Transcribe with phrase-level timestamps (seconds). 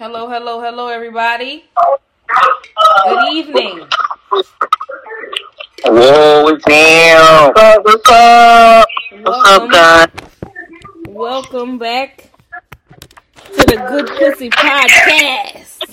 [0.00, 1.66] Hello, hello, hello, everybody.
[3.04, 3.86] Good evening.
[5.84, 6.42] Whoa.
[6.42, 7.84] What's up?
[7.84, 8.88] What's up?
[9.20, 12.30] What's up, Welcome, welcome back
[13.44, 15.84] to the Good Pussy Podcast.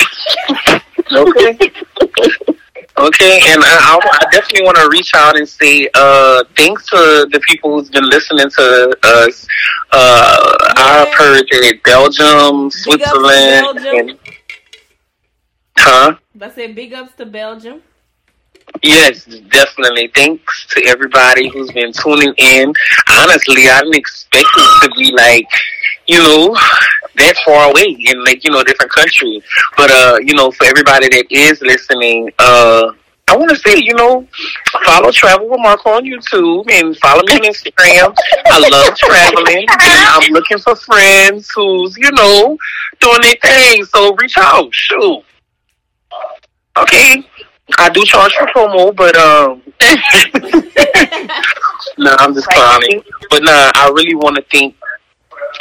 [1.12, 2.54] Okay.
[3.00, 7.39] Okay, and I, I, definitely want to reach out and say uh, thanks to the
[7.48, 9.48] people who's been listening to us.
[9.91, 14.09] Uh, I've heard that Belgium, Big ups to Switzerland, Belgium.
[14.09, 14.20] and
[15.77, 16.16] huh?
[16.41, 17.84] I said big ups to Belgium.
[18.81, 20.11] Yes, definitely.
[20.14, 22.73] Thanks to everybody who's been tuning in.
[23.09, 25.48] Honestly, I didn't expect it to be like,
[26.07, 26.53] you know,
[27.16, 29.43] that far away in like, you know, different countries.
[29.75, 32.91] But uh, you know, for everybody that is listening, uh
[33.30, 34.25] I want to say, you know,
[34.85, 38.16] follow Travel with Marco on YouTube and follow me on Instagram.
[38.45, 39.66] I love traveling.
[39.70, 42.58] And I'm looking for friends who's, you know,
[43.02, 43.83] doing their thing.
[43.83, 44.73] So reach out.
[44.73, 45.23] Shoot.
[46.77, 47.21] Okay.
[47.77, 49.61] I do charge for promo, but um,
[51.97, 53.03] no, I'm just clowning.
[53.30, 54.73] But nah, I really want to thank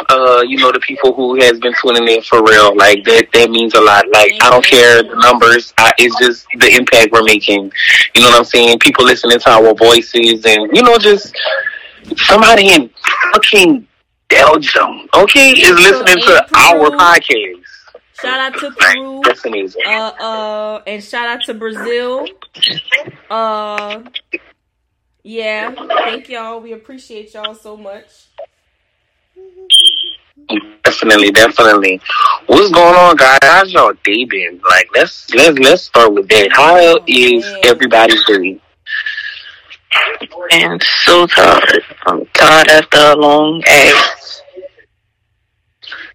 [0.08, 2.76] uh, you know, the people who has been tuning in for real.
[2.76, 4.06] Like that, that means a lot.
[4.12, 5.72] Like I don't care the numbers.
[5.78, 7.72] I, it's just the impact we're making.
[8.14, 8.78] You know what I'm saying?
[8.80, 11.34] People listening to our voices, and you know, just
[12.16, 12.90] somebody in
[13.32, 13.86] fucking
[14.28, 17.62] Belgium, okay, is listening to our podcast.
[18.20, 19.20] Shout out to Peru.
[19.24, 19.82] that's amazing.
[19.86, 22.26] Uh uh and shout out to Brazil.
[23.28, 24.02] Uh
[25.22, 26.60] yeah, thank y'all.
[26.60, 28.28] We appreciate y'all so much.
[30.84, 32.00] Definitely, definitely.
[32.46, 33.38] What's going on, guys?
[33.42, 34.60] How's y'all day been?
[34.70, 36.50] Like, let's let's let's start with that.
[36.52, 38.60] How is everybody's day?
[40.52, 41.82] And so tired.
[42.06, 44.42] I'm tired after a long ass.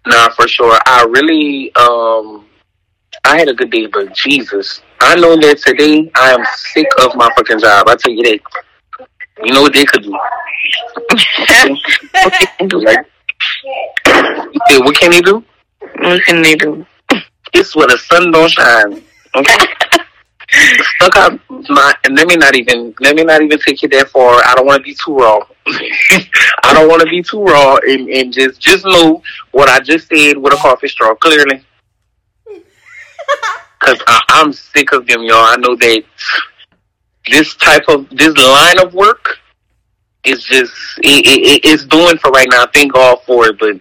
[0.06, 0.78] Nah, for sure.
[0.86, 2.46] I really um
[3.24, 7.14] I had a good day, but Jesus, I know that today I am sick of
[7.14, 7.88] my fucking job.
[7.88, 8.40] I tell you that.
[9.44, 10.10] You know what they could do?
[12.78, 13.06] like,
[14.06, 15.44] yeah, what can he do?
[16.02, 16.86] what can they do?
[17.52, 19.02] It's where the sun don't shine.
[19.34, 19.66] Okay.
[20.96, 24.08] Stuck out my and let me not even let me not even take it that
[24.08, 24.42] far.
[24.44, 25.38] I don't want to be too raw.
[25.66, 30.08] I don't want to be too raw and, and just just know what I just
[30.08, 31.64] said with a coffee straw clearly.
[33.80, 35.38] Cause I, I'm sick of them, y'all.
[35.38, 36.04] I know that
[37.30, 39.38] this type of this line of work
[40.24, 42.66] is just it, it, it- it's doing for right now.
[42.72, 43.76] Thank God for it, but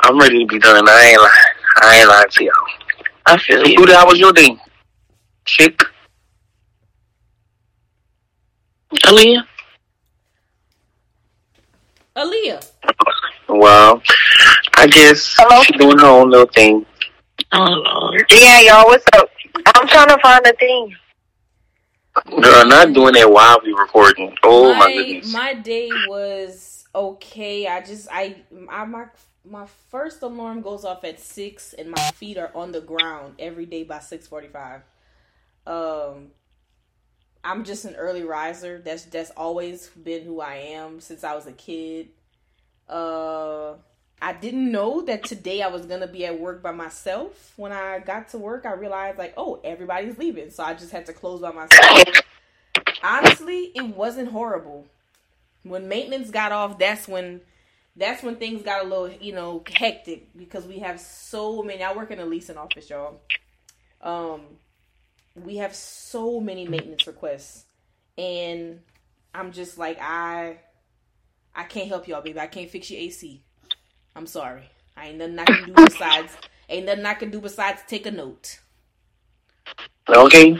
[0.00, 0.88] I'm ready to be done.
[0.88, 1.32] I ain't lying.
[1.82, 2.52] I ain't lying to y'all.
[3.26, 3.76] I feel So, you.
[3.76, 4.56] Buddha, how was your day?
[5.44, 5.82] Chick.
[9.04, 9.44] Aaliyah?
[12.16, 12.66] Aaliyah.
[13.48, 14.02] Well,
[14.76, 15.62] I guess Hello?
[15.62, 16.86] she doing her own little thing.
[17.52, 18.24] Oh, Lord.
[18.30, 19.28] Yeah, y'all, what's up?
[19.76, 20.94] I'm trying to find a thing.
[22.14, 24.36] Girl, not doing that while we recording.
[24.42, 25.32] Oh my, my goodness.
[25.32, 27.66] my day was okay.
[27.66, 28.36] I just I,
[28.68, 29.06] I my
[29.44, 33.66] my first alarm goes off at six, and my feet are on the ground every
[33.66, 34.82] day by six forty five.
[35.66, 36.32] Um,
[37.44, 38.80] I'm just an early riser.
[38.84, 42.08] That's that's always been who I am since I was a kid.
[42.88, 43.74] Uh,
[44.22, 47.52] I didn't know that today I was gonna be at work by myself.
[47.56, 51.06] When I got to work, I realized like, oh, everybody's leaving, so I just had
[51.06, 52.22] to close by myself.
[53.02, 54.86] Honestly, it wasn't horrible.
[55.62, 57.40] When maintenance got off, that's when
[57.96, 61.82] that's when things got a little, you know, hectic because we have so many.
[61.82, 63.20] I work in a leasing office, y'all.
[64.00, 64.42] Um,
[65.34, 67.64] we have so many maintenance requests,
[68.16, 68.80] and
[69.34, 70.58] I'm just like, I,
[71.54, 72.40] I can't help y'all, baby.
[72.40, 73.42] I can't fix your AC.
[74.14, 74.70] I'm sorry.
[74.96, 76.36] I ain't nothing I can do besides
[76.68, 78.60] ain't nothing I can do besides take a note.
[80.08, 80.58] Okay.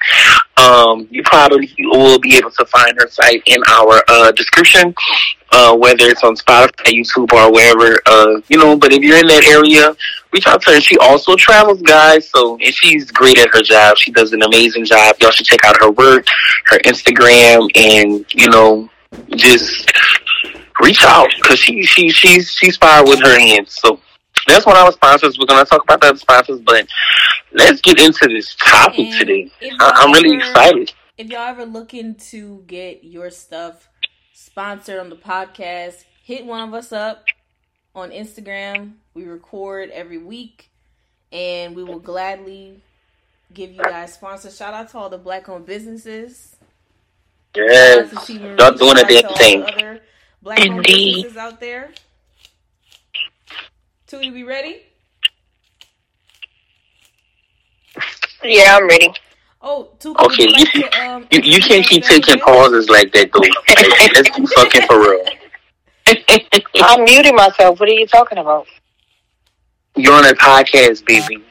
[0.56, 4.94] Um, you probably will be able to find her site in our uh, description,
[5.50, 7.98] uh, whether it's on Spotify, YouTube, or wherever.
[8.06, 9.96] Uh, you know, but if you're in that area,
[10.32, 10.80] reach out to her.
[10.80, 12.28] She also travels, guys.
[12.28, 13.96] So, and she's great at her job.
[13.96, 15.16] She does an amazing job.
[15.20, 16.26] Y'all should check out her work,
[16.66, 18.88] her Instagram, and you know,
[19.36, 19.92] just
[20.80, 23.78] reach out because she she she's she's fire with her hands.
[23.80, 24.00] So
[24.46, 25.38] that's one of our sponsors.
[25.38, 26.86] We're gonna talk about the other sponsors, but
[27.52, 29.52] let's get into this topic And today.
[29.80, 30.92] I, I'm really excited.
[31.18, 33.88] If y'all ever looking to get your stuff
[34.32, 37.24] sponsored on the podcast, hit one of us up
[37.94, 38.94] on Instagram.
[39.14, 40.70] We record every week,
[41.32, 42.82] and we will gladly
[43.52, 44.56] give you guys sponsors.
[44.56, 46.56] Shout out to all the black-owned businesses.
[47.54, 48.56] Yes, Shout out to T Marie.
[48.58, 50.00] y'all doing a Shout out to damn thing.
[50.42, 51.14] black-owned Indeed.
[51.14, 51.92] businesses out there.
[54.08, 54.82] Tootie, we ready?
[58.44, 59.08] Yeah, I'm ready.
[59.60, 62.40] Oh, Tuka, would Okay, you like to, um, You you can't keep taking yourself?
[62.40, 63.40] pauses like that, though.
[63.40, 65.24] Like, let's be fucking for real.
[66.80, 67.78] I'm muting myself.
[67.80, 68.66] What are you talking about?
[69.96, 71.42] You're on a podcast, baby.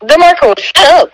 [0.00, 1.10] DeMarco, shut up.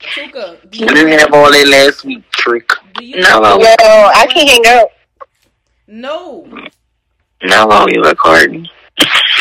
[0.00, 2.70] Tuka, do You you, didn't have all that last week, trick.
[3.00, 3.40] you No.
[3.58, 4.88] Yo, I can't hang up.
[5.88, 6.46] No.
[7.42, 8.68] Now while we recording.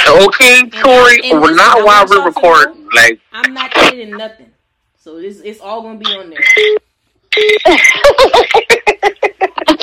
[0.08, 2.90] Okay, Tori, and well, not I while want we're y'all recording.
[2.94, 4.52] Like, I'm not editing nothing.
[4.98, 6.40] So it's, it's all gonna be on there.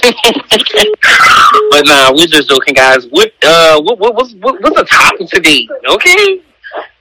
[1.70, 3.06] but nah, we're just joking, guys.
[3.06, 5.68] What uh, what what what's what, what's the topic today?
[5.88, 6.42] Okay,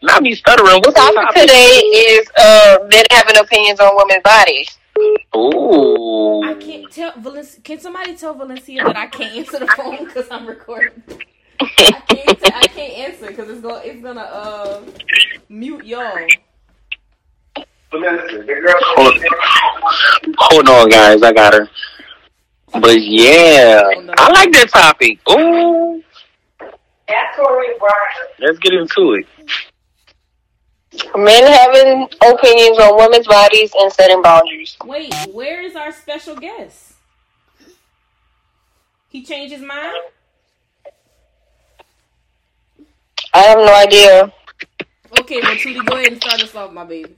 [0.03, 0.81] not me stuttering.
[0.81, 4.77] What's the topic topic today is uh men having opinions on women's bodies.
[5.35, 6.43] Ooh.
[6.43, 7.61] I can't tell Valencia.
[7.61, 11.01] Can somebody tell Valencia that I can't answer the phone because I'm recording?
[11.59, 11.65] I
[12.07, 12.55] can't.
[12.55, 14.81] I can't answer because it's gonna It's gonna uh
[15.49, 16.27] mute y'all.
[17.93, 19.23] Hold,
[20.37, 21.21] hold on, guys.
[21.23, 21.69] I got her.
[22.73, 23.81] But yeah,
[24.17, 25.19] I like that topic.
[25.29, 26.03] Ooh,
[28.39, 29.27] let's get into it.
[31.15, 34.77] Men having opinions on women's bodies and setting boundaries.
[34.85, 36.93] Wait, where is our special guest?
[39.09, 39.97] He changed his mind.
[43.33, 44.33] I have no idea.
[45.19, 47.15] Okay, well, Tootie, go ahead and start us off, my baby.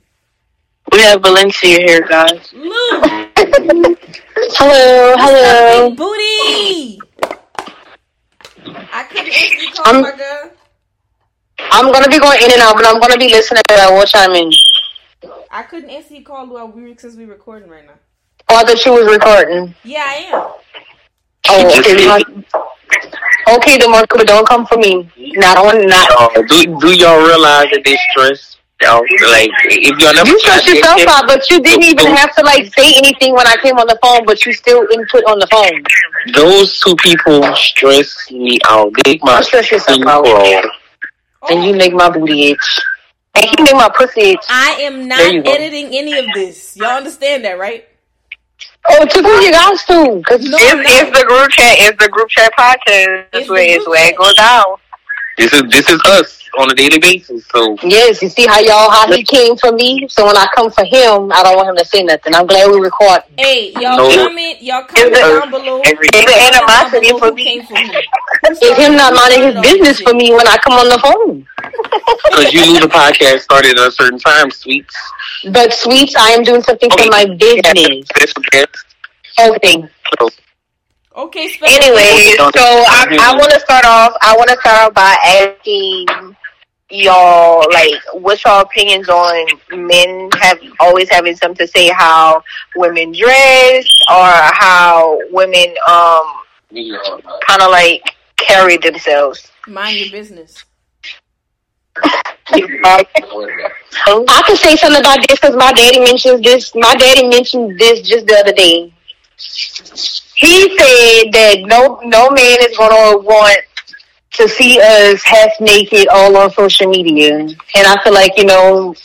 [0.94, 2.54] We have Valencia here, guys.
[2.54, 2.70] Lou,
[4.56, 5.90] Hello, hello.
[5.90, 7.00] big booty.
[8.94, 10.52] I couldn't answer your call, I'm- my girl.
[11.72, 14.10] I'm gonna be going in and out, but I'm gonna be listening to that what
[14.10, 14.52] time in.
[15.50, 17.94] I couldn't answer your call while we since we recording right now.
[18.50, 19.74] Oh, I thought she was recording.
[19.84, 20.42] Yeah, I am.
[21.50, 21.96] Oh, okay.
[21.96, 22.44] DeMar-
[23.50, 25.10] Okay, DeMarco, but don't come for me.
[25.18, 26.10] Not on, not.
[26.12, 28.53] Uh, do do y'all realize that they stress?
[28.82, 29.00] Y'all,
[29.30, 32.18] like, if y'all never You stressed tried yourself that out, but you didn't even Those-
[32.18, 35.24] have to like say anything when I came on the phone, but you still input
[35.26, 35.84] on the phone.
[36.34, 38.92] Those two people stress me out.
[39.04, 40.26] They make my stress yourself out.
[40.26, 40.62] crawl.
[41.50, 42.80] And you make my booty itch.
[43.36, 44.46] And you make my pussy itch.
[44.50, 45.52] I am not There you go.
[45.52, 46.76] editing any of this.
[46.76, 47.88] Y'all understand that, right?
[48.90, 50.22] Oh, to who you guys to?
[50.28, 51.76] Cause No, it's, I'm it's the group chat.
[51.80, 53.26] It's the group chat podcast.
[53.32, 54.64] It's It's the where it's where it goes down.
[55.38, 57.46] This is this is us on a daily basis.
[57.48, 60.08] So Yes, you see how y'all how he came for me.
[60.10, 62.36] So when I come for him, I don't want him to say nothing.
[62.36, 63.22] I'm glad we record.
[63.38, 64.10] Hey, y'all No.
[64.10, 65.82] comment, y'all comment down below.
[65.86, 67.44] every It's the Comment down animosity below for me.
[67.44, 67.88] came for who.
[67.88, 70.74] Who It's him not minding his started all this business for me when I come
[70.74, 71.48] on the phone.
[72.30, 74.96] because you knew the podcast started at a certain time, sweets.
[75.52, 78.08] But sweets, I am doing something for my business.
[78.08, 78.86] Special guest.
[79.40, 79.84] Okay.
[80.20, 80.30] So,
[81.16, 84.14] Okay, Anyway, so I, I want to start off.
[84.22, 86.36] I want to start off by asking
[86.94, 92.44] y'all, like, what's your opinions on men have always having something to say how
[92.76, 96.26] women dress or how women um
[97.48, 98.04] kind of like
[98.38, 99.52] carry themselves.
[99.68, 100.64] mind your business.
[102.52, 106.74] I can say something about this because my daddy mentions this.
[106.76, 108.94] My daddy mentioned this just the other day.
[110.36, 113.60] He said that no no man is gonna want
[114.34, 118.96] to see us half naked all on social media, and I feel like you know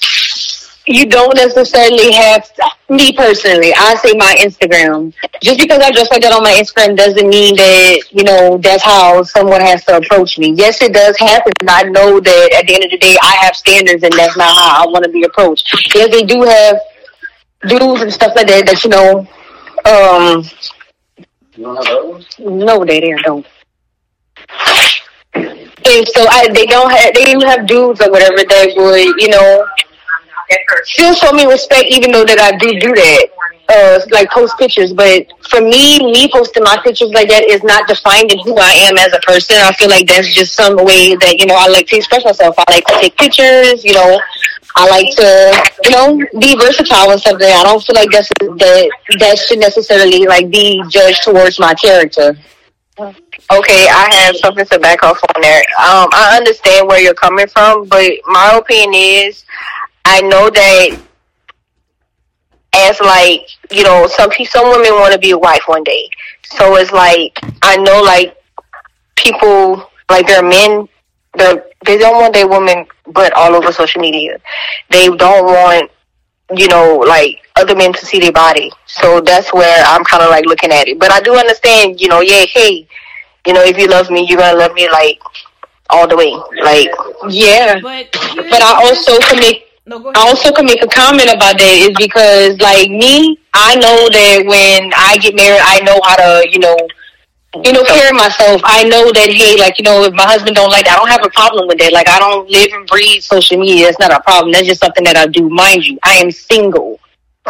[0.86, 2.50] you don't necessarily have
[2.88, 3.72] me personally.
[3.76, 5.12] I say my Instagram.
[5.42, 8.82] Just because I dress like that on my Instagram doesn't mean that you know that's
[8.82, 10.52] how someone has to approach me.
[10.56, 11.52] Yes, it does happen.
[11.68, 14.54] I know that at the end of the day, I have standards, and that's not
[14.56, 15.68] how I want to be approached.
[15.94, 16.80] Yes, they do have
[17.68, 18.66] dudes and stuff like that.
[18.66, 19.26] That you know,
[19.84, 20.44] um,
[22.38, 23.46] no, they they don't.
[26.14, 29.66] So I, they don't have, they didn't have dudes or whatever that would, you know,
[30.84, 33.28] still show me respect even though that I do do that.
[33.70, 37.86] Uh, like post pictures, but for me, me posting my pictures like that is not
[37.86, 39.56] defining who I am as a person.
[39.60, 42.54] I feel like that's just some way that you know I like to express myself.
[42.56, 44.18] I like to take pictures, you know.
[44.74, 47.46] I like to, you know, be versatile and something.
[47.46, 52.38] I don't feel like that's that that should necessarily like be judged towards my character.
[53.50, 55.60] Okay, I have something to back off on there.
[55.78, 59.44] Um, I understand where you're coming from, but my opinion is,
[60.04, 60.98] I know that
[62.74, 66.10] as like you know, some some women want to be a wife one day,
[66.44, 68.36] so it's like I know like
[69.16, 70.88] people like there are men
[71.36, 71.54] they
[71.86, 74.38] they don't want their women but all over social media.
[74.90, 75.90] They don't want
[76.56, 78.70] you know like other men to see their body.
[78.86, 80.98] So that's where I'm kind of like looking at it.
[80.98, 82.86] But I do understand, you know, yeah, hey,
[83.46, 85.20] you know, if you love me, you're gonna love me like
[85.90, 86.88] all the way, like
[87.28, 88.10] Yeah, But
[88.50, 91.92] but I also can make no I also can make a comment about that is
[91.96, 96.58] because like me, I know that when I get married, I know how to, you
[96.58, 96.76] know,
[97.64, 98.60] you know, carry myself.
[98.64, 101.10] I know that hey, like you know, if my husband don't like that, I don't
[101.10, 101.92] have a problem with that.
[101.92, 103.86] Like I don't live and breathe social media.
[103.86, 104.52] That's not a problem.
[104.52, 105.48] That's just something that I do.
[105.48, 107.00] Mind you, I am single,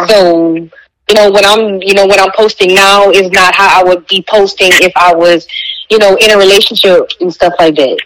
[0.06, 3.84] so you know when I'm, you know, what I'm posting now is not how I
[3.84, 5.46] would be posting if I was,
[5.90, 7.98] you know, in a relationship and stuff like that.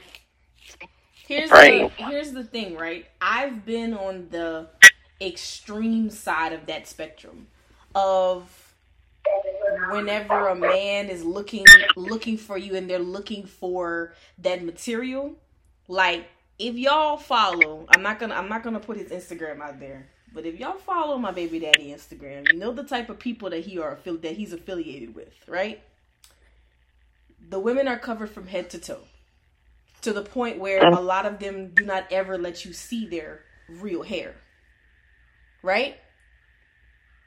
[1.26, 1.96] Here's Right.
[1.96, 3.06] the here's the thing, right?
[3.20, 4.68] I've been on the
[5.20, 7.46] extreme side of that spectrum
[7.94, 8.74] of
[9.90, 11.64] whenever a man is looking
[11.96, 15.34] looking for you and they're looking for that material,
[15.88, 16.26] like
[16.58, 20.44] if y'all follow, I'm not gonna I'm not gonna put his Instagram out there, but
[20.44, 23.78] if y'all follow my baby daddy Instagram, you know the type of people that he
[23.78, 25.80] are affili- that he's affiliated with, right?
[27.52, 29.02] The women are covered from head to toe
[30.00, 33.42] to the point where a lot of them do not ever let you see their
[33.68, 34.36] real hair.
[35.62, 35.98] Right?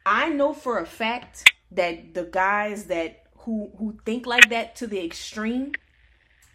[0.03, 4.88] I know for a fact that the guys that who who think like that to
[4.88, 5.74] the extreme,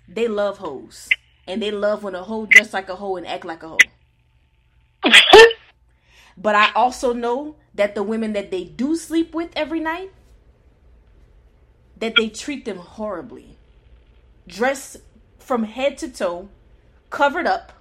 [0.09, 1.09] they love hoes.
[1.47, 3.79] And they love when a hoe dress like a hoe and act like a hoe.
[6.37, 10.11] But I also know that the women that they do sleep with every night,
[11.97, 13.60] that they treat them horribly.
[14.47, 14.97] Dress
[15.38, 16.49] from head to toe,
[17.11, 17.73] covered up,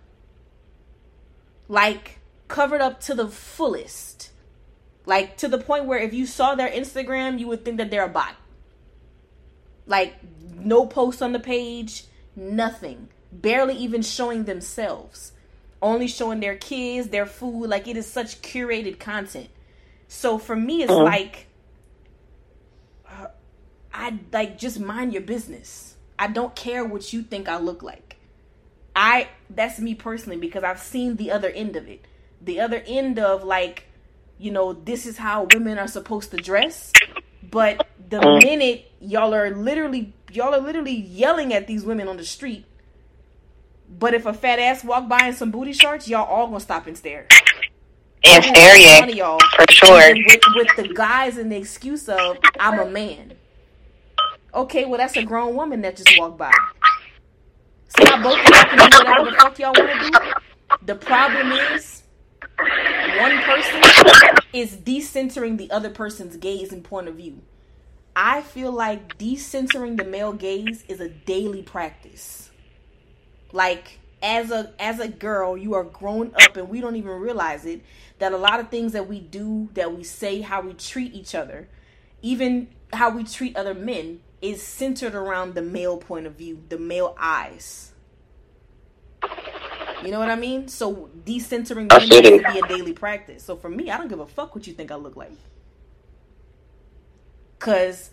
[1.68, 4.32] like covered up to the fullest.
[5.06, 8.06] Like to the point where if you saw their Instagram, you would think that they're
[8.06, 8.36] a bot.
[9.88, 10.16] Like
[10.60, 12.04] no post on the page,
[12.36, 13.10] nothing.
[13.32, 15.32] Barely even showing themselves.
[15.82, 17.70] Only showing their kids, their food.
[17.70, 19.50] Like it is such curated content.
[20.08, 21.48] So for me, it's like
[23.08, 23.28] uh,
[23.94, 25.96] I like just mind your business.
[26.20, 28.18] I don't care what you think I look like.
[28.94, 32.04] I that's me personally because I've seen the other end of it.
[32.42, 33.86] The other end of like,
[34.38, 36.92] you know, this is how women are supposed to dress.
[37.50, 38.44] But the mm.
[38.44, 42.66] minute y'all are literally y'all are literally yelling at these women on the street.
[43.90, 46.86] But if a fat ass walk by in some booty shorts, y'all all gonna stop
[46.86, 47.28] and stare.
[48.26, 50.14] and stare, yeah, y'all for sure.
[50.14, 53.39] with, with the guys and the excuse of I'm a man.
[54.54, 56.52] Okay, well that's a grown woman that just walked by.
[58.00, 60.34] Y'all both of y'all can do whatever the fuck y'all want to do.
[60.86, 62.04] The problem is
[63.20, 63.82] one person
[64.54, 67.42] is decentering the other person's gaze and point of view.
[68.16, 72.50] I feel like decentering the male gaze is a daily practice.
[73.52, 77.66] Like as a as a girl, you are grown up and we don't even realize
[77.66, 77.82] it
[78.18, 81.36] that a lot of things that we do, that we say, how we treat each
[81.36, 81.70] other,
[82.22, 86.78] even how we treat other men is centered around the male point of view, the
[86.78, 87.92] male eyes.
[90.04, 90.68] You know what I mean?
[90.70, 93.44] So decentering women to be a daily practice.
[93.44, 95.32] So for me, I don't give a fuck what you think I look like.
[97.60, 98.12] Cause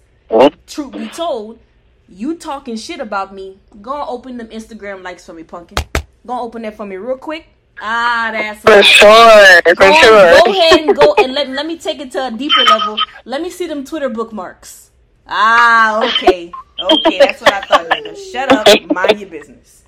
[0.66, 1.60] truth be told,
[2.08, 5.78] you talking shit about me, go open them Instagram likes for me, pumpkin.
[6.26, 7.46] Go open that for me real quick.
[7.80, 8.84] Ah, that's For right.
[8.84, 10.44] sure, Go, for on, sure.
[10.44, 12.96] go ahead and go and let, let me take it to a deeper level.
[13.24, 14.85] Let me see them Twitter bookmarks.
[15.28, 16.52] Ah, okay.
[16.78, 17.88] Okay, that's what I thought.
[17.88, 18.16] Nigga.
[18.32, 19.84] Shut up, mind your business.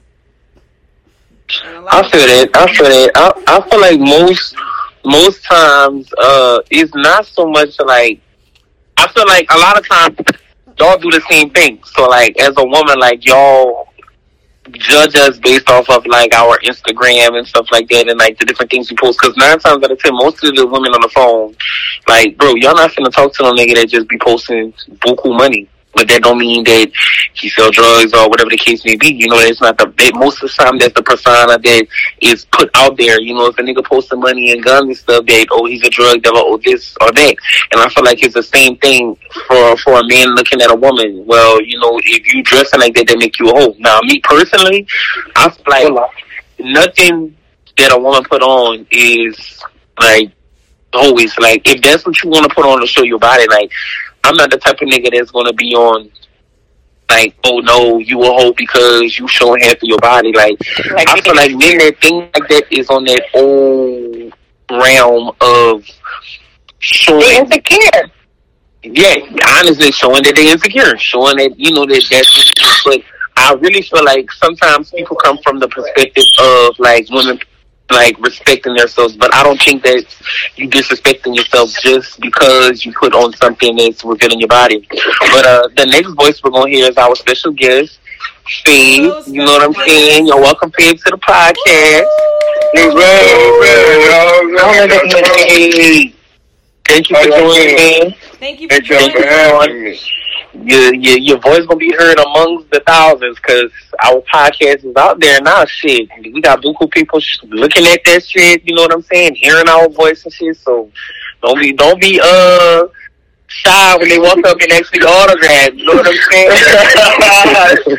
[1.65, 2.51] And a lot I feel that.
[2.55, 3.13] I feel that.
[3.15, 4.55] I, I feel like most
[5.05, 8.21] most times uh it's not so much like
[8.99, 10.17] I feel like a lot of times
[10.79, 11.83] y'all do the same thing.
[11.85, 13.88] So like as a woman, like y'all
[14.73, 18.47] judge us based off of like our Instagram and stuff like that, and like the
[18.47, 19.19] different things we post.
[19.21, 21.55] Because nine times out of ten, most of the women on the phone,
[22.07, 25.69] like bro, y'all not finna talk to no nigga that just be posting buku money.
[25.95, 26.91] But that don't mean that
[27.35, 29.15] he sell drugs or whatever the case may be.
[29.15, 31.87] You know, it's not the that most of the time that's the persona that
[32.21, 33.21] is put out there.
[33.21, 35.91] You know, if a nigga posting money and guns and stuff, that oh he's a
[35.91, 37.37] drug dealer or this or that.
[37.73, 39.17] And I feel like it's the same thing
[39.47, 41.25] for for a man looking at a woman.
[41.27, 43.75] Well, you know, if you dressing like that, that make you a hoe.
[43.79, 44.87] Now, me personally,
[45.37, 46.11] I feel like
[46.59, 47.37] nothing
[47.77, 49.63] that a woman put on is
[49.99, 50.33] like
[50.93, 53.71] always like if that's what you want to put on to show your body, like
[54.29, 56.11] I'm not the type of nigga that's gonna be on
[57.11, 60.33] like, oh no, you a hoe because you showing half of your body.
[60.33, 60.59] Like,
[60.91, 64.35] like I feel like men that think like that is on that old
[64.71, 65.87] realm of
[66.79, 68.11] showing they insecure.
[68.83, 69.15] Yeah,
[69.59, 72.85] honestly, showing that they insecure, showing that you know that that's.
[72.85, 73.01] But
[73.37, 77.41] I really feel like sometimes people come from the perspective of like women
[77.91, 80.05] like respecting themselves, but I don't think that
[80.57, 84.87] you disrespecting yourself just because you put on something that's revealing your body.
[85.33, 87.99] But uh, the next voice we're gonna hear is our special guest,
[88.65, 89.15] Fade.
[89.27, 90.27] You know what I'm saying?
[90.27, 92.07] You're welcome, Fade, to the podcast.
[96.87, 98.17] Thank you for joining me.
[98.39, 99.99] Thank you for joining me
[100.65, 103.71] your, your your voice gonna be heard amongst the thousands because
[104.05, 105.65] our podcast is out there now.
[105.65, 108.63] Shit, we got buku people looking at that shit.
[108.65, 109.35] You know what I'm saying?
[109.35, 110.57] Hearing our voice and shit.
[110.57, 110.91] So
[111.43, 112.87] don't be don't be uh
[113.47, 115.75] shy when they walk up and ask for your autograph.
[115.75, 116.51] You know what I'm saying?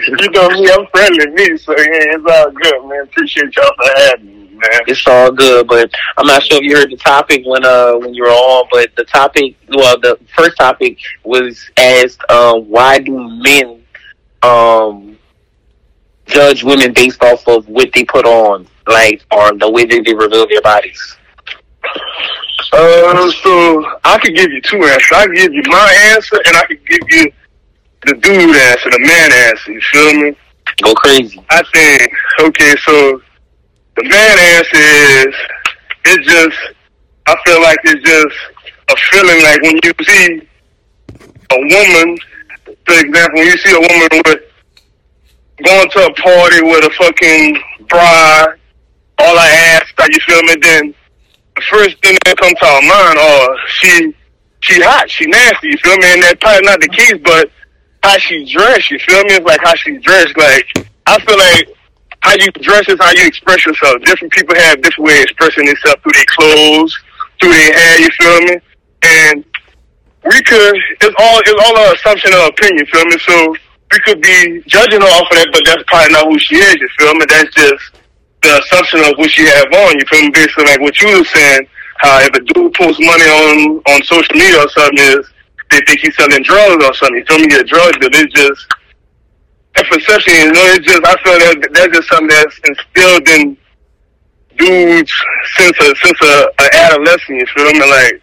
[0.19, 3.03] you know me, I'm friendly me, so yeah, it's all good, man.
[3.03, 4.81] Appreciate y'all for having me man.
[4.87, 8.13] It's all good, but I'm not sure if you heard the topic when uh when
[8.13, 13.17] you were on, but the topic, well, the first topic was asked, uh, why do
[13.41, 13.83] men
[14.43, 15.17] um
[16.25, 20.13] judge women based off of what they put on, like or the way that they
[20.13, 21.17] reveal their bodies?
[22.71, 25.11] Uh, so I could give you two answers.
[25.15, 27.31] I could give you my answer, and I could give you
[28.05, 29.71] the dude answer, the man answer.
[29.71, 30.37] You feel me?
[30.83, 31.43] Go crazy.
[31.49, 32.75] I think okay.
[32.85, 33.21] So
[33.99, 35.35] the man answer is,
[36.05, 36.57] it's just,
[37.27, 38.35] I feel like it's just
[38.89, 40.47] a feeling like when you see
[41.51, 42.17] a woman,
[42.85, 44.41] for example, when you see a woman with
[45.65, 48.55] going to a party with a fucking bride,
[49.19, 50.55] all I ask, you feel me?
[50.61, 50.95] Then
[51.55, 54.15] the first thing that comes to our mind, oh, she
[54.61, 56.13] she hot, she nasty, you feel me?
[56.13, 57.51] And that's probably not the case, but
[58.03, 59.35] how she dressed, you feel me?
[59.35, 60.37] It's like how she dressed.
[60.37, 61.78] Like I feel like
[62.21, 64.01] how you dress is how you express yourself.
[64.03, 66.91] Different people have different way of expressing themselves through their clothes,
[67.39, 67.99] through their hair.
[67.99, 68.55] You feel me?
[69.03, 69.45] And
[70.25, 70.75] we could.
[71.01, 71.39] It's all.
[71.39, 72.85] It's all an assumption of opinion.
[72.87, 73.17] Feel me?
[73.19, 73.55] So
[73.91, 76.75] we could be judging her off of that, but that's probably not who she is.
[76.75, 77.25] You feel me?
[77.29, 77.83] That's just
[78.41, 79.95] the assumption of what she have on.
[79.95, 80.31] You feel me?
[80.35, 81.67] On like what you were saying.
[81.99, 85.23] How if a dude posts money on on social media or something is
[85.71, 87.17] they think he's selling drugs or something.
[87.17, 87.47] You feel me?
[87.47, 88.59] Get drugs, but it's just
[89.75, 93.57] that perception, you know, it's just I feel that that's just something that's instilled in
[94.57, 95.13] dudes
[95.57, 97.39] since a since a, a adolescent.
[97.39, 97.85] You feel me?
[97.85, 98.21] Like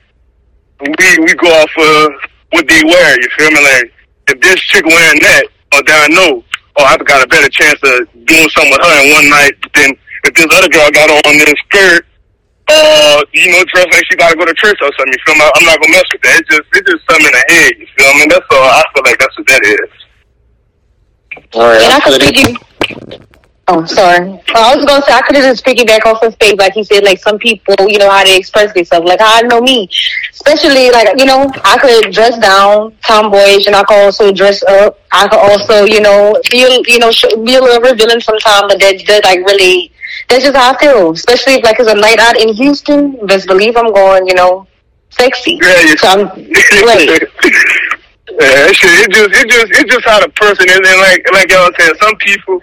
[0.84, 2.12] we we go off of
[2.52, 3.08] what they wear.
[3.20, 3.60] You feel me?
[3.62, 3.92] Like
[4.28, 6.44] if this chick wearing that, or I know,
[6.76, 9.90] oh, I've got a better chance of doing something with her in one night than
[10.24, 12.06] if this other girl got on this skirt.
[12.68, 15.14] Uh, you know, dress like she got to go to church or something.
[15.14, 15.46] You feel me?
[15.54, 16.42] I'm not gonna mess with that.
[16.42, 17.72] It's just, it's just something in the head.
[17.78, 18.26] You feel me?
[18.26, 18.58] That's all.
[18.58, 19.95] I feel like that's what that is.
[21.56, 22.58] Right, and I could speak
[23.68, 24.40] Oh, sorry.
[24.54, 27.02] I was gonna say I could have just piggyback off his space, like he said,
[27.02, 29.08] like some people, you know, how they express themselves.
[29.08, 29.90] Like I know me,
[30.30, 35.00] especially like you know, I could dress down, tomboyish, and I could also dress up.
[35.10, 37.10] I could also, you know, feel, you know,
[37.44, 39.90] be a little revealing sometimes, but that's just like really,
[40.28, 41.10] that's just how I feel.
[41.10, 44.68] Especially if like it's a night out in Houston, best believe I'm going, you know,
[45.10, 45.58] sexy.
[45.60, 46.28] Yeah, so I'm
[46.84, 47.20] great.
[48.28, 51.50] Yeah, it, it just it just it just how the person is, and like like
[51.50, 52.60] y'all said, some people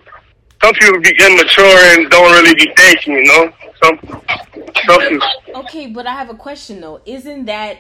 [0.62, 3.54] some people be immature and don't really be thinking, you know.
[3.84, 4.00] Some
[4.86, 5.28] some people.
[5.56, 7.02] Okay, but I have a question though.
[7.06, 7.78] Isn't that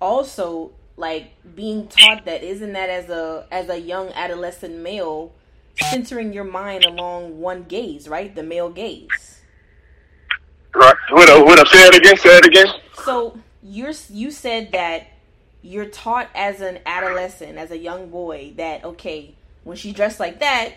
[0.00, 2.42] also like being taught that?
[2.42, 5.32] Isn't that as a as a young adolescent male,
[5.78, 8.34] centering your mind along one gaze, right?
[8.34, 9.40] The male gaze.
[10.74, 10.94] Right.
[11.10, 12.16] What I, what I say it again?
[12.16, 12.66] Say it again.
[13.04, 15.06] So you're you said that
[15.62, 20.40] you're taught as an adolescent, as a young boy, that okay, when she dressed like
[20.40, 20.74] that,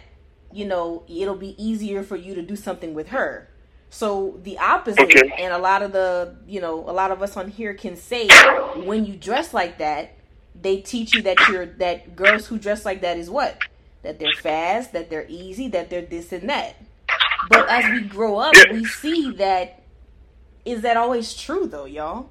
[0.52, 3.50] you know, it'll be easier for you to do something with her.
[3.89, 5.34] So the opposite, okay.
[5.39, 8.28] and a lot of the, you know, a lot of us on here can say,
[8.84, 10.12] when you dress like that,
[10.60, 13.60] they teach you that you're that girls who dress like that is what
[14.04, 16.76] that they're fast, that they're easy, that they're this and that.
[17.50, 19.82] But as we grow up, we see that
[20.63, 22.30] is that always true though, y'all?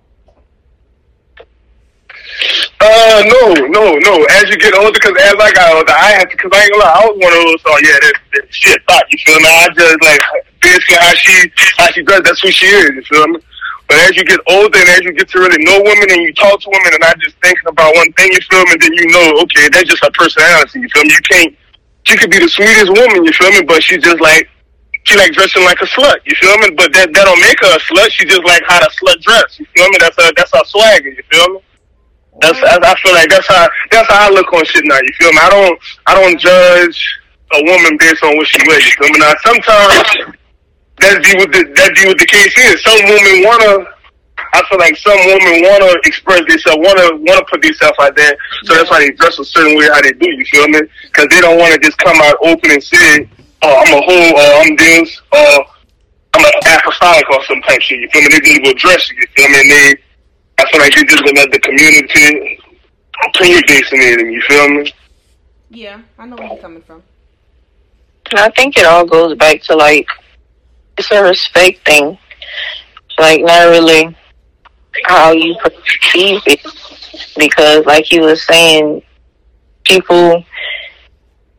[2.80, 4.14] Uh, no, no, no.
[4.36, 6.72] As you get older, because as I got older, I had to, because I ain't
[6.72, 9.40] gonna lie, I was one of those, oh yeah, that, that shit thought, you feel
[9.40, 9.48] me?
[9.48, 10.22] I just, like,
[10.60, 11.34] basically how she,
[11.78, 13.40] how she does, that's who she is, you feel me?
[13.88, 16.32] But as you get older and as you get to really know women and you
[16.34, 19.06] talk to women and I just thinking about one thing, you feel me, then you
[19.12, 21.12] know, okay, that's just her personality, you feel me?
[21.12, 21.52] You can't,
[22.04, 23.62] she could be the sweetest woman, you feel me?
[23.62, 24.48] But she's just like,
[25.04, 26.72] she like dressing like a slut, you feel me?
[26.76, 29.60] But that, that don't make her a slut, she just like how to slut dress,
[29.60, 29.96] you feel me?
[30.00, 31.60] That's her, that's her swagger, you feel me?
[32.40, 34.96] That's I, I feel like that's how that's how I look on shit now.
[34.96, 35.38] You feel me?
[35.40, 36.98] I don't I don't judge
[37.52, 38.84] a woman based on what she wears.
[38.84, 39.18] You feel me?
[39.20, 40.34] Now sometimes
[40.98, 42.82] that be what that be what the case is.
[42.82, 43.90] Some women wanna.
[44.54, 48.34] I feel like some women wanna express themselves, wanna wanna put themselves out there.
[48.64, 50.26] So that's why they dress a certain way how they do.
[50.30, 50.80] You feel me?
[51.06, 53.28] Because they don't wanna just come out open and say,
[53.62, 55.66] "Oh, I'm a hoe," or uh, "I'm this," or
[56.34, 58.00] "I'm an apostolic" or some type shit.
[58.00, 58.28] You feel me?
[58.30, 59.10] They just go dress.
[59.10, 59.60] You feel me?
[59.60, 60.03] And they
[60.58, 62.58] I feel like they just gonna let the community
[63.26, 64.92] opinion basing it, you feel me?
[65.70, 67.02] Yeah, I know where you're coming from.
[68.36, 70.06] I think it all goes back to like
[70.98, 72.18] it's a respect thing.
[73.18, 74.16] Like not really
[75.06, 76.60] how you perceive it.
[77.36, 79.02] Because like you were saying,
[79.84, 80.44] people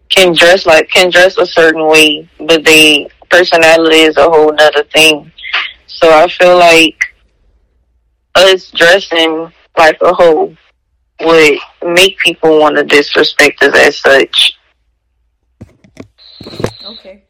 [0.09, 4.83] can dress like can dress a certain way, but they personality is a whole nother
[4.85, 5.31] thing.
[5.87, 7.04] So I feel like
[8.35, 10.55] us dressing like a hoe
[11.21, 14.57] would make people want to disrespect us as such.
[16.85, 17.23] Okay.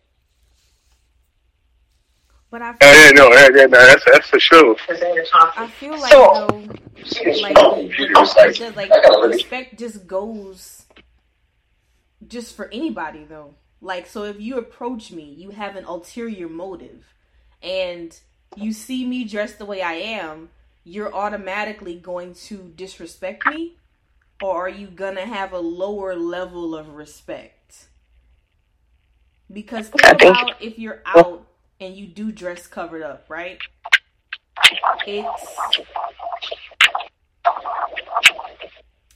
[2.52, 4.76] But I Yeah, feel, yeah, no, yeah, yeah, no, that's that's for sure.
[5.58, 6.64] I feel like So- though,
[7.42, 8.92] like the respect, does, like
[9.24, 10.86] respect just goes
[12.28, 13.56] just for anybody though.
[13.82, 17.04] Like so, if you approach me, you have an ulterior motive,
[17.62, 18.18] and
[18.56, 20.50] you see me dressed the way I am,
[20.86, 23.76] you're automatically going to disrespect me,
[24.42, 27.88] or are you gonna have a lower level of respect?
[29.52, 31.48] Because think about if you're out
[31.80, 33.60] and you do dress covered up, right?
[35.06, 35.58] It's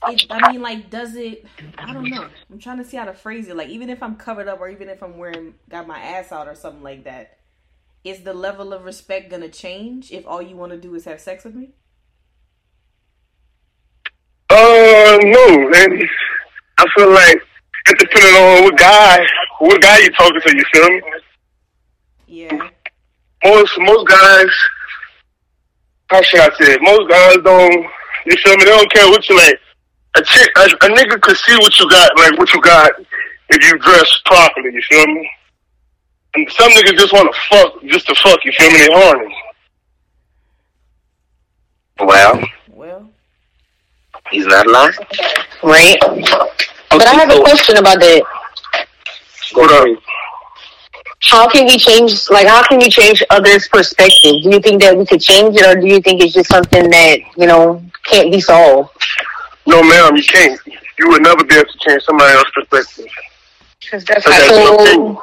[0.08, 1.44] it, I mean, like, does it?
[1.76, 2.26] I don't know.
[2.50, 3.56] I'm trying to see how to phrase it.
[3.56, 6.48] Like, even if I'm covered up, or even if I'm wearing got my ass out
[6.48, 7.38] or something like that,
[8.04, 11.20] is the level of respect gonna change if all you want to do is have
[11.20, 11.70] sex with me?
[14.48, 16.08] Uh, no, man.
[16.78, 17.40] I feel like
[17.88, 19.18] it depending on what guy,
[19.58, 20.56] what guy you talking to.
[20.56, 21.02] You feel me?
[22.26, 22.68] Yeah.
[23.44, 24.50] Most most guys,
[26.08, 26.72] how should I say?
[26.74, 26.82] It?
[26.82, 27.86] Most guys don't.
[28.26, 28.64] You feel me?
[28.64, 29.58] They don't care what you like.
[30.16, 32.92] A chick, a, a nigga could see what you got, like what you got,
[33.50, 34.72] if you dress properly.
[34.72, 35.30] You feel me?
[36.34, 38.38] And some niggas just want to fuck, just to fuck.
[38.44, 38.78] You feel me?
[38.78, 39.34] They horny.
[42.00, 43.10] Well, Well,
[44.30, 44.92] he's not lying.
[45.62, 45.98] Right?
[46.90, 48.22] But I have a question about that.
[49.54, 49.96] Go to
[51.22, 54.42] How can we change, like, how can we change others' perspective?
[54.42, 56.88] Do you think that we could change it, or do you think it's just something
[56.90, 58.90] that, you know, can't be solved?
[59.66, 60.58] No, ma'am, you can't.
[60.98, 63.06] You would never be able to change somebody else's perspective.
[63.90, 65.18] Cause that's So that's your so, opinion.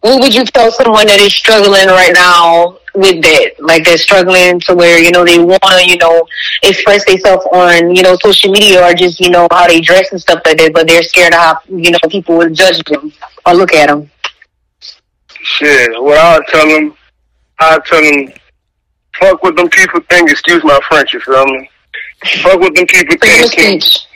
[0.00, 3.52] What would you tell someone that is struggling right now with that?
[3.58, 6.26] Like they're struggling to where, you know, they want to, you know,
[6.62, 10.20] express themselves on, you know, social media or just, you know, how they dress and
[10.20, 13.12] stuff like that, but they're scared of how, you know, people will judge them
[13.46, 14.10] or look at them.
[15.42, 16.94] Shit, what I'll tell them,
[17.58, 18.32] I'll tell them,
[19.18, 21.70] fuck what them people think, excuse my French, you feel me?
[22.42, 23.82] Fuck what them people Freedom of think.
[23.82, 24.06] speech.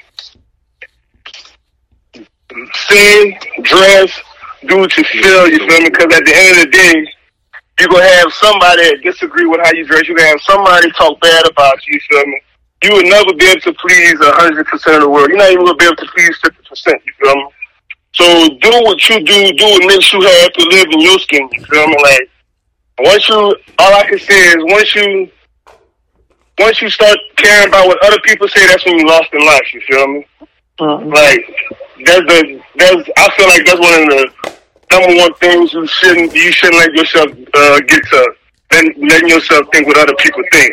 [2.89, 4.11] Say, dress,
[4.67, 5.91] do what you feel, you feel me?
[5.91, 7.07] Because at the end of the day,
[7.79, 10.07] you're gonna have somebody that disagree with how you dress.
[10.07, 12.41] You gonna have somebody talk bad about you, you feel me?
[12.85, 15.29] You will never be able to please a hundred percent of the world.
[15.29, 17.47] You're not even gonna be able to please fifty percent, you feel me?
[18.13, 18.25] So
[18.61, 21.65] do what you do, do what makes you happy, to live in your skin, you
[21.65, 21.97] feel me?
[22.03, 22.29] Like
[23.01, 25.31] once you all I can say is once you
[26.59, 29.73] once you start caring about what other people say, that's when you lost in life,
[29.73, 30.27] you feel me?
[30.81, 31.15] Mm.
[31.15, 31.47] Like
[32.05, 34.31] that's the that's I feel like that's one of the
[34.93, 38.33] number one things you shouldn't you shouldn't let yourself uh, get to
[38.71, 40.73] then letting yourself think what other people think.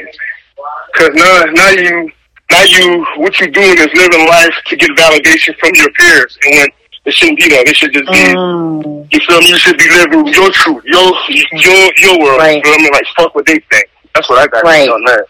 [0.96, 2.12] Cause now now you
[2.52, 6.56] now you what you're doing is living life to get validation from your peers, and
[6.60, 6.68] when
[7.06, 7.68] it shouldn't be that.
[7.68, 9.08] It should just be Mm.
[9.14, 9.50] you feel me.
[9.50, 11.12] You should be living your truth, your
[11.54, 12.40] your your world.
[12.40, 12.58] Right.
[12.58, 12.90] You feel me?
[12.92, 13.86] Like fuck what they think.
[14.14, 14.90] That's what I got Right.
[14.90, 15.26] on that.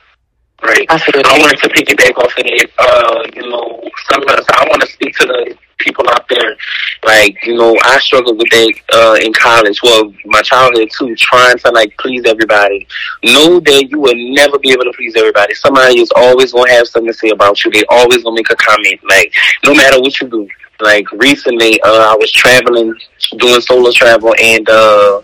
[0.62, 0.88] Right.
[0.90, 2.72] I feel I wanted to piggyback off of it.
[2.80, 6.56] Uh, you know, some of us, I want to speak to the people out there.
[7.04, 9.80] Like, you know, I struggled with that uh, in college.
[9.84, 12.88] Well, my childhood too, trying to like please everybody.
[13.24, 15.54] Know that you will never be able to please everybody.
[15.54, 17.70] Somebody is always gonna have something to say about you.
[17.70, 19.00] They always gonna make a comment.
[19.08, 19.32] Like,
[19.64, 20.48] no matter what you do.
[20.80, 22.96] Like recently, uh, I was traveling,
[23.38, 25.22] doing solo travel, and uh,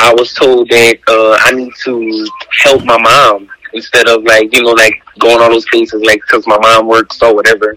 [0.00, 2.28] I was told that uh, I need to
[2.64, 6.46] help my mom instead of like you know like going all those places like because
[6.46, 7.76] my mom works or whatever.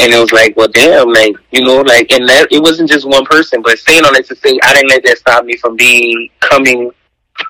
[0.00, 3.06] And it was like, well, damn, like you know, like and that it wasn't just
[3.06, 5.76] one person, but saying all that to say, I didn't let that stop me from
[5.76, 6.90] being coming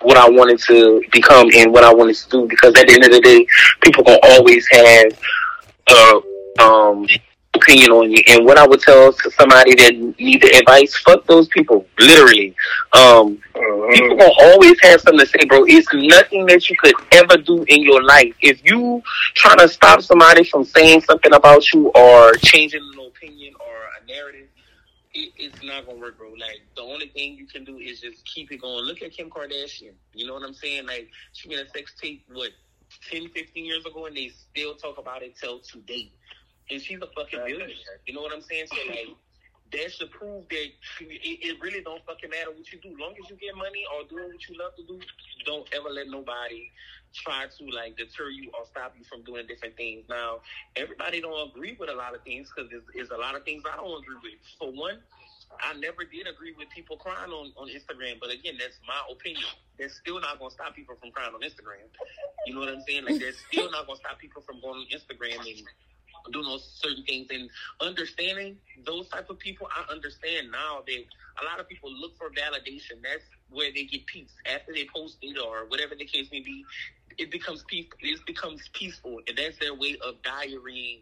[0.03, 3.05] what I wanted to become and what I wanted to do because at the end
[3.05, 3.47] of the day,
[3.83, 5.19] people gonna always have
[5.89, 6.21] uh
[6.63, 7.07] um
[7.55, 8.23] opinion on you.
[8.29, 11.87] And what I would tell to somebody that need the advice, fuck those people.
[11.99, 12.55] Literally.
[12.93, 15.65] Um Uh, people gonna always have something to say, bro.
[15.67, 18.35] It's nothing that you could ever do in your life.
[18.41, 19.03] If you
[19.35, 24.07] trying to stop somebody from saying something about you or changing an opinion or a
[24.07, 24.49] narrative,
[25.13, 26.31] it, it's not gonna work, bro.
[26.31, 28.85] Like the only thing you can do is just keep it going.
[28.85, 29.93] Look at Kim Kardashian.
[30.15, 30.87] You know what I'm saying?
[30.87, 32.51] Like she made a sex tape what
[33.11, 36.11] 10, 15 years ago, and they still talk about it till today.
[36.71, 38.01] And she's a fucking billionaire.
[38.07, 38.67] You know what I'm saying?
[38.69, 39.17] So like.
[39.73, 40.67] That should prove that
[40.99, 42.91] it, it really don't fucking matter what you do.
[42.99, 44.99] long as you get money or doing what you love to do,
[45.47, 46.73] don't ever let nobody
[47.15, 50.05] try to like deter you or stop you from doing different things.
[50.09, 50.41] Now,
[50.77, 53.63] everybody don't agree with a lot of things because there's, there's a lot of things
[53.63, 54.43] I don't agree with.
[54.59, 54.99] For one,
[55.59, 59.51] I never did agree with people crying on, on Instagram, but again, that's my opinion.
[59.79, 61.91] That's still not gonna stop people from crying on Instagram.
[62.47, 63.05] You know what I'm saying?
[63.05, 65.67] Like, that's still not gonna stop people from going on Instagram and
[66.33, 67.49] doing those certain things and
[67.81, 69.69] understanding those type of people.
[69.75, 71.05] I understand now that
[71.41, 73.03] a lot of people look for validation.
[73.03, 76.65] That's where they get peace after they post it or whatever the case may be.
[77.19, 77.87] It becomes peace.
[78.01, 81.01] It becomes peaceful, and that's their way of diarying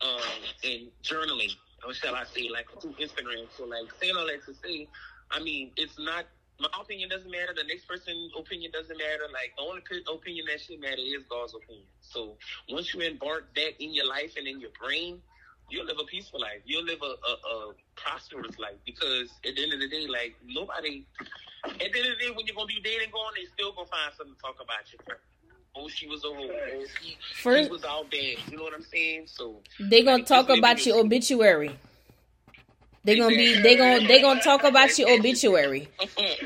[0.00, 0.20] um,
[0.64, 1.54] and journaling.
[1.86, 3.46] Or shall I say, like through Instagram?
[3.56, 4.88] So, like saying all that to say,
[5.30, 6.26] I mean, it's not
[6.60, 7.54] my opinion doesn't matter.
[7.54, 9.30] The next person's opinion doesn't matter.
[9.32, 11.86] Like the only opinion that should matter is God's opinion.
[12.00, 12.36] So
[12.68, 15.22] once you embark that in your life and in your brain,
[15.70, 16.60] you'll live a peaceful life.
[16.64, 20.34] You'll live a, a, a prosperous life because at the end of the day, like
[20.44, 21.06] nobody.
[21.64, 23.72] At the end of the day, when you're gonna be dead and gone, they still
[23.72, 24.98] gonna find something to talk about you.
[25.04, 25.18] For.
[25.76, 26.48] Oh, she was a hoe.
[26.50, 28.34] Oh, he, he First, was out there.
[28.50, 29.24] You know what I'm saying?
[29.26, 31.78] So they gonna like, talk about your obituary.
[33.08, 35.88] They gonna be they gonna they gonna talk about your obituary.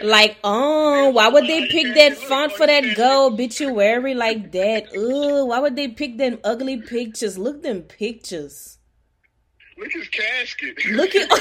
[0.03, 4.89] Like, oh, why would they pick that font for that go obituary like that?
[4.95, 7.37] Ugh, why would they pick them ugly pictures?
[7.39, 8.79] Look them pictures.
[9.79, 10.85] Look his casket.
[10.91, 11.39] Look at hey,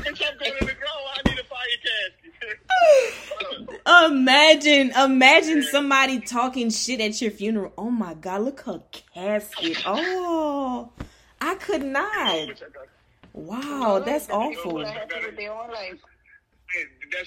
[0.00, 1.02] bitch, I'm going to the ground.
[1.14, 2.26] I need a fire casket.
[4.10, 7.72] Imagine, imagine somebody talking shit at your funeral.
[7.78, 8.82] Oh my god, look her
[9.14, 9.82] casket.
[9.86, 10.90] Oh,
[11.40, 12.62] I could not.
[13.36, 14.78] Wow, that's awful.
[14.80, 14.96] That's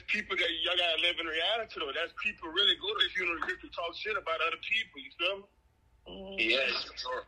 [0.08, 1.92] people that y'all gotta live in reality though.
[1.94, 5.00] That's people really go to the funeral just to talk shit about other people.
[5.00, 5.46] You feel me?
[6.50, 7.24] yes, sure.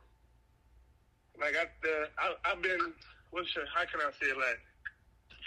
[1.39, 2.93] Like I, uh, I I've been.
[3.29, 4.37] What's your, how can I say it?
[4.37, 4.59] Like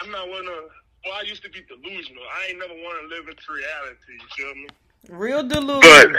[0.01, 0.71] I'm not one of.
[1.03, 2.23] Well, I used to be delusional.
[2.23, 4.13] I ain't never want to live into reality.
[4.15, 4.67] You feel me?
[5.11, 6.15] Real But delusion.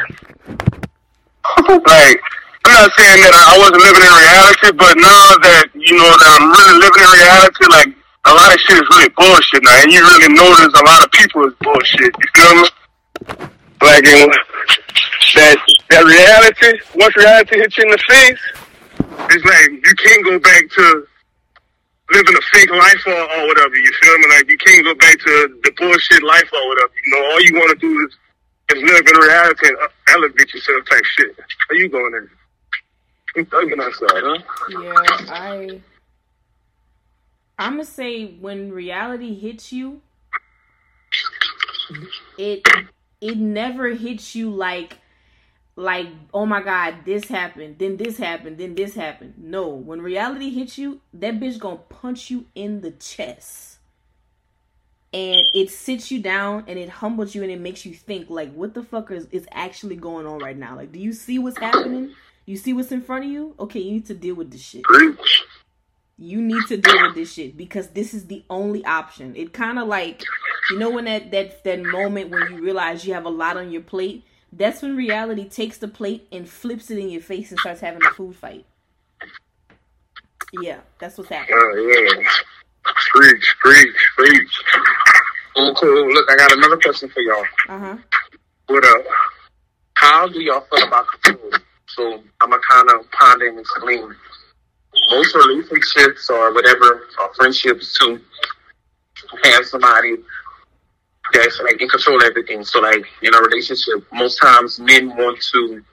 [1.86, 2.20] like,
[2.66, 6.30] I'm not saying that I wasn't living in reality, but now that you know that
[6.34, 7.90] I'm really living in reality, like
[8.26, 11.14] a lot of shit is really bullshit now, and you really notice a lot of
[11.14, 12.10] people is bullshit.
[12.10, 12.66] You feel me?
[13.78, 14.26] Like in,
[15.38, 15.56] that
[15.94, 18.42] that reality, once reality hits you in the face,
[19.30, 21.06] it's like you can't go back to
[22.18, 23.78] living a fake life or, or whatever.
[23.78, 24.26] You feel me?
[24.26, 26.90] Like you can't go back to the bullshit life or whatever.
[26.98, 28.10] You know, all you want to do is
[28.74, 29.78] is live in reality and
[30.18, 31.30] elevate yourself type shit.
[31.70, 32.26] How you going there?
[34.70, 34.92] Yeah,
[35.28, 35.80] I.
[37.58, 40.00] I'm gonna say when reality hits you,
[42.38, 42.66] it
[43.20, 44.98] it never hits you like
[45.74, 49.34] like oh my god this happened then this happened then this happened.
[49.36, 53.74] No when reality hits you that bitch gonna punch you in the chest.
[55.12, 58.52] And it sits you down and it humbles you and it makes you think like
[58.52, 60.76] what the fuck is, is actually going on right now?
[60.76, 62.14] Like do you see what's happening
[62.46, 64.82] you see what's in front of you okay you need to deal with this shit
[64.84, 65.44] Preach.
[66.18, 69.36] you need to deal with this shit because this is the only option.
[69.36, 70.22] It kind of like,
[70.70, 73.70] you know, when that that that moment when you realize you have a lot on
[73.70, 74.24] your plate.
[74.52, 78.02] That's when reality takes the plate and flips it in your face and starts having
[78.02, 78.64] a food fight.
[80.62, 81.58] Yeah, that's what's happening.
[81.60, 82.30] Oh yeah.
[83.10, 84.62] Preach, preach, preach.
[85.56, 87.44] Okay, look, I got another question for y'all.
[87.68, 87.96] Uh huh.
[88.68, 89.04] What up?
[89.94, 91.50] How do y'all feel about control?
[91.96, 94.14] So I'm a kind of ponder and explain.
[95.10, 98.20] most relationships or whatever or friendships to
[99.44, 100.16] have somebody
[101.34, 102.64] that's like in control of everything.
[102.64, 105.84] So like in a relationship, most times men want to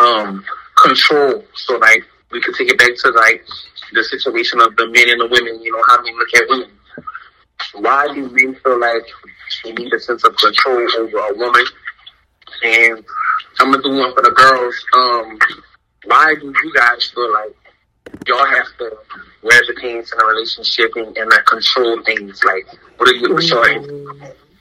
[0.00, 0.44] um
[0.82, 1.44] control.
[1.54, 3.44] So like we could take it back to like
[3.92, 6.70] the situation of the men and the women, you know, how men look at women.
[7.74, 9.06] Why do men feel like
[9.64, 11.64] they need a sense of control over a woman?
[12.64, 13.04] And
[13.60, 14.74] I'm gonna do one for the girls.
[14.96, 15.38] Um,
[16.04, 17.54] why do you guys feel like
[18.26, 18.96] y'all have to
[19.42, 22.42] wear the pants in a relationship and, and like control things?
[22.42, 22.64] Like,
[22.96, 23.60] what are you, what's your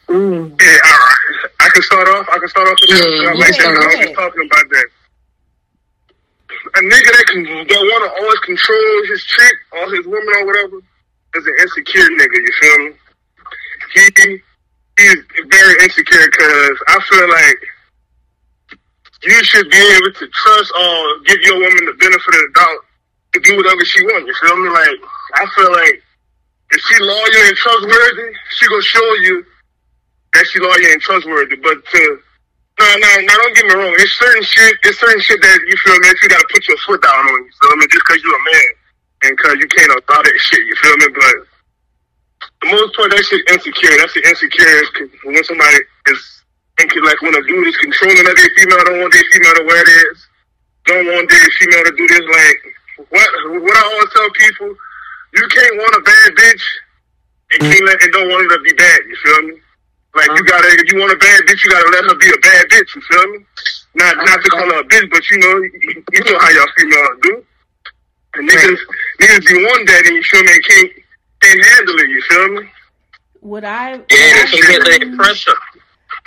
[0.09, 0.57] Mm.
[0.59, 2.25] Yeah, uh, I can start off.
[2.33, 2.97] I can start off with that.
[2.97, 3.77] Yeah, I like that.
[3.77, 4.87] I was just talking about that.
[6.49, 10.45] A nigga that can that want to always control his chick or his woman or
[10.47, 12.37] whatever is an insecure nigga.
[12.41, 12.91] You feel me?
[13.93, 14.01] He
[14.97, 17.59] he's very insecure because I feel like
[19.23, 22.81] you should be able to trust or give your woman the benefit of the doubt
[23.33, 24.27] to do whatever she wants.
[24.27, 24.69] You feel me?
[24.69, 24.99] Like
[25.35, 26.01] I feel like
[26.71, 29.45] if she loyal and trustworthy, she gonna show you
[30.33, 31.55] that she loyal and trustworthy.
[31.57, 32.19] But to
[32.79, 33.95] no, no, no, don't get me wrong.
[33.99, 34.77] It's certain shit.
[34.83, 36.07] It's certain shit that you feel me.
[36.07, 37.43] That you gotta put your foot down on.
[37.43, 37.87] You feel me?
[37.91, 38.69] Just because you a man
[39.23, 40.63] and because you can't allow that shit.
[40.63, 41.07] You feel me?
[41.11, 41.35] But
[42.63, 43.97] the most part, that shit insecure.
[43.99, 44.79] That's the insecure
[45.27, 45.77] when somebody
[46.07, 46.38] is
[46.79, 49.83] thinking like when a dude is controlling other female, don't want their female to wear
[49.83, 50.17] this,
[50.87, 52.23] don't want their female to do this.
[52.23, 52.59] Like
[53.11, 53.29] what?
[53.59, 54.71] What I always tell people,
[55.35, 56.65] you can't want a bad bitch
[57.51, 58.99] and can't let and don't want her to be bad.
[59.07, 59.55] You feel me?
[60.15, 60.57] Like you uh-huh.
[60.57, 62.95] gotta, if you want a bad bitch, you gotta let her be a bad bitch.
[62.95, 63.45] You feel me?
[63.95, 66.73] Not not to call her a bitch, but you know, you, you know how y'all
[66.77, 67.45] females do.
[68.35, 68.79] And niggas,
[69.19, 70.53] niggas be one that and you feel me?
[70.53, 70.91] and Can't
[71.41, 72.09] can't handle it.
[72.09, 72.69] You feel me?
[73.41, 75.53] What I what Yeah, I've they get that pressure.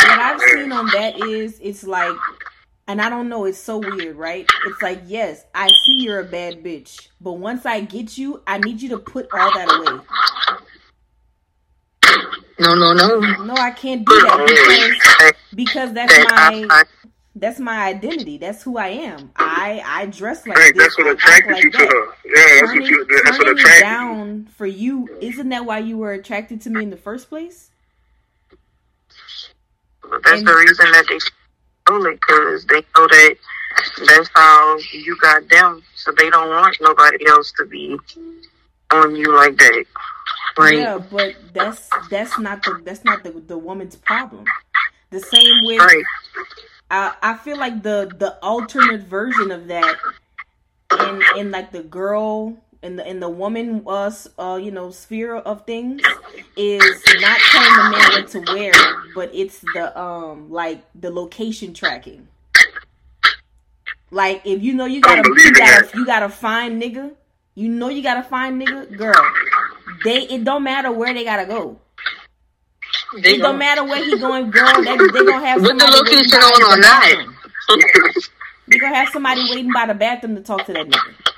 [0.08, 2.16] What I've seen on that is it's like,
[2.88, 4.46] and I don't know, it's so weird, right?
[4.66, 8.58] It's like, yes, I see you're a bad bitch, but once I get you, I
[8.58, 10.00] need you to put all that away.
[12.60, 13.20] No, no, no.
[13.44, 16.68] No, I can't do that because because that's my
[17.34, 18.38] that's my identity.
[18.38, 19.32] That's who I am.
[19.36, 20.84] I I dress like Right, this.
[20.84, 22.06] that's what attracted like you to her.
[22.24, 23.06] Yeah, that's what you.
[23.24, 23.80] That's what attracted you.
[23.80, 25.10] down for you.
[25.20, 27.71] Isn't that why you were attracted to me in the first place?
[30.24, 33.34] That's the reason that they stole it because they know that
[34.06, 35.82] that's how you got them.
[35.94, 37.96] So they don't want nobody else to be
[38.92, 39.84] on you like that.
[40.58, 40.78] Right.
[40.78, 44.44] Yeah, but that's that's not the that's not the the woman's problem.
[45.10, 46.04] The same way Right.
[46.90, 49.96] I I feel like the the alternate version of that
[51.00, 55.36] in in like the girl in the in the woman uh, uh you know sphere
[55.36, 56.02] of things
[56.56, 58.72] is not telling the man what to wear,
[59.14, 62.28] but it's the um like the location tracking.
[64.10, 67.12] Like if you know you gotta you gotta you gotta find nigga,
[67.54, 69.14] you know you gotta find nigga, girl.
[70.04, 71.78] They it don't matter where they gotta go.
[73.22, 74.82] They It don't matter where he going, girl.
[74.82, 77.82] They they gonna have With the location on the or not.
[78.66, 81.31] You gonna have somebody waiting by the bathroom to talk to that nigga.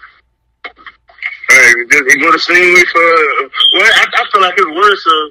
[1.75, 3.03] Right, it go the same way for.
[3.75, 5.27] Well, I, I feel like it's worse uh,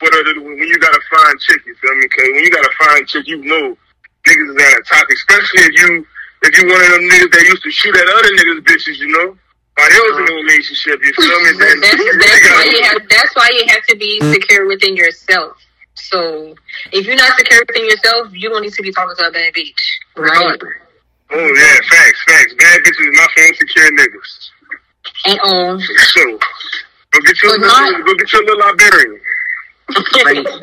[0.00, 1.66] what when you gotta find chick.
[1.66, 2.06] You feel me?
[2.06, 3.76] Because when you gotta find chick, you know
[4.26, 5.06] niggas is at a top.
[5.10, 6.06] Especially if you
[6.42, 8.98] if you one of them niggas that used to shoot at other niggas bitches.
[8.98, 9.36] You know,
[9.78, 10.34] while they was in a uh-huh.
[10.34, 10.96] relationship.
[11.02, 11.50] You feel me?
[11.58, 14.32] Then that's you that's why you have that's why you have to be mm.
[14.34, 15.56] secure within yourself.
[15.94, 16.54] So
[16.92, 19.52] if you're not secure within yourself, you don't need to be talking to a bad
[19.54, 19.82] bitch.
[20.16, 20.58] Right.
[21.30, 22.54] Oh yeah, facts, facts.
[22.54, 24.50] Bad bitches is not for insecure niggas.
[25.26, 26.38] And um So
[27.10, 29.20] go get your But little, not- go get your little Liberian.
[30.24, 30.46] right.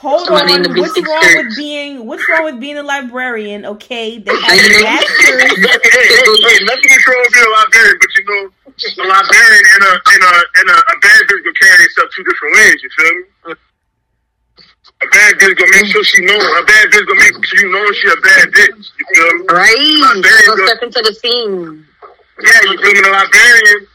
[0.00, 1.44] Hold Somebody on, what's wrong skirt.
[1.44, 3.66] with being what's wrong with being a librarian?
[3.66, 4.80] Okay, they have I know.
[4.80, 5.42] masters.
[5.44, 8.42] hey, hey, hey, nothing is wrong with being a librarian, but you know,
[8.80, 12.24] a Liberian and a and a and a, a bad bitch gonna carry themselves two
[12.24, 12.76] different ways.
[12.80, 13.54] You feel me?
[15.02, 16.40] A bad bitch gonna make sure she know.
[16.40, 18.84] A bad bitch gonna make sure you know she a bad bitch.
[18.96, 19.44] You feel me?
[19.52, 20.22] Right.
[20.24, 20.68] Very So good.
[20.68, 21.84] step into the scene.
[22.40, 23.00] Yeah, you feel me?
[23.04, 23.86] The Liberian,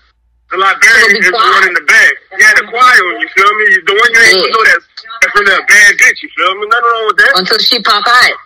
[0.56, 2.13] the Liberian Be is the one in the back.
[2.39, 3.20] Yeah, the quiet one.
[3.20, 3.65] You feel me?
[3.84, 4.88] The one you ain't gonna know that's
[5.22, 6.18] that's really a bad bitch.
[6.24, 6.63] You feel me?
[6.72, 7.34] Nothing wrong with that.
[7.36, 8.38] Until she pop out.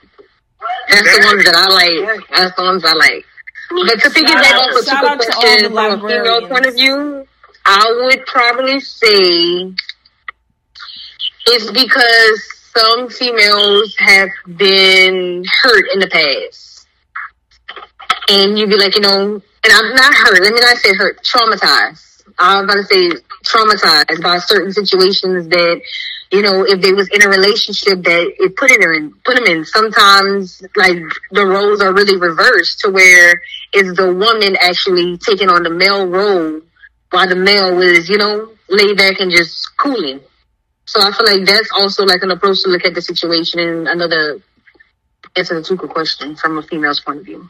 [0.89, 2.29] That's the ones that I like.
[2.33, 3.25] That's the ones I like.
[3.69, 6.65] But to piggyback out- off of shout Tupa's out to question from a female point
[6.65, 7.27] of view,
[7.65, 9.73] I would probably say
[11.45, 12.41] it's because
[12.75, 16.78] some females have been hurt in the past.
[18.29, 21.23] And you'd be like, you know, and I'm not hurt, let me not say hurt,
[21.23, 22.23] traumatized.
[22.37, 23.09] I was about to say
[23.43, 25.81] traumatized by certain situations that
[26.31, 29.45] you know, if they was in a relationship that it put it in, put them
[29.45, 29.65] in.
[29.65, 31.01] Sometimes like
[31.31, 33.41] the roles are really reversed to where
[33.73, 36.61] it's the woman actually taking on the male role
[37.09, 40.19] while the male was, you know, laid back and just cooling.
[40.85, 43.87] So I feel like that's also like an approach to look at the situation and
[43.87, 44.39] another
[45.35, 47.49] answer to the question from a female's point of view.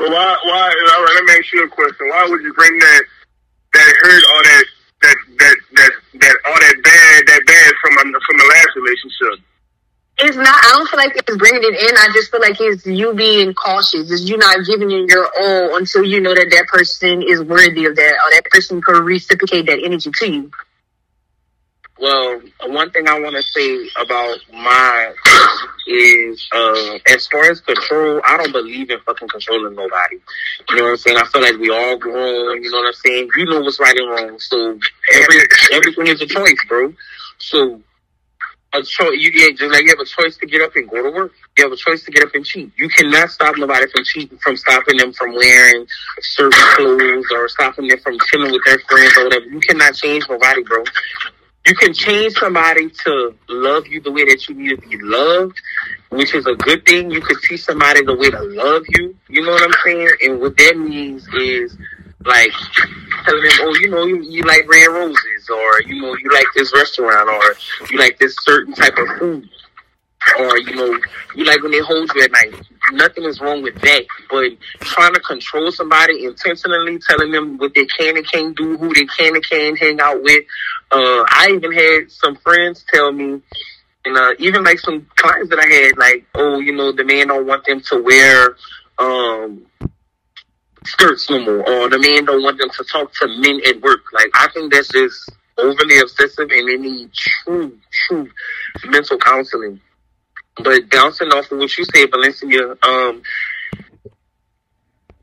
[0.00, 0.64] Well, why, why,
[0.96, 2.08] all right, let me ask you a question.
[2.08, 3.02] Why would you bring that,
[3.74, 4.64] that hurt all that,
[5.02, 9.44] that, that, that, that, all that bad, that bad from, from the last relationship?
[10.20, 11.96] It's not, I don't feel like it's bringing it in.
[11.98, 14.10] I just feel like it's you being cautious.
[14.10, 17.84] It's you not giving it your all until you know that that person is worthy
[17.84, 20.50] of that or that person could reciprocate that energy to you.
[22.00, 25.12] Well, one thing I want to say about my
[25.86, 30.16] is, uh, as far as control, I don't believe in fucking controlling nobody.
[30.70, 31.18] You know what I'm saying?
[31.18, 32.62] I feel like we all grown.
[32.62, 33.28] You know what I'm saying?
[33.36, 34.38] You know what's right and wrong.
[34.38, 34.78] So
[35.12, 35.40] every
[35.72, 36.94] everything is a choice, bro.
[37.36, 37.82] So
[38.72, 39.18] a choice.
[39.18, 41.32] You get just like you have a choice to get up and go to work.
[41.58, 42.72] You have a choice to get up and cheat.
[42.78, 45.86] You cannot stop nobody from cheating, from stopping them from wearing
[46.20, 49.44] certain clothes or stopping them from chilling with their friends or whatever.
[49.44, 50.84] You cannot change nobody, bro
[51.66, 55.60] you can change somebody to love you the way that you need to be loved,
[56.08, 57.10] which is a good thing.
[57.10, 59.16] You can teach somebody the way to love you.
[59.28, 60.08] You know what I'm saying?
[60.22, 61.76] And what that means is
[62.24, 62.50] like
[63.24, 66.46] telling them, oh, you know, you, you like red roses, or you know, you like
[66.54, 69.48] this restaurant, or you like this certain type of food,
[70.38, 70.98] or you know,
[71.34, 72.54] you like when they hold you at night.
[72.92, 74.50] Nothing is wrong with that, but
[74.80, 79.04] trying to control somebody intentionally, telling them what they can and can't do, who they
[79.04, 80.44] can and can't hang out with,
[80.90, 83.40] uh, I even had some friends tell me,
[84.04, 87.28] and uh, even like some clients that I had, like, oh, you know, the man
[87.28, 88.56] don't want them to wear
[88.98, 89.66] um,
[90.84, 94.00] skirts no more, or the man don't want them to talk to men at work.
[94.12, 97.78] Like, I think that's just overly obsessive, and they need true,
[98.08, 98.28] true
[98.86, 99.80] mental counseling.
[100.56, 103.22] But bouncing off of what you said, Valencia, um,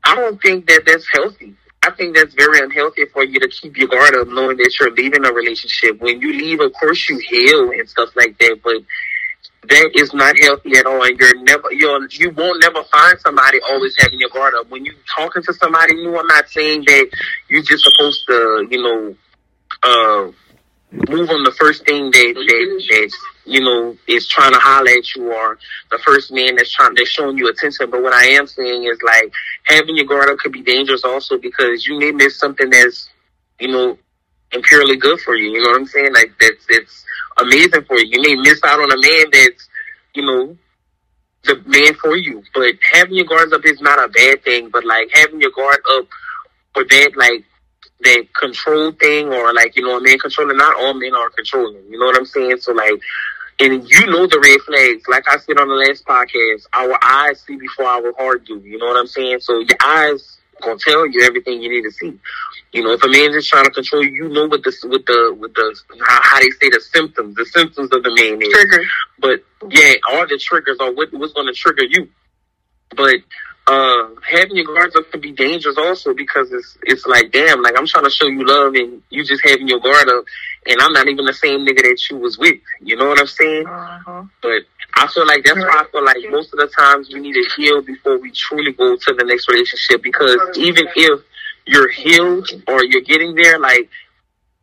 [0.04, 1.54] I don't think that that's healthy.
[1.82, 4.90] I think that's very unhealthy for you to keep your guard up, knowing that you're
[4.90, 6.00] leaving a relationship.
[6.00, 8.82] When you leave, of course, you heal and stuff like that, but
[9.68, 11.02] that is not healthy at all.
[11.04, 14.70] And you're never, you're, you won't never find somebody always having your guard up.
[14.70, 17.10] When you're talking to somebody new, I'm not saying that
[17.48, 19.16] you're just supposed to, you know,
[19.82, 20.32] uh,
[20.90, 23.12] move on the first thing that, that, that
[23.48, 25.58] you know, is trying to holler at you or
[25.90, 27.90] the first man that's trying that's showing you attention.
[27.90, 29.32] But what I am saying is like
[29.64, 33.08] having your guard up could be dangerous also because you may miss something that's,
[33.58, 33.98] you know,
[34.52, 35.50] impurely good for you.
[35.50, 36.12] You know what I'm saying?
[36.12, 37.04] Like that's it's
[37.38, 38.06] amazing for you.
[38.10, 39.68] You may miss out on a man that's,
[40.14, 40.56] you know,
[41.44, 42.42] the man for you.
[42.54, 44.68] But having your guards up is not a bad thing.
[44.68, 46.06] But like having your guard up
[46.74, 47.44] for that, like
[48.00, 51.82] that control thing or like, you know, a man controlling, not all men are controlling.
[51.88, 52.58] You know what I'm saying?
[52.60, 53.00] So like
[53.60, 55.04] and you know the red flags.
[55.08, 58.58] Like I said on the last podcast, our eyes see before our heart do.
[58.58, 59.40] You know what I'm saying?
[59.40, 62.18] So your eyes gonna tell you everything you need to see.
[62.72, 65.06] You know, if a man is trying to control you, you know what the with
[65.06, 68.52] the with the how, how they say the symptoms, the symptoms of the man is.
[68.52, 68.84] Trigger.
[69.18, 72.08] But yeah, all the triggers are what what's going to trigger you.
[72.96, 73.16] But
[73.68, 77.74] uh, having your guards up can be dangerous also because it's it's like damn, like
[77.76, 80.24] I'm trying to show you love and you just having your guard up,
[80.66, 82.56] and I'm not even the same nigga that you was with.
[82.80, 83.66] You know what I'm saying?
[83.66, 84.24] Uh-huh.
[84.40, 84.62] But
[84.94, 87.46] I feel like that's why I feel like most of the times we need to
[87.56, 91.22] heal before we truly go to the next relationship because even if
[91.66, 93.90] you're healed or you're getting there, like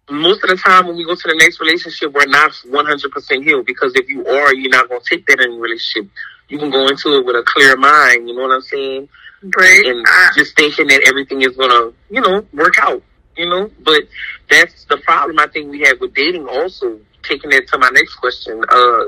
[0.09, 3.67] most of the time when we go to the next relationship, we're not 100% healed
[3.67, 6.09] because if you are, you're not going to take that in a relationship
[6.49, 8.27] you can go into it with a clear mind.
[8.27, 9.09] You know what I'm saying?
[9.43, 9.85] Right.
[9.85, 13.03] And just thinking that everything is gonna, you know, work out.
[13.37, 14.03] You know, but
[14.49, 16.47] that's the problem I think we have with dating.
[16.47, 18.63] Also, taking that to my next question.
[18.69, 19.05] Uh,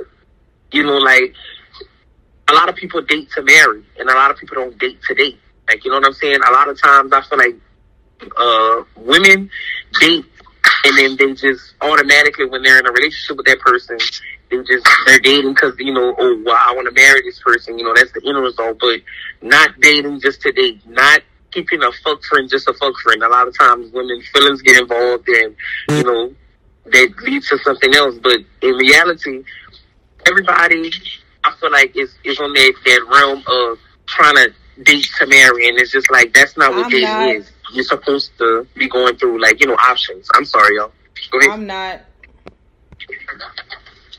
[0.72, 1.34] you know, like
[2.50, 5.16] a lot of people date to marry, and a lot of people don't date to
[5.16, 5.40] date.
[5.70, 6.40] Like, you know what I'm saying?
[6.46, 7.56] A lot of times I feel like
[8.38, 9.50] uh, women
[10.00, 10.26] date
[10.84, 13.98] and then they just automatically when they're in a relationship with that person
[14.50, 17.78] they just they're dating because you know oh well I want to marry this person
[17.78, 19.02] you know that's the end result but
[19.42, 21.22] not dating just to date not
[21.52, 23.24] keeping a fuck friend just a fuck friend.
[23.24, 25.56] A lot of times women feelings get involved and
[25.90, 26.34] you know
[26.86, 29.44] that leads to something else but in reality
[30.26, 30.92] everybody
[31.44, 35.68] I feel like is is on that that realm of trying to date to marry
[35.68, 37.52] and it's just like that's not what I'm dating not, is.
[37.74, 40.30] You're supposed to be going through like you know options.
[40.36, 40.92] I'm sorry y'all.
[41.32, 41.52] Go ahead.
[41.52, 42.02] I'm not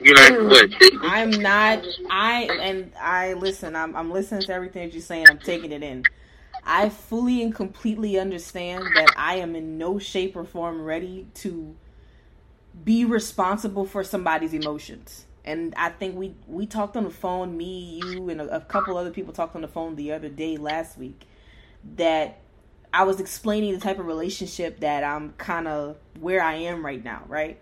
[0.01, 0.32] you're not?
[0.34, 0.99] Mm.
[1.03, 1.84] I'm not.
[2.11, 3.76] I and I listen.
[3.76, 5.28] I'm I'm listening to everything that you're saying.
[5.28, 6.09] I'm taking it in.
[6.64, 11.76] I fully and completely understand that I am in no shape or form ready to
[12.84, 15.26] be responsible for somebody's emotions.
[15.44, 18.96] And I think we we talked on the phone, me, you, and a, a couple
[18.96, 21.26] other people talked on the phone the other day last week
[21.96, 22.40] that
[22.92, 27.03] I was explaining the type of relationship that I'm kind of where I am right
[27.03, 27.59] now, right?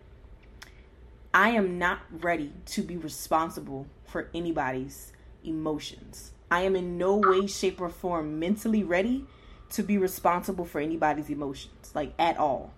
[1.37, 5.13] I am not ready to be responsible for anybody's
[5.45, 6.33] emotions.
[6.51, 9.27] I am in no way, shape, or form mentally ready
[9.69, 12.73] to be responsible for anybody's emotions, like at all.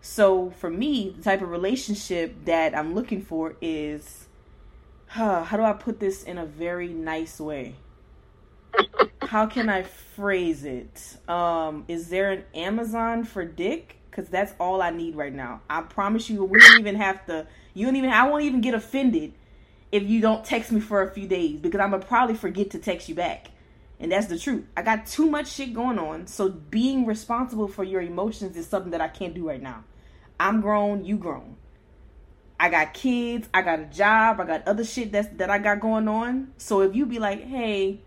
[0.00, 4.26] So for me, the type of relationship that I'm looking for is
[5.06, 7.76] huh, how do I put this in a very nice way?
[9.22, 11.16] How can I phrase it?
[11.28, 14.01] Um, is there an Amazon for dick?
[14.12, 15.62] Because that's all I need right now.
[15.70, 17.46] I promise you, we don't even have to.
[17.72, 18.10] You don't even.
[18.10, 19.32] I won't even get offended
[19.90, 22.78] if you don't text me for a few days because I'm gonna probably forget to
[22.78, 23.48] text you back.
[23.98, 24.66] And that's the truth.
[24.76, 26.26] I got too much shit going on.
[26.26, 29.84] So being responsible for your emotions is something that I can't do right now.
[30.38, 31.56] I'm grown, you grown.
[32.58, 35.80] I got kids, I got a job, I got other shit that's that I got
[35.80, 36.52] going on.
[36.58, 38.00] So if you be like, hey,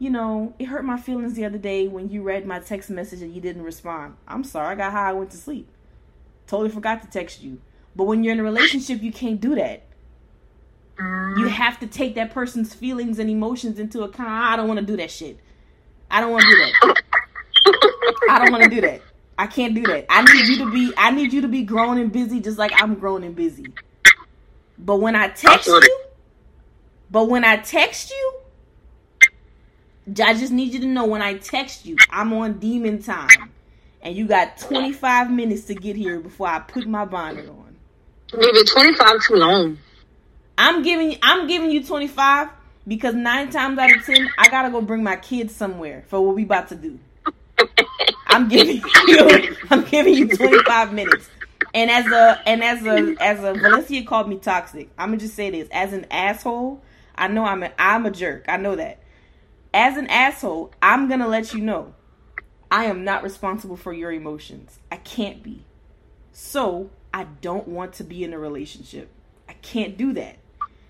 [0.00, 3.20] you know, it hurt my feelings the other day when you read my text message
[3.20, 4.16] and you didn't respond.
[4.26, 5.68] I'm sorry, I got high, I went to sleep.
[6.46, 7.60] Totally forgot to text you.
[7.94, 9.82] But when you're in a relationship, you can't do that.
[10.98, 11.48] You mm-hmm.
[11.48, 14.30] have to take that person's feelings and emotions into account.
[14.30, 15.38] I don't want to do that shit.
[16.10, 17.02] I don't want to do that.
[18.30, 19.02] I don't want to do that.
[19.38, 20.06] I can't do that.
[20.08, 22.72] I need you to be I need you to be grown and busy just like
[22.74, 23.66] I'm grown and busy.
[24.78, 26.00] But when I text you,
[27.10, 28.39] but when I text you,
[30.18, 33.52] I just need you to know when I text you, I'm on demon time.
[34.02, 37.76] And you got 25 minutes to get here before I put my bonnet on.
[38.32, 39.78] Maybe 25 too long.
[40.56, 42.48] I'm giving I'm giving you 25
[42.86, 46.20] because 9 times out of 10 I got to go bring my kids somewhere for
[46.20, 46.98] what we about to do.
[48.26, 51.28] I'm giving you I'm giving you 25 minutes.
[51.72, 54.88] And as a and as a as a Valencia called me toxic.
[54.98, 56.82] I'm gonna just say this: as an asshole,
[57.14, 58.44] I know I'm a I'm a jerk.
[58.48, 58.98] I know that.
[59.72, 61.94] As an asshole, I'm gonna let you know,
[62.70, 64.78] I am not responsible for your emotions.
[64.90, 65.64] I can't be.
[66.32, 69.10] So I don't want to be in a relationship.
[69.48, 70.38] I can't do that.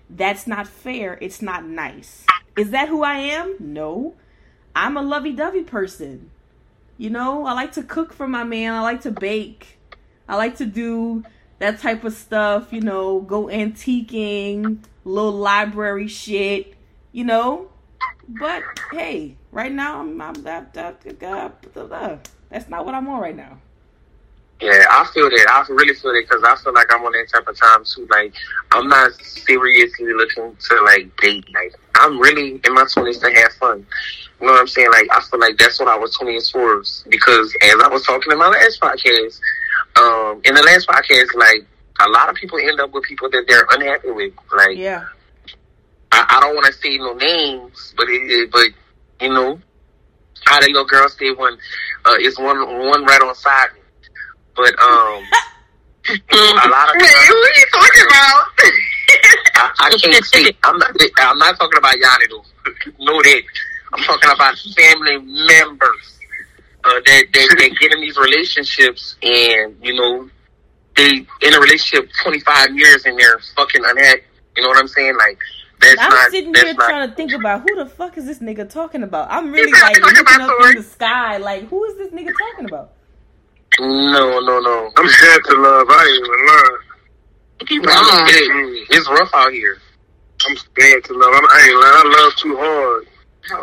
[0.09, 1.17] That's not fair.
[1.21, 2.25] It's not nice.
[2.57, 3.55] Is that who I am?
[3.59, 4.15] No.
[4.75, 6.31] I'm a lovey dovey person.
[6.97, 8.73] You know, I like to cook for my man.
[8.73, 9.79] I like to bake.
[10.27, 11.23] I like to do
[11.59, 16.75] that type of stuff, you know, go antiquing, little library shit,
[17.11, 17.69] you know.
[18.29, 23.57] But hey, right now I'm, I'm that, that's not what I'm on right now.
[24.61, 25.47] Yeah, I feel that.
[25.49, 28.07] I really feel that because I feel like I'm on that type of time too.
[28.11, 28.31] Like,
[28.71, 31.45] I'm not seriously looking to like date.
[31.51, 33.85] Like, I'm really in my twenties to have fun.
[34.39, 34.91] You know what I'm saying?
[34.91, 36.83] Like, I feel like that's what I was twenty for.
[37.09, 39.39] Because as I was talking in my last podcast,
[39.97, 41.65] um, in the last podcast, like
[41.99, 44.33] a lot of people end up with people that they're unhappy with.
[44.55, 45.05] Like, Yeah.
[46.11, 48.67] I, I don't want to say no names, but it, it- but
[49.21, 49.59] you know,
[50.45, 51.53] how the little girl say one,
[52.05, 52.57] uh, it's one
[52.89, 53.81] one right on side me.
[54.55, 55.23] But um,
[56.31, 58.45] a lot of Wait, who are you talking about?
[59.55, 60.51] I, I can't say.
[60.63, 60.91] I'm not.
[61.19, 62.43] I'm not talking about Yanni though.
[63.05, 63.41] know that.
[63.93, 66.19] I'm talking about family members
[66.83, 70.29] uh, that that that get in these relationships, and you know,
[70.95, 74.23] they in a relationship 25 years and they're fucking unhappy.
[74.55, 75.15] You know what I'm saying?
[75.17, 75.39] Like
[75.81, 76.31] that's I'm not.
[76.31, 76.89] sitting here not.
[76.89, 79.29] trying to think about who the fuck is this nigga talking about.
[79.31, 82.93] I'm really like looking up in the sky, like who is this nigga talking about?
[83.79, 84.91] No, no, no.
[84.97, 85.87] I'm scared to love.
[85.89, 87.85] I ain't even.
[87.85, 88.27] Wrong.
[88.29, 89.77] It- it's rough out here.
[90.47, 91.31] I'm scared to love.
[91.33, 92.15] I'm, I ain't lying.
[92.15, 93.07] I love too hard.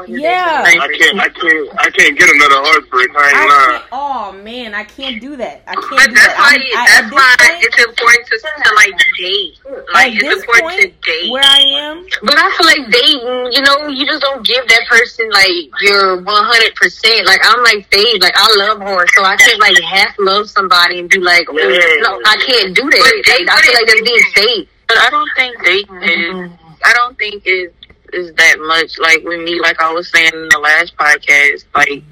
[0.09, 0.65] Yeah.
[0.67, 1.19] I can't.
[1.21, 1.69] I can't.
[1.79, 3.11] I can't get another heartbreak.
[3.15, 3.71] I I ain't lying.
[3.71, 3.85] can't.
[3.93, 5.63] Oh man, I can't do that.
[5.67, 6.37] I can't But do that's that.
[6.37, 9.55] why, I'm- I- at that's this why point- it's important to, to like date.
[9.95, 11.31] Like, at it's this important point to date.
[11.31, 14.85] where I am, But I feel like dating, you know, you just don't give that
[14.91, 17.25] person like your one hundred percent.
[17.27, 20.99] Like I'm like Faye, like I love her, so I can't like half love somebody
[21.01, 22.03] and be like, oh, Yeah.
[22.03, 23.01] no, I can't do that.
[23.01, 24.69] Like, I feel like that's being safe.
[24.89, 26.45] But I don't think dating mm-hmm.
[26.45, 26.59] is.
[26.85, 27.71] I don't think is
[28.13, 28.99] is that much.
[28.99, 32.03] Like with me, like I was saying in the last podcast, like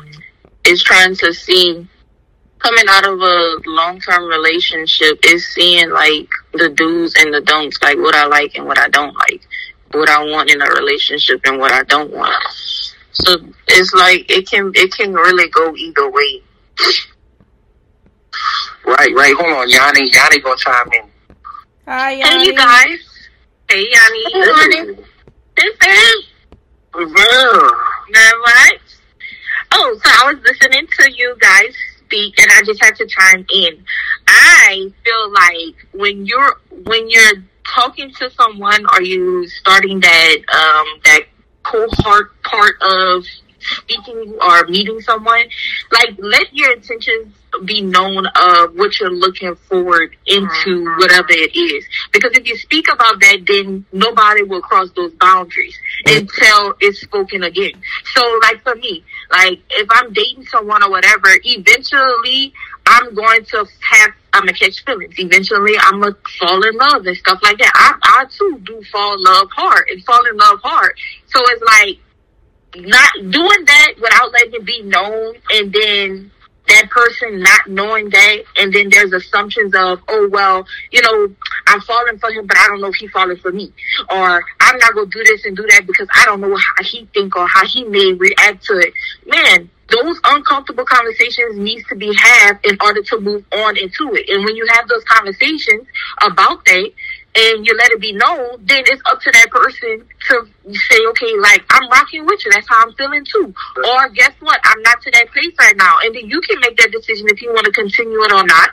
[0.64, 1.88] it's trying to see
[2.58, 7.78] coming out of a long term relationship is seeing like the do's and the don'ts,
[7.82, 9.46] like what I like and what I don't like,
[9.92, 12.42] what I want in a relationship and what I don't want.
[13.12, 13.36] So
[13.68, 16.42] it's like it can it can really go either way.
[18.84, 19.34] Right, right.
[19.36, 20.10] Hold on, Yanni.
[20.12, 21.10] Yanni gonna chime in.
[21.86, 22.46] hi Hey, Yanni.
[22.46, 22.98] you guys.
[23.68, 24.24] Hey, Yanni.
[24.32, 25.05] Good morning.
[26.94, 27.70] Well,
[28.10, 28.80] Not much.
[29.72, 33.44] Oh, so I was listening to you guys speak, and I just had to chime
[33.52, 33.84] in.
[34.28, 40.36] I I feel like when you're when you're talking to someone, are you starting that
[40.52, 41.20] um that
[41.62, 43.24] cohort part of
[43.60, 45.44] speaking or meeting someone,
[45.92, 47.32] like let your intentions
[47.64, 51.00] be known of what you're looking forward into mm-hmm.
[51.00, 51.84] whatever it is.
[52.12, 57.42] Because if you speak about that, then nobody will cross those boundaries until it's spoken
[57.42, 57.72] again.
[58.14, 62.52] So like for me, like if I'm dating someone or whatever, eventually
[62.86, 65.14] I'm going to have I'm gonna catch feelings.
[65.18, 67.72] Eventually, I'm gonna fall in love and stuff like that.
[67.74, 70.92] I, I too do fall in love hard and fall in love hard.
[71.26, 71.98] So it's like
[72.86, 76.30] not doing that without letting it be known and then
[76.68, 81.28] that person not knowing that and then there's assumptions of oh well you know
[81.66, 83.72] i'm falling for him but i don't know if he's falling for me.
[84.10, 87.08] Or i'm not gonna do this and do that because i don't know how he
[87.14, 88.92] think or how he may react to it.
[89.26, 94.28] Man those uncomfortable conversations needs to be had in order to move on into it.
[94.28, 95.86] And when you have those conversations
[96.22, 96.90] about that
[97.36, 101.36] and you let it be known, then it's up to that person to say, okay,
[101.38, 102.50] like I'm rocking with you.
[102.52, 103.54] That's how I'm feeling too.
[103.88, 104.58] Or guess what?
[104.64, 107.42] I'm not to that place right now, and then you can make that decision if
[107.42, 108.70] you want to continue it or not.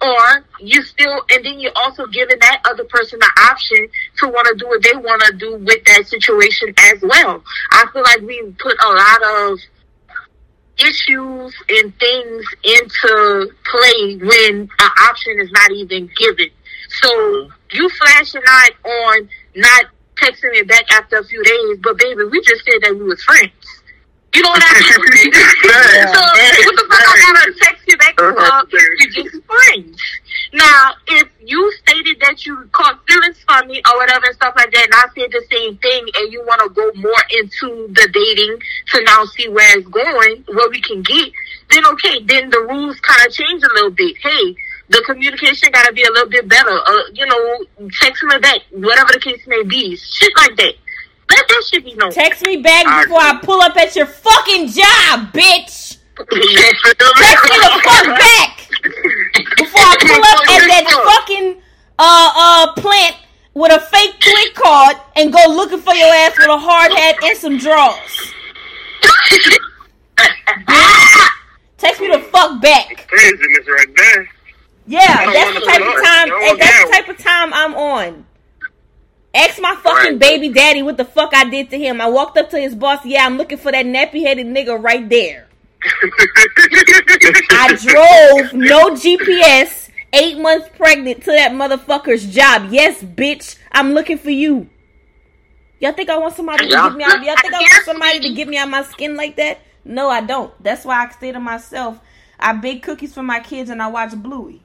[0.00, 3.88] Or you still, and then you're also giving that other person the option
[4.18, 7.42] to want to do what they want to do with that situation as well.
[7.72, 9.58] I feel like we put a lot of
[10.78, 16.50] issues and things into play when an option is not even given.
[17.00, 17.55] So mm-hmm.
[17.72, 19.86] You flashing light on not
[20.16, 23.22] texting me back after a few days, but baby, we just said that we was
[23.22, 23.52] friends.
[24.34, 25.32] You know what I mean?
[26.12, 30.02] so what the fuck I gotta text you back uh, if you're just friends.
[30.52, 34.70] Now, if you stated that you caught feelings for me or whatever and stuff like
[34.72, 38.08] that, and I said the same thing, and you want to go more into the
[38.12, 38.58] dating
[38.92, 41.32] to now see where it's going, where we can get,
[41.70, 44.16] then okay, then the rules kind of change a little bit.
[44.18, 44.56] Hey,
[44.88, 46.70] the communication got to be a little bit better.
[46.70, 50.74] Uh, you know, text me back, whatever the case may be, shit like that.
[51.28, 52.12] Let that shit be known.
[52.12, 55.98] Text me back before I pull up at your fucking job, bitch.
[56.16, 58.56] Text me the fuck back
[59.56, 61.60] before I pull up at that fucking
[61.98, 63.16] uh uh plant
[63.54, 67.16] with a fake click card and go looking for your ass with a hard hat
[67.22, 68.34] and some drawers.
[70.66, 71.28] Bitch.
[71.78, 73.06] Text me the fuck back.
[73.08, 74.28] Craziness right there.
[74.86, 76.30] Yeah, that's the type of time.
[76.32, 78.26] And that's the type of time I'm on.
[79.34, 80.18] Ask my fucking Right.
[80.18, 82.00] baby daddy what the fuck I did to him.
[82.00, 83.04] I walked up to his boss.
[83.04, 85.48] Yeah, I'm looking for that nappy headed nigga right there.
[87.50, 92.68] I drove no GPS, eight months pregnant to that motherfucker's job.
[92.70, 94.68] Yes, bitch, I'm looking for you.
[95.80, 97.22] Y'all think I want somebody to get me out?
[97.22, 99.58] Y'all think I want somebody to get me out my skin like that?
[99.84, 100.50] No, I don't.
[100.62, 102.00] That's why I stay to myself.
[102.40, 104.62] I bake cookies for my kids and I watch Bluey.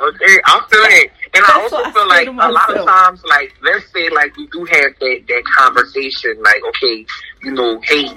[0.00, 1.12] Okay, I feel it.
[1.34, 4.46] And I also I feel like a lot of times, like, let's say, like, we
[4.46, 7.06] do have that, that conversation, like, okay,
[7.42, 8.08] you know, hey,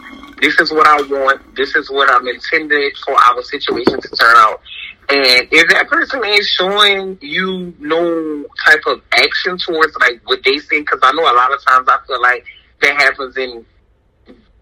[0.42, 4.34] this is what I want, this is what I'm intended for our situation to turn
[4.38, 4.62] out.
[5.10, 10.58] And if that person ain't showing you no type of action towards, like, what they
[10.60, 12.46] say, because I know a lot of times I feel like
[12.82, 13.66] that happens in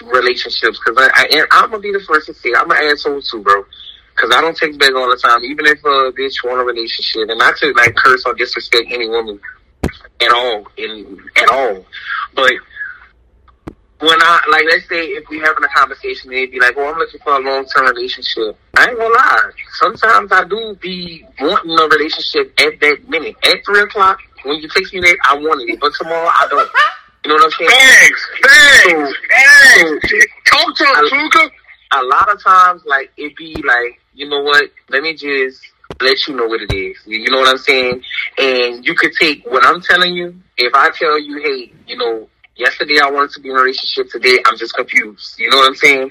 [0.01, 3.41] relationships, because I, I I'm to be the first to say, I'm an asshole too,
[3.41, 3.65] bro.
[4.15, 7.29] Cause I don't take back all the time, even if a bitch want a relationship,
[7.29, 9.39] and not to like curse or disrespect any woman
[10.19, 11.85] at all, in at all.
[12.35, 12.51] But
[14.01, 16.97] when I like, let's say if we having a conversation, they'd be like, "Oh, I'm
[16.97, 19.51] looking for a long term relationship." I ain't gonna lie.
[19.73, 24.19] Sometimes I do be wanting a relationship at that minute, at three o'clock.
[24.43, 26.69] When you text me that, I wanted it, but tomorrow I don't.
[27.23, 27.69] You know what I'm saying?
[27.69, 30.25] Thanks, thanks, thanks.
[30.45, 31.49] Talk to him, Tuka.
[31.93, 34.71] a lot of times, like it be like, you know what?
[34.89, 35.61] Let me just
[36.01, 36.97] let you know what it is.
[37.05, 38.01] You know what I'm saying?
[38.39, 40.35] And you could take what I'm telling you.
[40.57, 44.09] If I tell you, hey, you know, yesterday I wanted to be in a relationship.
[44.11, 45.35] Today I'm just confused.
[45.37, 46.09] You know what I'm saying?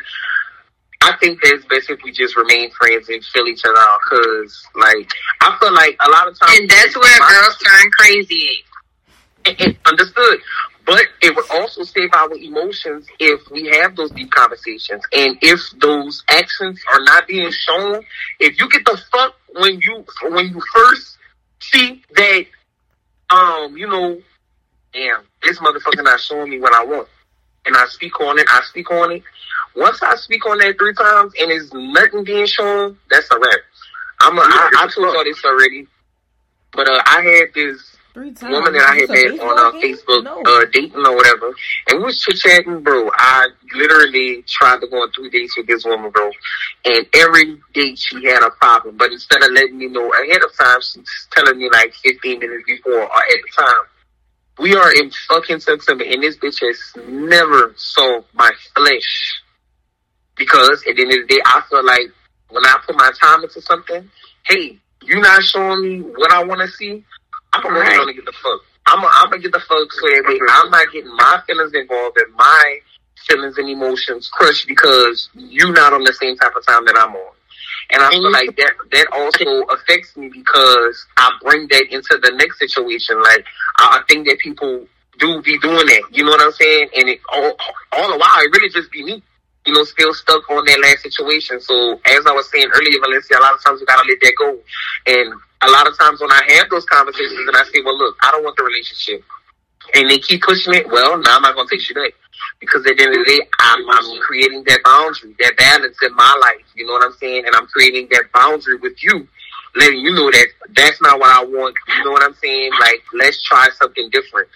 [1.03, 3.99] I think that it's best if we just remain friends and fill each other out.
[4.09, 8.65] Cause like I feel like a lot of times, And that's where girls turn crazy.
[9.47, 10.41] and understood.
[10.91, 15.05] But it would also save our emotions if we have those deep conversations.
[15.13, 18.03] And if those actions are not being shown,
[18.41, 21.17] if you get the fuck when you when you first
[21.61, 22.45] see that
[23.31, 24.21] um, you know,
[24.93, 27.07] damn, this motherfucker not showing me what I want.
[27.67, 29.23] And I speak on it, I speak on it.
[29.77, 33.61] Once I speak on that three times and it's nothing being shown, that's a wrap.
[34.23, 35.87] I'm a, I, I told y'all this already.
[36.73, 38.53] But uh, I had this Three times.
[38.53, 39.79] woman that I had met on uh.
[39.81, 40.43] Facebook, No.
[40.43, 41.53] uh, dating or whatever,
[41.89, 43.09] and we was chit chatting, bro.
[43.15, 46.31] I literally tried to go on three dates with this woman, bro,
[46.87, 48.97] and every date she had a problem.
[48.97, 52.65] But instead of letting me know ahead of time, she's telling me like 15 minutes
[52.67, 53.85] before or at the time.
[54.59, 59.43] We are in fucking September, and this bitch has never saw my flesh.
[60.37, 62.11] Because at the end of the day, I feel like
[62.49, 64.11] when I put my time into something,
[64.47, 67.05] hey, you not showing me what I want to see,
[67.53, 68.15] I'm gonna Right.
[68.15, 68.61] get the fuck.
[68.87, 70.23] I'm gonna, I'm gonna get the fuck clear.
[70.51, 72.79] I'm not getting my feelings involved and my
[73.29, 77.15] feelings and emotions crushed because you're not on the same type of time that I'm
[77.15, 77.33] on.
[77.91, 82.31] And I feel like that that also affects me because I bring that into the
[82.37, 83.21] next situation.
[83.23, 83.45] Like
[83.79, 84.87] I, I think that people
[85.19, 86.03] do be doing that.
[86.13, 86.89] You know what I'm saying?
[86.97, 87.57] And it all
[87.93, 89.23] all the while it really just be me.
[89.67, 91.61] You know, still stuck on that last situation.
[91.61, 94.35] So as I was saying earlier, Valencia, a lot of times we gotta let that
[94.39, 94.59] go.
[95.07, 98.17] And a lot of times when I have those conversations and I say, Well look,
[98.23, 99.23] I don't want the relationship
[99.95, 102.13] and they keep pushing it, well, now I'm not gonna take you back.
[102.61, 106.15] Because at the end of the day, I'm, I'm creating that boundary, that balance in
[106.15, 106.65] my life.
[106.75, 107.45] You know what I'm saying?
[107.47, 109.27] And I'm creating that boundary with you,
[109.77, 110.47] letting you know that
[110.77, 111.77] that's not what I want.
[111.97, 112.71] You know what I'm saying?
[112.81, 114.49] Like, let's try something different.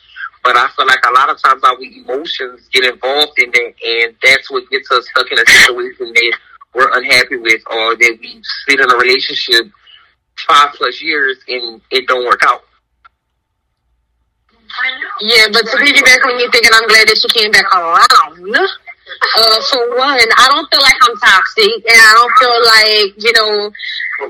[0.43, 4.15] But I feel like a lot of times our emotions get involved in that, and
[4.23, 6.39] that's what gets us stuck in a situation that
[6.75, 9.73] we're unhappy with, or that we sit in a relationship
[10.47, 12.63] five plus years and it don't work out.
[15.21, 18.57] Yeah, but to piggyback on you thinking I'm glad that she came back around.
[19.37, 23.33] Uh, for one, I don't feel like I'm toxic, and I don't feel like you
[23.33, 23.71] know.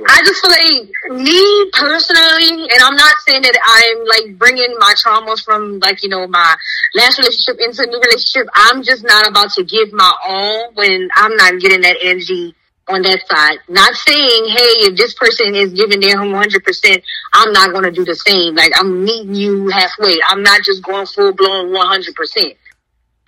[0.08, 4.94] I just feel like me personally, and I'm not saying that I'm like bringing my
[4.96, 6.56] traumas from like you know my
[6.94, 8.48] last relationship into a new relationship.
[8.54, 12.54] I'm just not about to give my all when I'm not getting that energy
[12.88, 13.58] on that side.
[13.68, 17.90] Not saying, hey, if this person is giving their home 100%, I'm not going to
[17.90, 18.54] do the same.
[18.54, 20.18] Like, I'm meeting you halfway.
[20.28, 22.56] I'm not just going full blown 100%.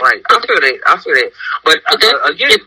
[0.01, 0.79] Right, I feel that.
[0.87, 1.33] I feel that.
[1.65, 2.61] But uh, again, if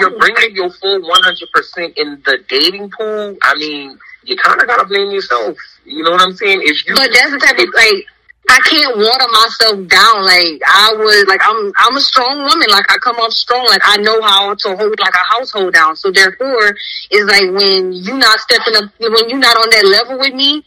[0.00, 4.84] you're bringing your full 100% in the dating pool, I mean, you kind of gotta
[4.84, 5.56] blame yourself.
[5.86, 6.60] You know what I'm saying?
[6.62, 8.04] If you, But that's the type of, like,
[8.50, 10.24] I can't water myself down.
[10.24, 12.66] Like, I would, like, I'm, I'm a strong woman.
[12.70, 13.66] Like, I come off strong.
[13.66, 15.96] Like, I know how to hold, like, a household down.
[15.96, 16.74] So, therefore,
[17.10, 20.64] it's like when you're not stepping up, when you're not on that level with me,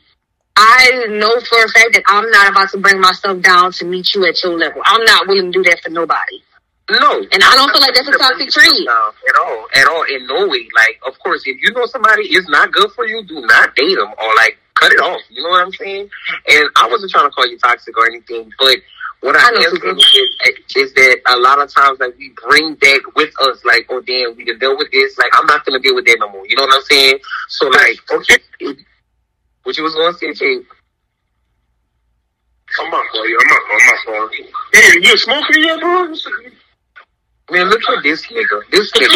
[0.55, 4.13] I know for a fact that I'm not about to bring myself down to meet
[4.13, 4.81] you at your level.
[4.85, 6.43] I'm not willing to do that for nobody.
[6.91, 8.85] no, And I don't feel like that's a toxic trait.
[8.85, 10.67] No, at all, at all, in no way.
[10.75, 13.95] Like, of course, if you know somebody is not good for you, do not date
[13.95, 15.21] them or like cut it off.
[15.29, 16.09] You know what I'm saying?
[16.49, 18.77] And I wasn't trying to call you toxic or anything, but
[19.21, 22.75] what I, I am saying is, is that a lot of times, like, we bring
[22.81, 25.15] that with us, like, oh, damn, we can deal with this.
[25.19, 26.47] Like, I'm not going to deal with that no more.
[26.47, 27.19] You know what I'm saying?
[27.47, 28.37] So, like, okay,
[29.63, 30.65] what you was going to say, Jay?
[32.79, 33.39] I'm not for you.
[33.39, 34.45] I'm not for I'm not for you.
[34.73, 36.13] Hey, you smoking yet, bro?
[37.51, 38.61] Man, look at this nigga.
[38.71, 39.11] This nigga.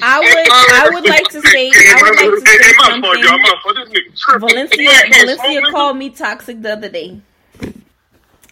[0.00, 3.18] I would I would like to say I would like to say hey, my fault,
[3.18, 3.24] y'all.
[3.24, 3.42] something.
[3.42, 3.74] My fault.
[3.74, 4.48] This nigga tripping.
[4.48, 7.20] Valencia Valencia called me toxic the other day,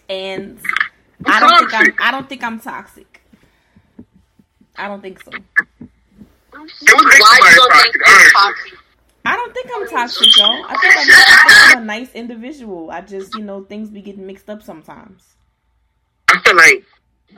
[0.09, 0.59] and
[1.25, 3.21] I don't think I'm I don't think I'm toxic.
[4.75, 5.31] I don't think so.
[5.31, 5.41] It
[6.59, 8.31] was Why you somebody don't think toxic, it's honestly.
[8.33, 8.73] toxic?
[9.23, 10.65] I don't think I'm toxic, y'all.
[10.67, 12.91] I think I'm, I think I'm a nice individual.
[12.91, 15.23] I just you know things be getting mixed up sometimes.
[16.27, 16.83] I feel like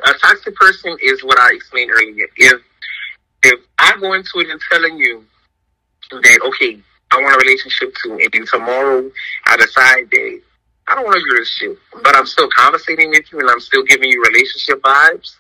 [0.06, 2.28] a toxic person is what I explained earlier.
[2.38, 2.62] If
[3.44, 5.26] if I go into it and telling you
[6.12, 6.80] that okay,
[7.12, 9.10] I want a relationship too, and then tomorrow
[9.46, 10.42] I decide that
[10.88, 13.60] I don't want to do this shit, but I'm still conversating with you and I'm
[13.60, 15.36] still giving you relationship vibes.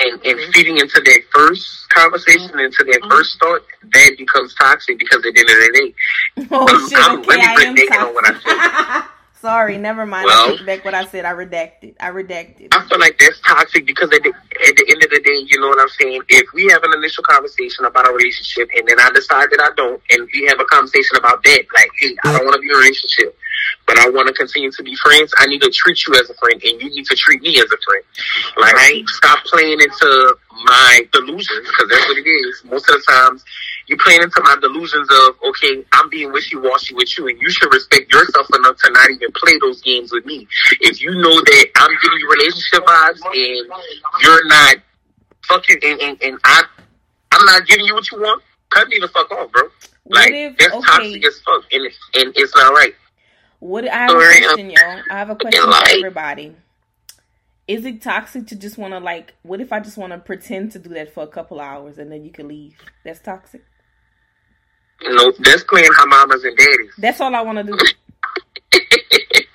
[0.00, 0.50] And, and mm-hmm.
[0.50, 3.10] feeding into that first conversation, into that mm-hmm.
[3.10, 6.98] first thought, that becomes toxic because at the end of the day, Oh I'm- shit!
[6.98, 9.10] I'm Okay, really I am reneging on what I toxic.
[9.42, 10.26] Sorry, never mind.
[10.26, 11.24] Well- I take back what I said.
[11.24, 11.96] I redacted.
[11.98, 12.68] I redacted.
[12.70, 15.58] I feel like that's toxic because at the, at the end of the day, you
[15.60, 16.22] know what I'm saying?
[16.28, 19.74] If we have an initial conversation about a relationship and then I decide that I
[19.76, 22.68] don't, and we have a conversation about that, like, hey, I don't want to be
[22.70, 23.36] in a relationship,
[23.86, 26.34] but I want to continue to be friends, I need to treat you as a
[26.34, 28.04] friend and you need to treat me as a friend.
[28.56, 29.02] Like, right?
[29.08, 32.62] Stop playing into my delusions because that's what it is.
[32.64, 33.44] Most of the times,
[33.88, 37.72] you're playing into my delusions of, okay, I'm being wishy-washy with you and you should
[37.72, 40.46] respect yourself enough to not even play those games with me.
[40.80, 43.66] If you know that I'm giving you relationship vibes and
[44.22, 44.76] you're not
[45.48, 46.64] fucking, and, and, and I,
[47.32, 49.62] I'm not giving you what you want, cut me the fuck off, bro.
[50.06, 50.86] Like, if that's okay?
[50.86, 51.84] toxic as fuck and
[52.14, 52.94] and it's not right.
[53.62, 54.76] What I have a Sorry, question, yo.
[55.08, 56.56] I have a question for everybody.
[57.68, 59.34] Is it toxic to just want to like?
[59.42, 62.10] What if I just want to pretend to do that for a couple hours and
[62.10, 62.74] then you can leave?
[63.04, 63.62] That's toxic.
[65.00, 66.92] You know, that's playing her mamas and daddies.
[66.98, 67.78] That's all I want to do.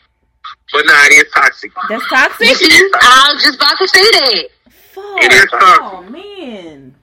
[0.71, 1.71] But nah, it is toxic.
[1.89, 2.47] That's toxic.
[2.47, 4.47] I was just about to say that.
[4.69, 5.23] Fuck.
[5.23, 5.81] It is toxic.
[5.81, 6.95] Oh man.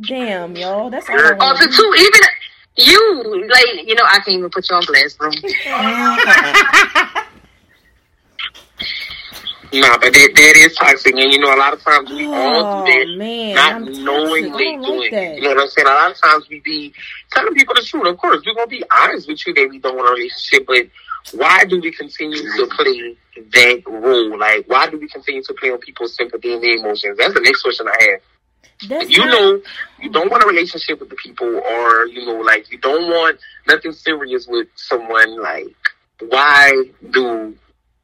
[0.00, 0.90] Damn, y'all.
[0.90, 1.16] That's all.
[1.16, 2.20] I Also, wanna too, even
[2.76, 5.30] you, like, you know, I can't even put you on blast, bro.
[9.72, 12.62] Nah, but that, that is toxic, and you know, a lot of times we all
[12.62, 15.36] do Oh that, man, not I'm knowingly I don't doing like it.
[15.36, 15.86] You know what I'm saying?
[15.86, 16.94] A lot of times we be
[17.32, 18.06] telling people the truth.
[18.06, 20.86] Of course, we're gonna be honest with you that we don't want a relationship, but
[21.32, 24.38] why do we continue to play that role?
[24.38, 27.18] Like, why do we continue to play on people's sympathy and their emotions?
[27.18, 28.20] That's the next question I have.
[28.88, 29.62] That's If you not- know
[30.02, 33.38] you don't want a relationship with the people, or you know, like you don't want
[33.66, 35.74] nothing serious with someone, like
[36.20, 36.72] why
[37.10, 37.56] do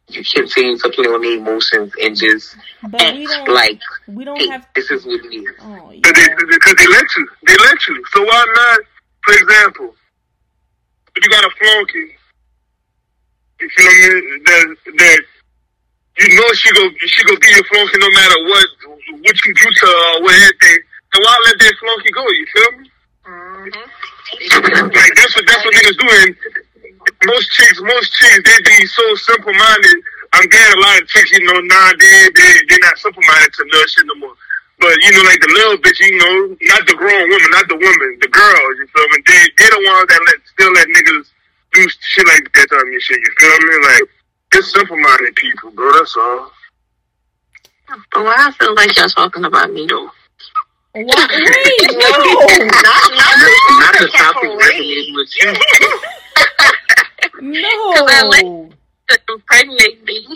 [0.08, 3.54] you continue to play on the emotions and just But we act don't.
[3.54, 4.66] like we don't hey, have.
[4.74, 5.46] this is what it is?
[5.60, 6.36] Oh Because they, yeah.
[6.50, 7.28] because they let you.
[7.46, 8.04] They let you.
[8.12, 8.78] So why not,
[9.24, 9.94] for example,
[11.16, 12.16] if you got a flunky,
[13.60, 15.20] you feel me, that, that
[16.18, 18.66] you know she go, she go be your flunky no matter what,
[19.24, 20.78] what you do to her or what anything,
[21.12, 22.90] then why let that flunky go, you feel me?
[23.24, 24.02] Mm-hmm.
[24.92, 26.36] Like that's what that's what niggas doing.
[27.26, 29.98] Most chicks, most chicks, they be so simple minded.
[30.32, 33.52] I'm getting a lot of chicks, you know, nah, they they they're not simple minded
[33.52, 34.36] to no shit no more.
[34.80, 37.76] But you know, like the little bitch, you know, not the grown woman, not the
[37.76, 39.22] woman, the girls, you feel me?
[39.26, 41.26] They they the ones that let still let niggas
[41.72, 43.74] do shit like that on me shit, you feel me?
[43.86, 44.04] Like
[44.54, 46.50] it's simple minded people, bro, that's all.
[48.12, 50.10] But why I feel like y'all talking about me though?
[50.94, 51.06] Why, wait,
[51.92, 52.08] no.
[52.66, 53.36] Not, not,
[53.80, 55.54] Not the topic resonated with you.
[57.40, 58.70] No, because I like- No.
[59.28, 60.26] Impregnate me,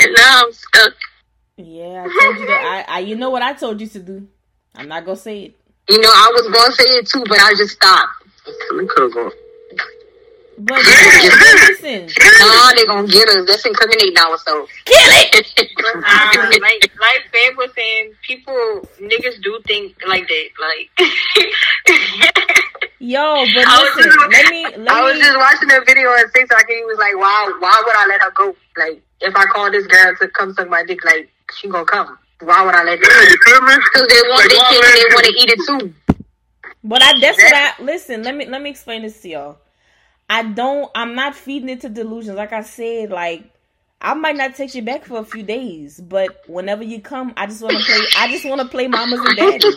[0.00, 0.92] and now I'm stuck.
[1.56, 2.84] Yeah, I told you that.
[2.88, 4.28] I, I, you know what I told you to do.
[4.74, 5.54] I'm not gonna say it.
[5.88, 8.10] You know, I was going to say it too, but I just stopped.
[8.76, 9.30] We could have gone.
[10.56, 12.06] But, yeah, but listen,
[12.40, 13.44] Nah, they going to get us.
[13.46, 14.70] That's incriminating ourselves.
[14.84, 15.34] kill it.
[15.86, 20.48] Um, like like Fab was saying, people niggas do think like that.
[20.60, 20.90] Like
[23.00, 25.20] Yo, but I was listen, just- let me let I was me.
[25.20, 28.22] just watching a video on TikTok and he was like, why, why would I let
[28.22, 28.54] her go?
[28.76, 32.16] Like, if I call this girl to come suck my dick, like, she gonna come.
[32.40, 33.60] Why would I let her Yeah, go?
[33.66, 33.74] me?
[33.74, 35.92] Because they want Like, their why and they want to eat it too.
[36.84, 38.22] But I that's what I listen.
[38.22, 39.58] Let me let me explain this to y'all.
[40.28, 40.90] I don't.
[40.94, 42.36] I'm not feeding into delusions.
[42.36, 43.44] Like I said, like
[44.00, 47.46] I might not text you back for a few days, but whenever you come, I
[47.46, 48.00] just want to play.
[48.18, 49.76] I just want to play mamas and daddies,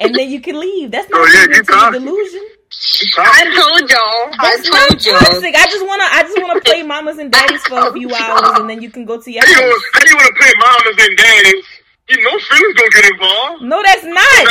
[0.00, 0.90] and then you can leave.
[0.90, 2.44] That's not Oh, yeah, feeding you into the delusion.
[3.18, 4.28] I told y'all.
[4.38, 5.18] I That's not told y'all.
[5.20, 5.54] toxic.
[5.54, 6.04] I just wanna.
[6.04, 9.04] I just wanna play mamas and daddies for a few hours, and then you can
[9.04, 9.62] go to your How you, house.
[9.64, 11.64] wanna- how you want to play mamas and daddies?
[12.08, 13.62] You know feelings gonna get involved.
[13.62, 14.48] No, that's Now not.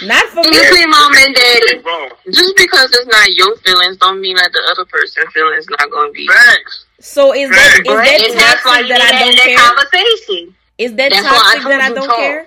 [0.00, 0.68] You are with Not for You me.
[0.68, 1.76] play mom and daddy.
[1.76, 2.14] involved.
[2.32, 6.10] Just because it's not your feelings, don't mean that the other person's feelings not gonna
[6.12, 6.26] be.
[6.26, 6.86] Facts.
[7.00, 9.46] So is that is But, that and that's why toxic you that I don't that
[9.46, 9.56] care?
[9.58, 10.56] conversation.
[10.78, 12.16] Is that That's why I toxic told that I don't talk.
[12.16, 12.46] care?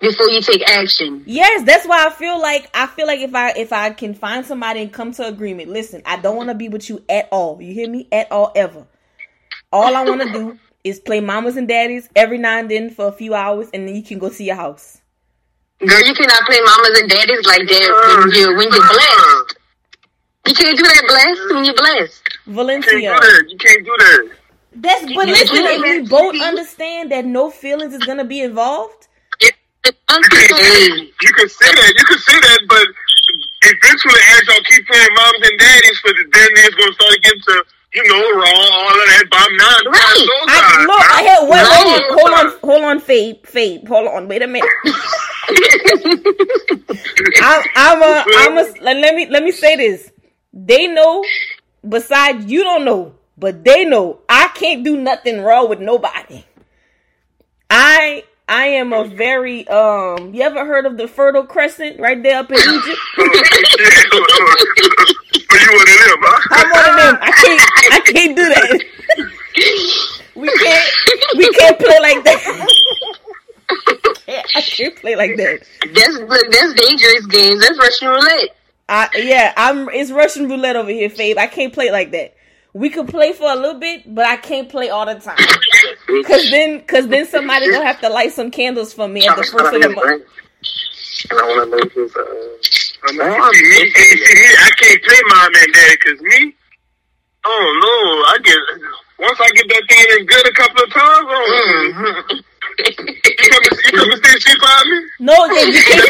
[0.00, 1.24] Before you take action.
[1.26, 4.46] Yes, that's why I feel like I feel like if I if I can find
[4.46, 7.60] somebody and come to agreement, listen, I don't want to be with you at all.
[7.60, 8.06] You hear me?
[8.12, 8.86] At all ever.
[9.72, 13.08] All I want to do is play mamas and daddies every now and then for
[13.08, 15.00] a few hours, and then you can go see your house.
[15.80, 19.56] Girl, you cannot play mamas and daddies like that when you're, when you're blessed.
[20.46, 22.22] You can't do that blessed when you're blessed.
[22.46, 23.10] You can't do Valencia.
[23.10, 23.44] that.
[23.48, 24.30] You can't do that.
[24.74, 28.40] That's but You listen, can't if we both understand that no feelings is gonna be
[28.40, 29.08] involved.
[30.08, 30.90] Some You people, can,
[31.22, 31.92] you can say that.
[31.96, 32.86] You can say that, but
[33.62, 37.40] eventually, as y'all keep playing moms and daddies, for the then it's gonna start getting
[37.40, 37.64] to
[37.94, 39.84] you know raw, all of that bomb nine.
[39.92, 40.26] Right.
[40.48, 41.92] I look, I had wait, No.
[41.92, 44.68] wait, hold on, hold on, Fabe, Fabe, hold on, wait a minute.
[47.42, 50.10] I'm, I'm a, I'm a, let, let me, let me say this.
[50.52, 51.24] They know,
[51.88, 56.44] besides you don't know, but they know I can't do nothing wrong with nobody.
[57.70, 62.38] I, I am a very, um, you ever heard of the Fertile Crescent right there
[62.40, 63.00] up in Egypt?
[65.58, 66.40] but you one of them, huh?
[66.50, 67.18] I'm one of them.
[67.20, 67.60] I can't,
[67.92, 68.70] I can't do that.
[70.34, 70.86] we can't,
[71.36, 72.68] we can't play like that.
[74.54, 75.60] I can't play like that.
[75.94, 77.60] That's that's dangerous games.
[77.60, 78.56] That's Russian roulette.
[78.88, 79.88] I yeah, I'm.
[79.90, 81.38] It's Russian roulette over here, Fabe.
[81.38, 82.34] I can't play like that.
[82.74, 85.36] We could play for a little bit, but I can't play all the time.
[86.24, 89.42] Cause then, cause then somebody gonna have to light some candles for me at the
[89.44, 90.24] first of the month.
[91.30, 93.30] Uh, And I want to know.
[93.30, 96.54] Uh, I'm me, see, see, me, I can't play mom and dad because me,
[97.44, 97.94] oh no,
[98.26, 98.58] I get
[99.18, 101.26] once I get that thing in good a couple of times.
[101.28, 102.44] Oh,
[102.78, 104.98] you come and you come and stay sleep on me.
[105.20, 106.06] No, yeah, you can't.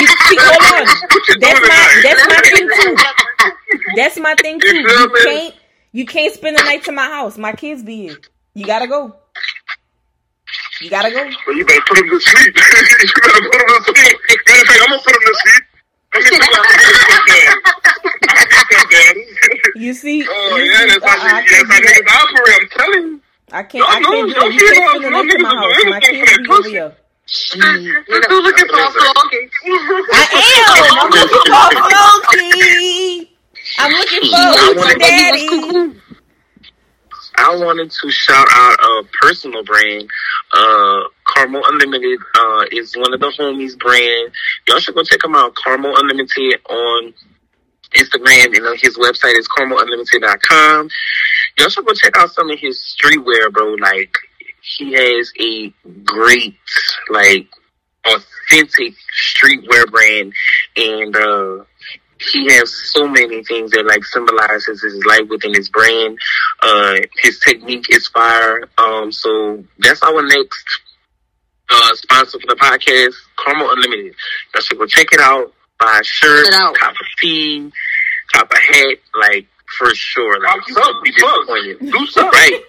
[0.00, 0.86] You, see, hold on.
[1.40, 2.02] That's my tonight?
[2.02, 2.96] that's my thing too.
[3.96, 4.76] That's my thing too.
[4.76, 5.54] You You can't
[5.92, 7.38] you can't spend the night to my house.
[7.38, 8.16] My kids be here.
[8.54, 9.14] You gotta go.
[10.80, 11.22] You gotta go.
[11.46, 12.54] Well, you better put him to sleep.
[12.56, 14.18] you better put him to sleep.
[14.46, 15.64] Matter of fact, I'm gonna put him to sleep.
[16.14, 16.50] Let me put
[18.70, 19.24] my daddy.
[19.76, 20.24] You see?
[20.28, 21.82] Oh you yeah, see, that's how uh, I can't how do that.
[21.82, 22.60] niggas operate.
[22.60, 23.20] I'm telling you.
[23.52, 23.84] I can't.
[23.88, 24.54] I No, can't do no, it.
[24.54, 25.74] You no, can't spend the no, night to my house.
[25.82, 26.70] do My anything kids be that over pussy.
[26.70, 26.92] here.
[28.06, 29.42] You're still looking for a flunky.
[29.64, 30.24] I
[30.68, 30.98] am.
[30.98, 31.42] I'm looking for
[32.30, 33.30] Floki.
[33.78, 36.00] I'm looking for wanna- daddy.
[37.36, 40.08] I wanted to shout out a personal brand.
[40.56, 41.00] Uh,
[41.34, 44.32] Carmel Unlimited uh, is one of the homies brand.
[44.68, 45.54] Y'all should go check him out.
[45.54, 47.14] Carmel Unlimited on
[47.94, 50.90] Instagram and uh, his website is carmelunlimited.com.
[51.58, 53.74] Y'all should go check out some of his streetwear, bro.
[53.74, 54.16] Like
[54.62, 55.72] he has a
[56.04, 56.56] great,
[57.10, 57.48] like,
[58.06, 60.32] authentic streetwear brand,
[60.76, 61.64] and uh,
[62.18, 66.18] he has so many things that like symbolizes his life within his brand.
[66.62, 68.68] Uh, his technique is fire.
[68.78, 70.80] Um, so that's our next
[71.70, 74.14] uh, sponsor for the podcast, Carmel Unlimited.
[74.54, 75.52] Y'all should go check it out.
[75.80, 76.74] Buy a shirt, Check it out.
[76.76, 77.72] cop a tee,
[78.32, 79.46] cop a hat, like
[79.78, 80.40] for sure.
[80.40, 81.48] Like Cop something, be be plugged.
[81.48, 81.92] disappointed.
[81.92, 82.30] Do something.
[82.32, 82.60] Right.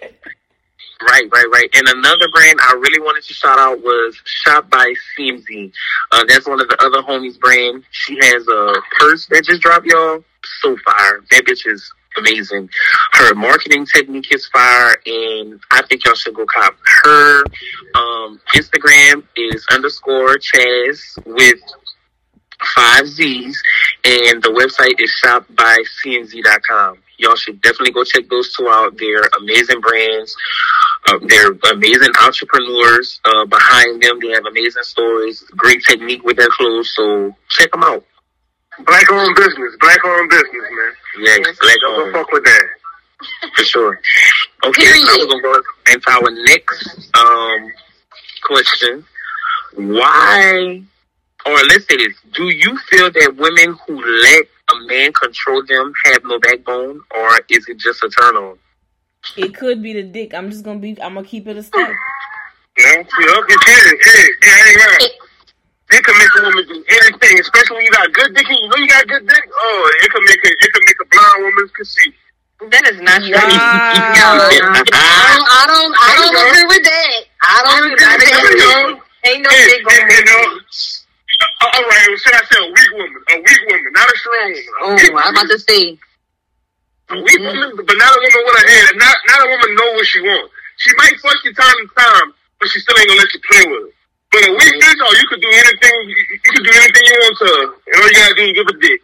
[1.02, 1.68] Right, right, right.
[1.74, 5.70] And another brand I really wanted to shout out was Shop by CMZ.
[6.10, 7.84] Uh, that's one of the other homies brand.
[7.90, 10.24] She has a purse that just dropped, y'all.
[10.62, 11.20] So fire.
[11.30, 12.68] That bitch is amazing.
[13.12, 17.44] Her marketing technique is fire, and I think y'all should go cop her.
[17.94, 21.60] Um, Instagram is underscore Chaz with
[22.74, 23.62] five Z's,
[24.04, 26.98] and the website is shopbycmz.com.
[27.18, 28.96] Y'all should definitely go check those two out.
[28.98, 30.36] They're amazing brands.
[31.08, 34.18] Uh, they're amazing entrepreneurs uh, behind them.
[34.20, 36.92] They have amazing stories, great technique with their clothes.
[36.94, 38.04] So check them out.
[38.84, 39.74] Black owned business.
[39.80, 40.92] Black owned business, man.
[41.20, 42.62] Yes, black Don't owned, fuck with that.
[43.56, 44.00] for sure.
[44.64, 45.04] Okay, Period.
[45.06, 45.62] now we're gonna go
[45.92, 47.72] into our next um,
[48.44, 49.04] question.
[49.74, 50.82] Why,
[51.46, 55.92] or let's say this: Do you feel that women who let a man control them
[56.06, 58.58] have no backbone, or is it just a turn on?
[59.36, 60.34] It could be the dick.
[60.34, 61.00] I'm just gonna be.
[61.02, 61.94] I'm gonna keep it a stack.
[62.78, 63.02] Yeah, yeah,
[63.48, 63.94] you can.
[64.04, 65.10] Yeah, yeah, I ain't lying.
[65.90, 68.68] It can make a woman do anything, especially when you got good dick and you
[68.68, 69.44] know you got good dick.
[69.54, 72.14] Oh, it can make a it can make a blind woman conceive.
[72.72, 73.36] That is not true.
[73.36, 73.38] Wow.
[73.38, 77.16] I don't, I don't, I don't agree with that.
[77.44, 78.98] I don't agree with that.
[79.26, 80.58] Ain't no And, big and, and, bone.
[81.60, 83.22] uh, all right, should I say a weak woman?
[83.30, 84.50] A weak woman, not a strong
[84.82, 84.98] woman.
[84.98, 85.98] A Oh, I'm about to say.
[87.10, 88.90] A weak woman, but not a woman with a head.
[88.96, 90.50] Not not a woman know what she wants.
[90.78, 92.28] She might fuck you time to time,
[92.60, 93.90] but she still ain't gonna let you play with her.
[94.36, 95.96] But a weak bitch, oh, you could do anything.
[96.12, 97.52] You, you could do anything you want to.
[97.88, 99.00] And all you gotta do is give a dick.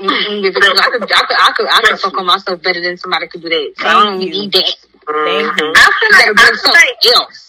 [0.00, 2.96] Mm-mm, because I could, I could, I could, I could fuck on myself better than
[2.96, 3.74] somebody could do that.
[3.76, 4.72] So I don't Thank need that.
[5.04, 5.68] Thank you.
[5.68, 7.48] I feel like I feel like something else.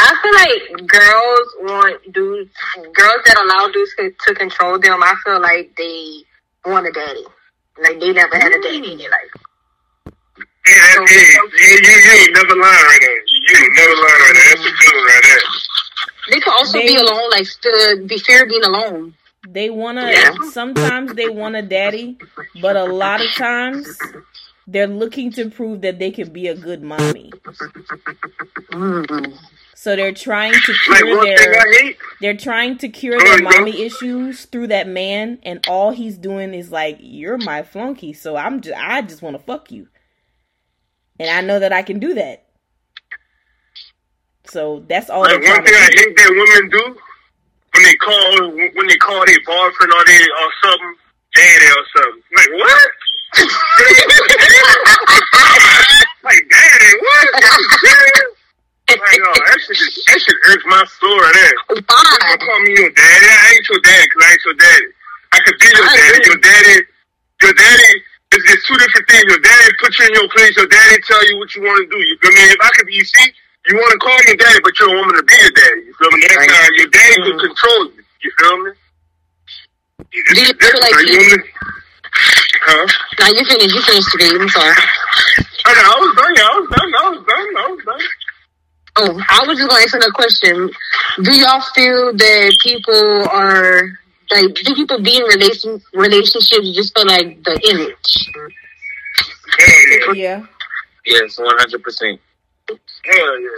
[0.00, 2.56] I feel like girls want dudes,
[2.96, 5.02] girls that allow dudes to, to control them.
[5.02, 6.24] I feel like they
[6.64, 7.28] want a daddy.
[7.76, 9.32] Like they never had a daddy in their life.
[10.64, 13.20] Yeah, that, yeah, yeah, you, you ain't never lying right there.
[13.20, 14.48] You ain't never lying right there.
[14.56, 15.44] That's a good one right there.
[16.30, 19.14] They could also They- be alone, like still be fear of being alone.
[19.48, 20.10] They wanna.
[20.10, 20.34] Yeah.
[20.50, 22.16] Sometimes they want a daddy,
[22.62, 23.98] but a lot of times
[24.66, 27.30] they're looking to prove that they can be a good mommy.
[28.72, 29.36] Mm.
[29.74, 31.94] So they're trying to cure thing their.
[32.22, 36.72] They're trying to cure their mommy issues through that man, and all he's doing is
[36.72, 39.88] like, "You're my flunky, so I'm just, I just want to fuck you,"
[41.20, 42.43] and I know that I can do that.
[44.46, 46.96] So that's all Like one thing I hate that women do
[47.74, 50.94] when they call when they call their boyfriend or they or something,
[51.34, 52.22] daddy or something.
[52.36, 52.88] Like what?
[56.22, 57.42] like daddy, what?
[57.42, 57.58] Are?
[58.84, 61.56] Like oh, that shit just, that shit irks my soul right there.
[61.72, 62.36] You Fine.
[62.38, 63.26] call me your daddy.
[63.26, 64.88] I ain't your daddy because I ain't your daddy.
[65.32, 66.20] I could be your daddy.
[66.28, 66.84] Your daddy,
[67.42, 67.90] your daddy.
[68.34, 69.24] It's, it's two different things.
[69.24, 70.54] Your daddy put you in your place.
[70.56, 71.96] Your daddy tell you what you want to do.
[71.96, 72.44] You feel me?
[72.54, 73.32] If I could be, you see,
[73.66, 75.80] you want to call me daddy, but you're a woman to be your daddy.
[75.86, 76.20] You feel me?
[76.22, 76.50] That's Right.
[76.50, 77.24] how your daddy Mhm.
[77.24, 78.04] could control you.
[78.22, 78.70] You feel me?
[80.34, 81.48] Do you feel like Are you he- woman-
[82.66, 82.86] Huh?
[83.18, 83.74] Now you finished.
[83.74, 84.28] You finished today.
[84.30, 84.74] I'm sorry.
[85.66, 86.38] I, know, I was done.
[86.38, 86.94] I was done.
[86.94, 87.56] I was done.
[87.56, 88.08] I was done.
[88.96, 90.70] Oh, I was just gonna ask another question.
[91.22, 93.98] Do y'all feel that people are
[94.30, 98.28] like do people be in relation relationships just for like the image?
[99.58, 100.12] Yeah.
[100.14, 100.42] Yeah,
[101.04, 102.20] Yes, one hundred percent.
[103.06, 103.48] Hell yeah.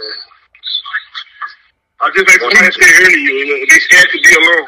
[2.01, 4.67] I just like somebody said earlier, they scared to be alone.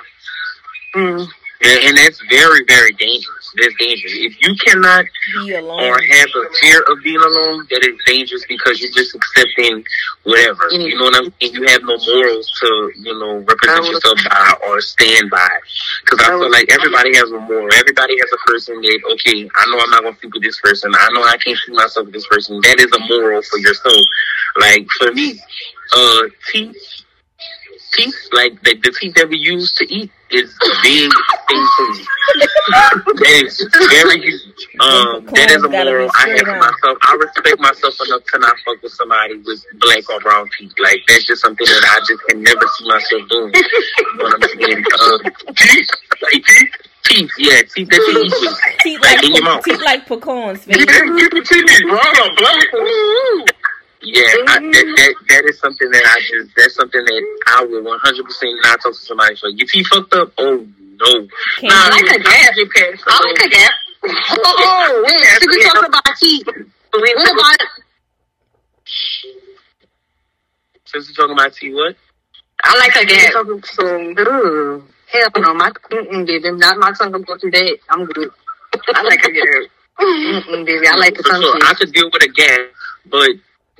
[0.95, 1.27] Mm.
[1.61, 3.51] And, and that's very, very dangerous.
[3.57, 4.13] That's dangerous.
[4.15, 5.05] If you cannot
[5.43, 5.83] Be alone.
[5.83, 9.83] or have a fear of being alone, that is dangerous because you're just accepting
[10.23, 10.69] whatever.
[10.71, 11.53] You know what I'm saying?
[11.55, 15.49] You have no morals to, you know, represent yourself by or stand by.
[16.05, 17.67] Because I feel like everybody has a moral.
[17.73, 20.59] Everybody has a person that, okay, I know I'm not going to sleep with this
[20.61, 20.93] person.
[20.95, 22.61] I know I can't see myself with this person.
[22.61, 24.05] That is a moral for yourself.
[24.61, 25.39] Like, for me,
[25.91, 26.98] uh, teeth,
[27.93, 31.09] teeth, like the, the teeth that we use to eat is a big
[31.49, 31.87] thing for
[33.17, 33.57] that is
[33.89, 34.67] very huge.
[34.79, 36.59] Um, that is a moral I have straight for on.
[36.59, 36.97] myself.
[37.01, 40.73] I respect myself enough to not fuck with somebody with black or brown teeth.
[40.79, 43.51] Like that's just something that I just can never see myself doing.
[44.21, 45.21] What I'm saying, um,
[45.57, 45.89] teeth,
[46.21, 46.71] like teeth,
[47.05, 49.63] teeth, yeah, teeth that you eat with, Teeth like like, in your mouth.
[49.65, 50.85] teeth like pecans, Yeah, baby.
[51.17, 51.99] give it to me, bro.
[51.99, 53.49] I'm black.
[54.01, 57.83] Yeah, I, that, that that is something that I just that's something that I would
[57.83, 59.49] one hundred percent not talk to somebody for.
[59.49, 60.31] Your teeth fucked up?
[60.37, 60.65] Oh
[60.99, 61.27] no.
[61.63, 62.53] Nah, I like a gap.
[63.07, 63.71] I like a gap.
[64.03, 65.25] Oh, wait.
[65.41, 66.47] Should we talk about teeth?
[66.93, 67.67] What about
[70.85, 71.95] Since we're talking about teeth, what?
[72.63, 73.33] I like a gap.
[73.65, 73.83] So,
[75.07, 77.77] hell no, my mm-mm, baby, not my tongue will go through that.
[77.89, 78.31] I'm good.
[78.93, 79.45] I like a gap.
[79.99, 82.59] Mm-mm, baby, I like the tongue sure, I could deal with a gas,
[83.05, 83.29] but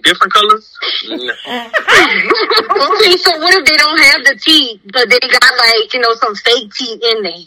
[0.04, 0.74] different colors.
[1.08, 1.18] Nah.
[1.48, 6.14] okay, so what if they don't have the teeth, but they got like you know
[6.16, 7.46] some fake teeth in there?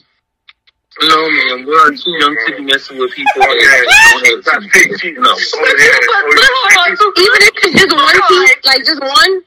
[1.00, 5.16] No, man, we are too young to be messing with people that don't have teeth.
[5.16, 5.32] No.
[7.16, 9.42] Even if it's just one teeth, like just one.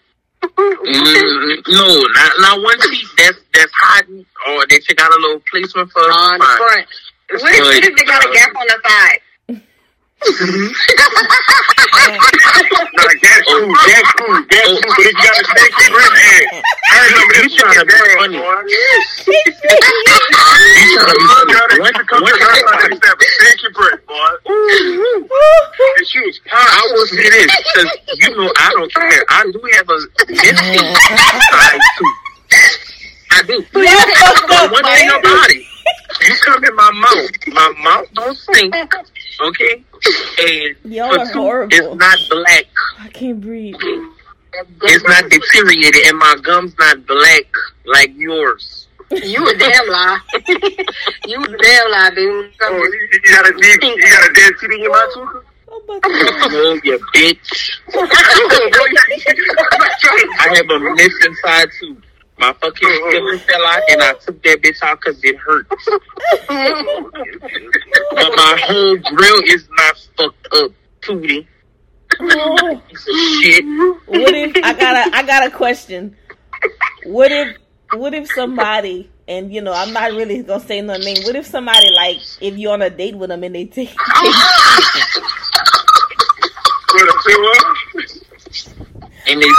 [0.46, 3.10] Mm, no, not not one teeth.
[3.18, 6.88] That's that's hiding, or they check out a little placement for on the front.
[7.30, 9.20] What if, what if they got a gap on the side?
[10.22, 10.32] Nah,
[13.22, 13.68] that's cool.
[13.76, 14.42] That's cool.
[14.50, 14.80] That's cool.
[14.86, 17.88] But if you got a stinky breath, hey, I remember You this trying to shit
[17.88, 18.38] be bad, funny.
[18.38, 18.64] boy.
[18.66, 18.90] You
[20.96, 21.54] trying to be funny.
[21.56, 24.32] got to come to the house and have stinky breath, boy.
[24.46, 26.88] And she was I fine.
[26.96, 29.24] will say this because you know I don't care.
[29.30, 30.00] I do have a
[30.32, 31.00] instinct
[31.52, 32.12] side too.
[33.32, 33.58] I do.
[34.48, 35.64] But one thing about it,
[36.28, 37.30] you come in my mouth.
[37.54, 38.74] My mouth don't stink.
[39.42, 39.84] Okay,
[40.40, 41.76] and Y'all are two, horrible.
[41.76, 42.66] it's not black.
[43.00, 43.76] I can't breathe.
[44.84, 47.44] It's not deteriorated, and my gums not black
[47.86, 48.88] like yours.
[49.12, 50.20] You a damn lie.
[51.28, 52.52] you a damn lie, baby.
[52.62, 55.28] Oh, you, you got a deep, you got a dead teeth in your mouth, too?
[55.72, 56.10] I'm about to.
[56.58, 57.80] Oh, you bitch!
[57.94, 57.96] I
[60.56, 62.05] have a missing side tooth.
[62.38, 63.12] My fucking mm-hmm.
[63.12, 65.68] filler fell out, and I took that bitch out because it hurt.
[65.70, 65.78] but
[68.36, 70.72] my whole grill is not fucked up,
[71.02, 71.48] Tootie.
[73.42, 73.66] Shit.
[74.06, 76.16] what if I got a I got a question?
[77.06, 77.58] What if
[77.94, 81.24] what if somebody and you know I'm not really gonna say no name.
[81.24, 83.90] What if somebody like if you're on a date with them and they take
[86.96, 87.66] What a say what?
[89.28, 89.50] And they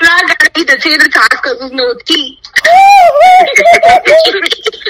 [0.00, 2.38] I gotta eat the tater tots because there's no teeth.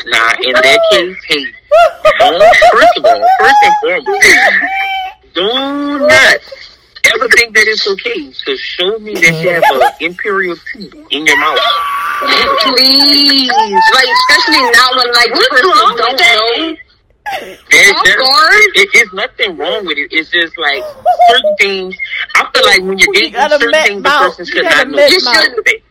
[0.07, 1.17] Nah, in that case,
[2.19, 2.43] don't,
[2.73, 4.23] first of all, first and foremost,
[5.35, 6.39] do not
[7.15, 11.39] ever think that it's okay to show me that you have imperial teeth in your
[11.39, 11.59] mouth.
[12.21, 13.51] Please.
[13.95, 16.77] Like, especially now when, like, the person don't know.
[17.71, 20.09] There, Off it, it's nothing wrong with it.
[20.13, 20.83] It's just like
[21.29, 21.97] certain things.
[22.37, 24.37] I feel like when you're dating, got a certain met things the mouth.
[24.37, 24.97] person You should not know.
[24.97, 25.83] met You shouldn't be.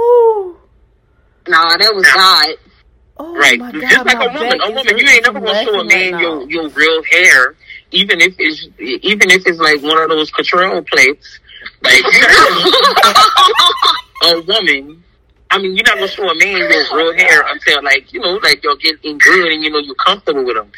[0.00, 0.56] Ooh.
[1.46, 2.48] Nah, that was God.
[3.16, 3.56] Oh Right.
[3.60, 4.60] my Just like a woman.
[4.60, 7.54] A woman, you ain't never gonna show a man right your your real hair,
[7.92, 11.38] even if it's even if it's like one of those control plates.
[11.82, 12.02] Like
[14.24, 15.03] a woman.
[15.54, 18.40] I mean, you're not gonna show a man your real hair until like you know,
[18.42, 20.72] like you're getting in good and you know you're comfortable with them.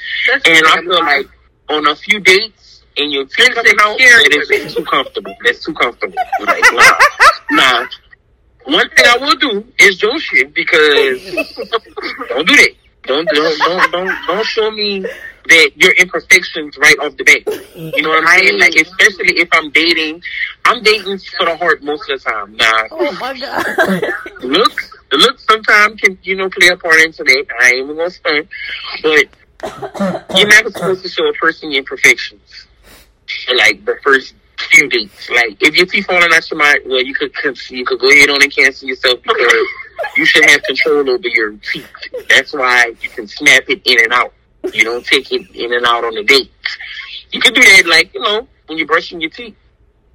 [0.45, 1.27] And I feel like
[1.71, 5.35] on a few dates and your teeth coming out, that is too comfortable.
[5.43, 6.15] That's too comfortable.
[6.45, 6.99] Like, nah.
[7.53, 7.87] nah.
[8.65, 11.25] One thing I will do is your shit because
[12.29, 12.71] don't do that.
[13.05, 15.07] Don't don't don't don't don't show me
[15.49, 17.43] that your imperfections right off the bat.
[17.75, 18.59] You know what I'm saying?
[18.59, 20.23] Like especially if I'm dating,
[20.65, 22.57] I'm dating for the heart most of the time.
[22.57, 23.65] Nah, Oh my god.
[24.43, 27.47] looks the looks sometimes can you know play a part into that.
[27.61, 28.49] I ain't even gonna stunt,
[29.03, 32.67] but you're never supposed to show a person your imperfections.
[33.57, 34.35] Like the first
[34.71, 37.33] few dates, like if your teeth falling out your mind, well, you could
[37.71, 39.67] you could go ahead on and cancel yourself because
[40.17, 41.89] you should have control over your teeth.
[42.29, 44.33] That's why you can snap it in and out.
[44.75, 46.51] You don't take it in and out on the date.
[47.31, 49.57] You could do that, like you know, when you're brushing your teeth.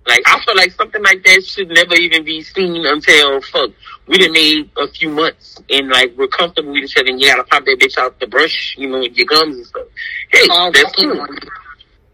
[0.07, 3.69] Like I feel like something like that should never even be seen until fuck
[4.07, 7.27] we done made a few months and like we're comfortable with each other and you
[7.27, 9.87] gotta pop that bitch out the brush, you know, with your gums and stuff.
[10.29, 11.27] Hey, Oh, that's cool.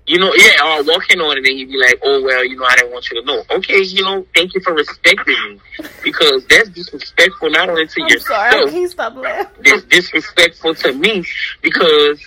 [0.07, 2.63] You know, yeah, or walking on it and you be like, oh well, you know,
[2.63, 3.43] I didn't want you to know.
[3.51, 5.59] Okay, you know, thank you for respecting me
[6.01, 9.55] because that's disrespectful not only to I'm sorry, I yourself, can't stop laughing.
[9.65, 11.25] it's disrespectful to me
[11.61, 12.21] because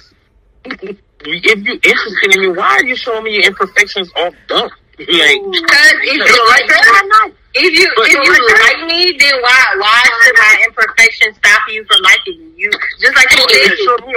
[0.65, 4.73] if you're interested in me, why are you showing me your imperfections off dump?
[5.01, 9.75] Like, Because if you like that, if you But if you like- me, then why
[9.79, 12.71] why should my imperfections stop you from liking you?
[13.01, 13.47] Just like you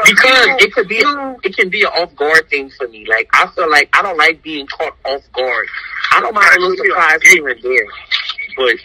[0.05, 1.03] because it could be
[1.43, 3.05] it can be an off guard thing for me.
[3.07, 5.67] Like I feel like I don't like being caught off guard.
[6.11, 7.87] I don't mind a little surprise here and there,
[8.57, 8.75] but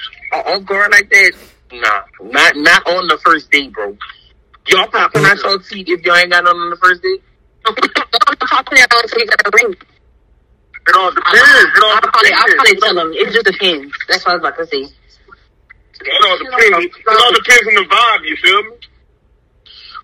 [0.47, 1.33] off guard like that,
[1.73, 3.97] nah, not not on the first date, bro.
[4.69, 7.23] Y'all popping out y'all teeth if y'all ain't got nothing on the first date.
[7.65, 9.75] Probably I don't take that ring.
[10.89, 11.37] It all depends.
[11.37, 12.85] It all probably, I'll probably depends.
[12.85, 13.13] tell them.
[13.13, 13.93] It just depends.
[14.09, 14.83] That's what I was about to say.
[16.01, 16.97] It all depends.
[16.97, 18.25] It all depends on the vibe.
[18.25, 18.77] You feel me?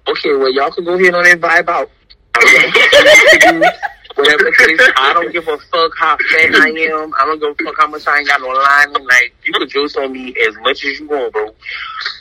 [0.06, 1.90] Okay, well y'all can go ahead on that vibe out.
[4.16, 7.12] Whatever it is, I don't give a fuck how fat I am.
[7.18, 9.06] I don't give a fuck how much I ain't got no lining.
[9.06, 11.52] Like you can juice on me as much as you want, bro.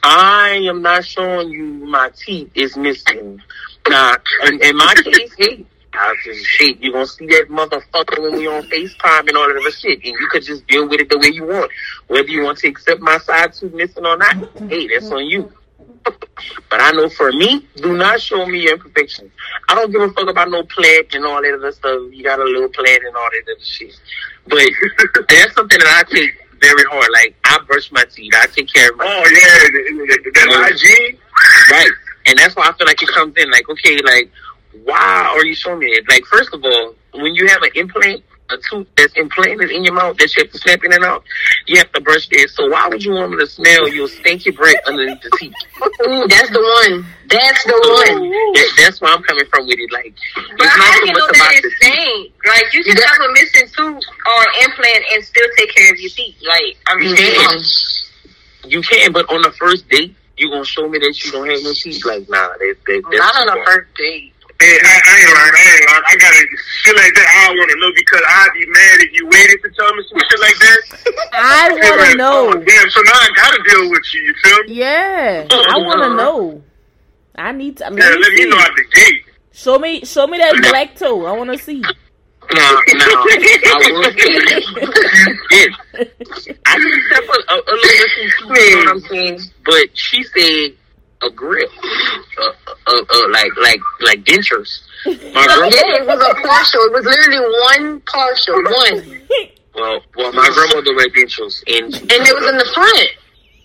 [0.01, 3.41] I am not showing you my teeth is missing.
[3.89, 4.15] Nah,
[4.47, 6.79] in, in my case, hey, I just shit.
[6.81, 9.99] You gonna see that motherfucker when we on FaceTime and all of that other shit,
[10.03, 11.71] and you could just deal with it the way you want.
[12.07, 14.35] Whether you want to accept my side tooth missing or not,
[14.69, 15.51] hey, that's on you.
[16.69, 19.31] But I know for me, do not show me your imperfections.
[19.69, 22.01] I don't give a fuck about no pledge and all that other stuff.
[22.11, 23.93] You got a little pledge and all that other shit.
[24.47, 24.59] But
[25.29, 27.07] that's something that I take very hard.
[27.13, 28.33] Like I brush my teeth.
[28.35, 31.17] I take care of my Oh yeah, the- the- the-
[31.71, 31.91] right.
[32.25, 34.31] And that's why I feel like it comes in like, okay, like
[34.83, 36.07] why are you showing me it?
[36.07, 39.93] Like first of all, when you have an implant, a tooth that's implanted in your
[39.93, 41.23] mouth that you have to snap in and out,
[41.67, 42.49] you have to brush it.
[42.49, 45.53] So why would you want me to smell your stinky breath underneath the teeth?
[46.01, 47.05] Mm, that's the one.
[47.27, 48.29] That's the So, one.
[48.53, 49.91] that, that's where I'm coming from with it.
[49.91, 50.13] Like,
[50.57, 52.29] But it's not so you much know about that the?
[52.45, 53.07] Like you can Yeah.
[53.07, 56.35] have a missing tooth or implant and still take care of your teeth.
[56.45, 57.59] Like I mean, You can.
[58.65, 61.63] You can, but on the first date, you gonna show me that you don't have
[61.63, 62.03] no teeth?
[62.05, 64.32] Like, nah, that, that, that's not on the first date.
[64.61, 65.53] Hey, I, I ain't lying.
[65.53, 66.03] I ain't lying.
[66.07, 66.41] I gotta
[66.83, 67.27] shit like that.
[67.27, 70.19] I want to know because I'd be mad if you waited to tell me some
[70.29, 70.79] shit like that.
[71.33, 72.49] I I'd want like, to know.
[72.49, 72.89] Oh, damn.
[72.89, 74.21] So now I gotta deal with you.
[74.21, 74.73] You feel me?
[74.75, 76.63] Yeah, I want to know.
[77.35, 77.87] I need to.
[77.87, 78.49] I mean, Yeah, let me let me see.
[78.49, 79.23] know at the gate.
[79.51, 81.25] Show me, show me that black toe.
[81.25, 81.81] I want to see.
[81.81, 81.89] No,
[82.59, 84.19] no, I will say
[85.51, 85.73] yes.
[86.65, 89.39] I can accept a, a, a little bit, you know what I'm saying?
[89.65, 90.75] But she said
[91.25, 91.67] a grill,
[92.39, 92.51] uh,
[92.87, 94.81] uh, uh, like like like dentures.
[95.05, 95.11] My
[95.45, 96.81] grandma, Yeah, it was a partial.
[96.81, 99.21] It was literally one partial, one,
[99.75, 103.09] well, well, my grandmother wear dentures, and and it was in the front.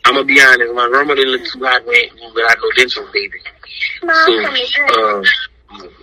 [0.04, 3.38] I'm gonna be honest, my grandmother looked too hot wet without no dentures, baby.
[4.00, 5.24] So, uh,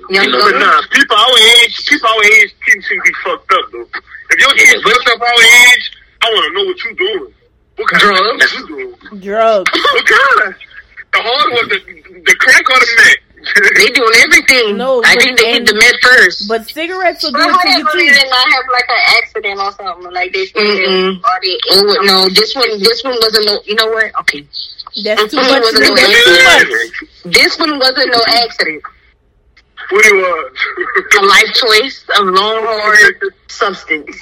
[0.10, 3.14] Young you know, But nah, people our age, people our age, teeth seem to be
[3.24, 3.88] fucked up though.
[4.30, 5.92] If your Yeah, teeth fucked up our age,
[6.22, 7.34] I want to know what you doing.
[7.78, 8.44] What kind Drugs.
[8.44, 8.68] of shit you
[9.10, 9.22] doing?
[9.22, 9.72] Drugs.
[9.74, 10.56] What kind of?
[11.16, 11.80] The hard one, the,
[12.28, 13.22] the crack or the meth?
[13.78, 14.76] They doing everything.
[14.78, 16.48] No, I but- think they hit the med first.
[16.50, 18.22] But cigarettes will do But it to your hopefully teeth.
[18.24, 21.20] they not have like an accident or something like they Mm-mm.
[21.22, 24.42] or they oh no this one this one wasn't no you know what okay
[25.04, 25.62] That's too much.
[25.62, 26.48] wasn't no That's too much.
[26.50, 26.94] accident
[27.38, 28.84] this one wasn't no accident
[29.92, 30.52] what it was?
[31.20, 34.18] a life choice of long hard substance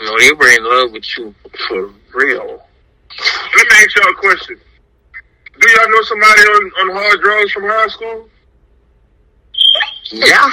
[0.00, 1.34] no, they were in love with you
[1.66, 2.62] for real.
[3.56, 4.56] Let me ask y'all a question.
[5.60, 8.28] Do y'all know somebody on, on hard drugs from high school?
[10.10, 10.50] Yeah.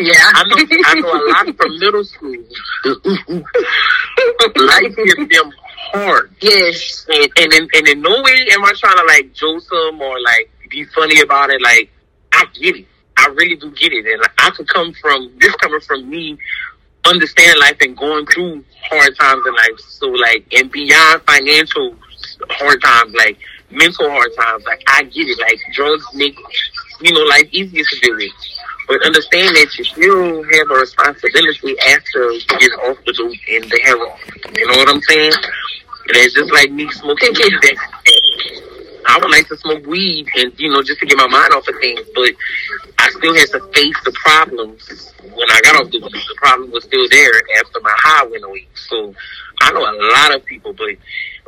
[0.00, 0.56] yeah I know,
[0.86, 2.36] I know a lot from middle school.
[4.56, 5.52] Life hit them
[5.92, 6.34] hard.
[6.40, 10.00] yes And, and, in, and in no way am I trying to like joke them
[10.00, 11.62] or like be funny about it.
[11.62, 11.90] Like,
[12.32, 12.86] I get it.
[13.16, 14.06] I really do get it.
[14.06, 16.38] And I could come from, this coming from me
[17.04, 19.80] understand life and going through hard times in life.
[19.80, 21.96] So like, and beyond financial
[22.50, 23.38] hard times, like
[23.70, 25.38] mental hard times, like I get it.
[25.38, 26.38] Like drugs make,
[27.00, 28.32] you know, life easier to deal with.
[28.88, 33.64] But understand that you still have a responsibility after you get off the dope and
[33.70, 34.16] the heroin.
[34.56, 35.32] You know what I'm saying?
[36.08, 37.76] And it's just like me smoking weed.
[39.06, 41.68] I would like to smoke weed and, you know, just to get my mind off
[41.68, 42.00] of things.
[42.14, 42.32] But
[42.98, 46.12] I still had to face the problems when I got off the weed.
[46.12, 48.66] The problem was still there after my high went away.
[48.88, 49.14] So
[49.60, 50.96] I know a lot of people, but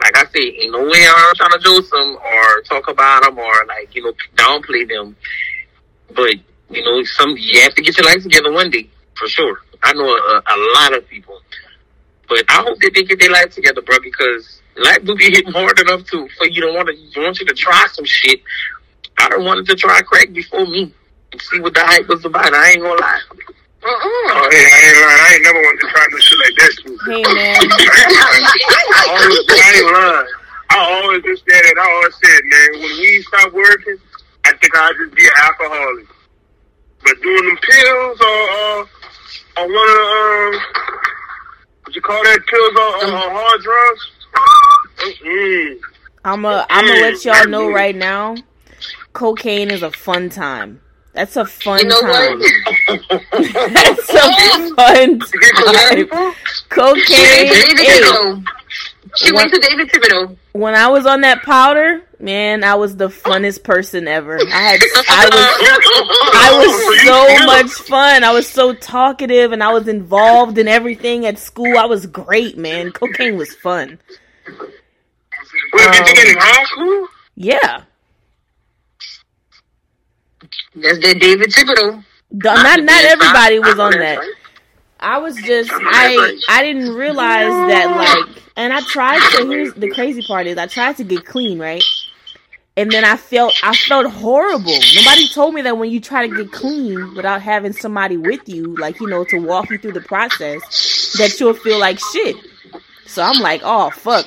[0.03, 3.39] like I said, ain't no way I'm trying to joke them or talk about them
[3.39, 5.17] or like, you know, downplay them.
[6.15, 6.35] But
[6.71, 9.59] You know, some you have to get your life together one day for sure.
[9.83, 11.41] I know a, a lot of people,
[12.29, 15.53] but I hope that they get their life together, bro, because life do be hitting
[15.53, 18.41] hard enough to for you to want to want you to try some shit.
[19.19, 20.95] I don't wanted to try crack before me
[21.33, 22.55] and see what the hype was about.
[22.55, 23.21] I ain't gonna lie.
[23.83, 25.21] Oh, hey, I ain't lying.
[25.21, 26.73] I ain't never wanted to try no shit like that.
[26.85, 26.99] Too.
[27.07, 27.57] Hey man,
[28.93, 30.29] I, always, I ain't lying.
[30.71, 31.79] I always just said it.
[31.79, 33.97] I always said, man, when we stop working,
[34.45, 36.07] I think I'll just be an alcoholic.
[37.03, 38.89] But doing them pills or, or,
[39.57, 40.61] or one of the, um,
[41.85, 44.11] what you call that, pills or, or, or hard drugs?
[45.01, 45.81] Mm-mm.
[46.25, 48.37] I'm a I'm gonna let y'all know right now.
[49.15, 50.83] Cocaine is a fun time.
[51.21, 52.39] That's a fun You know time.
[52.39, 52.99] what?
[53.75, 56.09] That's a fun time.
[56.71, 57.53] Cocaine.
[57.77, 58.45] David.
[59.17, 60.35] She went to David Thibodeau.
[60.53, 64.39] when I was on that powder, man, I was the funnest person ever.
[64.39, 64.81] I had
[65.11, 65.45] I was
[66.33, 68.25] I was so much fun.
[68.25, 71.77] I was so talkative and I was involved in everything at school.
[71.77, 72.93] I was great, man.
[72.93, 73.99] Cocaine was fun.
[75.75, 77.09] Wait, did you get in um, high school?
[77.35, 77.83] Yeah.
[80.75, 82.05] That's that David Thibodeau.
[82.33, 84.23] Not not everybody was on that.
[85.01, 89.91] I was just I I didn't realize that like and I tried to here's the
[89.91, 91.83] crazy part is I tried to get clean, right?
[92.77, 94.79] And then I felt I felt horrible.
[94.95, 98.77] Nobody told me that when you try to get clean without having somebody with you,
[98.77, 102.37] like you know, to walk you through the process, that you'll feel like shit.
[103.07, 104.27] So I'm like, oh fuck.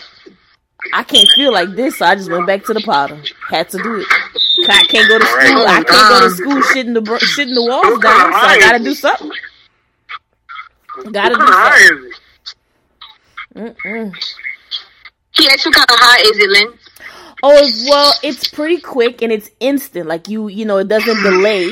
[0.91, 3.21] I can't feel like this, so I just went back to the powder.
[3.49, 4.07] Had to do it.
[4.69, 5.67] I can't go to school.
[5.67, 8.57] I can't go to um, school shitting the br- shitting the walls down, so I
[8.59, 9.31] gotta do something.
[11.11, 12.07] Gotta do kind of high something.
[12.07, 12.55] is it?
[13.55, 14.13] Mm-mm.
[15.31, 16.79] He asked what kind of high is it, Lynn?
[17.43, 20.07] Oh well, it's pretty quick and it's instant.
[20.07, 21.71] Like you, you know, it doesn't delay.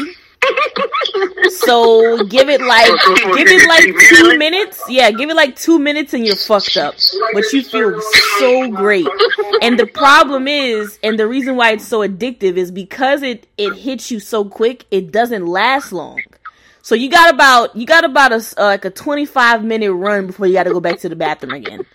[1.52, 2.88] So give it like
[3.36, 4.82] give it like two minutes.
[4.90, 6.96] Yeah, give it like two minutes and you're fucked up.
[7.34, 8.00] But you feel
[8.40, 9.08] so great.
[9.62, 13.74] And the problem is, and the reason why it's so addictive is because it it
[13.74, 14.86] hits you so quick.
[14.92, 16.22] It doesn't last long.
[16.82, 20.48] So you got about you got about a uh, like a 25 minute run before
[20.48, 21.86] you got to go back to the bathroom again.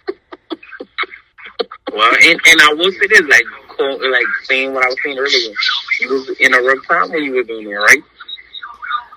[1.92, 3.44] Well, and, and I will say this, like,
[3.78, 5.54] like saying what I was saying earlier.
[6.00, 8.02] You was in a rough time when you were doing it, right?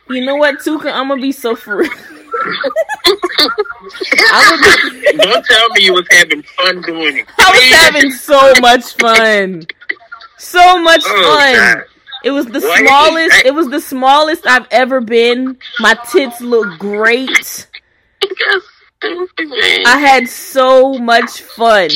[0.10, 0.92] You know what, Tuka?
[0.92, 1.90] I'm gonna be so free.
[4.32, 7.28] I would be, Don't tell me you was having fun doing it.
[7.38, 9.66] I was having so much fun.
[10.38, 11.54] So much Oh, fun.
[11.56, 11.84] God.
[12.24, 13.46] It was the Why- smallest.
[13.46, 15.58] It was the smallest I've ever been.
[15.80, 17.68] My tits look great.
[19.04, 21.90] I had so much fun.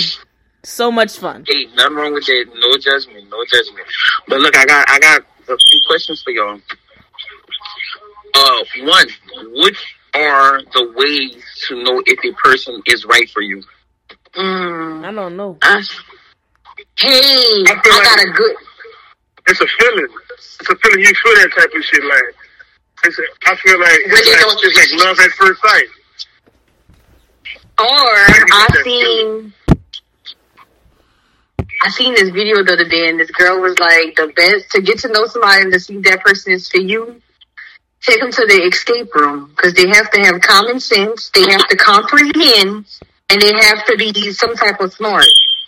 [0.63, 1.43] So much fun.
[1.47, 2.45] Hey, nothing wrong with that.
[2.55, 3.85] No judgment, no judgment.
[4.27, 6.59] But look, I got I got a few questions for y'all.
[8.35, 9.07] Uh, one,
[9.53, 9.73] what
[10.15, 13.63] are the ways to know if a person is right for you?
[14.35, 15.05] Mm.
[15.05, 15.57] I don't know.
[15.61, 15.83] I,
[16.97, 18.55] hey, I got a good.
[19.47, 20.07] It's a feeling.
[20.37, 20.99] It's a feeling.
[20.99, 22.03] You feel that type of shit.
[22.03, 22.35] Like,
[23.05, 25.87] it's a, I feel like When it's like, don't- it's like love at first sight.
[27.79, 29.53] Or I seen
[31.85, 34.81] I seen this video the other day, and this girl was like, "The best to
[34.81, 37.21] get to know somebody and to see if that person is for you,
[38.03, 41.67] take them to the escape room because they have to have common sense, they have
[41.67, 42.85] to comprehend,
[43.29, 45.25] and they have to be some type of smart.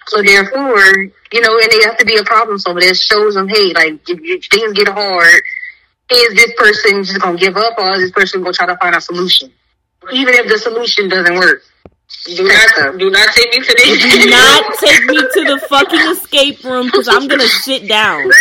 [0.07, 0.93] So therefore,
[1.31, 2.81] you know, and they have to be a problem solver.
[2.81, 5.41] That shows them, hey, like if, things get hard,
[6.11, 8.95] is this person just gonna give up, or is this person gonna try to find
[8.95, 9.51] a solution,
[10.11, 11.63] even if the solution doesn't work."
[12.25, 14.01] Do not, do not take me to this.
[14.01, 18.21] Do not take me to the fucking escape room because I'm gonna sit down.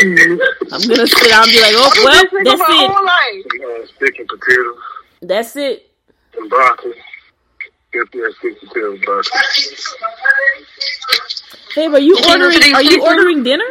[0.00, 3.88] I'm gonna sit down and be like, oh well, that's it.
[3.96, 4.76] Stick and potatoes
[5.22, 5.90] That's it.
[6.38, 6.94] and broccoli.
[7.94, 9.40] Yes, yes, stick and potatoes, broccoli.
[11.76, 12.74] Babe, are you You can't go to ordering?
[12.74, 13.64] Are you ordering dinner?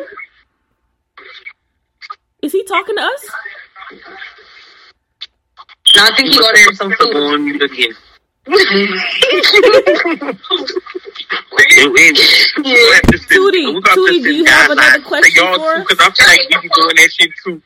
[2.43, 3.29] Is he talking to us?
[5.95, 7.97] No, I think he ordered some food.
[8.47, 9.03] On mute
[10.23, 10.39] again.
[11.51, 12.17] Wait, wait.
[12.63, 15.79] We have to sit- Tootie, we got to Tootie, do you have another question for?
[15.79, 17.61] Because I feel like we be doing that shit too.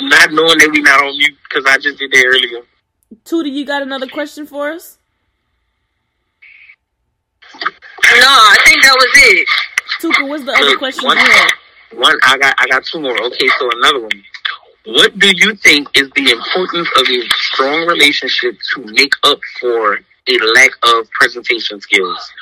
[0.00, 2.62] Not knowing that we not on mute because I just did that earlier.
[3.24, 4.98] Tootie, you got another question for us?
[7.54, 7.60] No,
[8.26, 9.48] I think that was it.
[10.00, 13.16] Tuka, what's the other Look, question one, you one, I got, I got two more.
[13.24, 14.22] Okay, so another one.
[14.88, 19.96] What do you think is the importance of a strong relationship to make up for
[19.96, 22.32] a lack of presentation skills?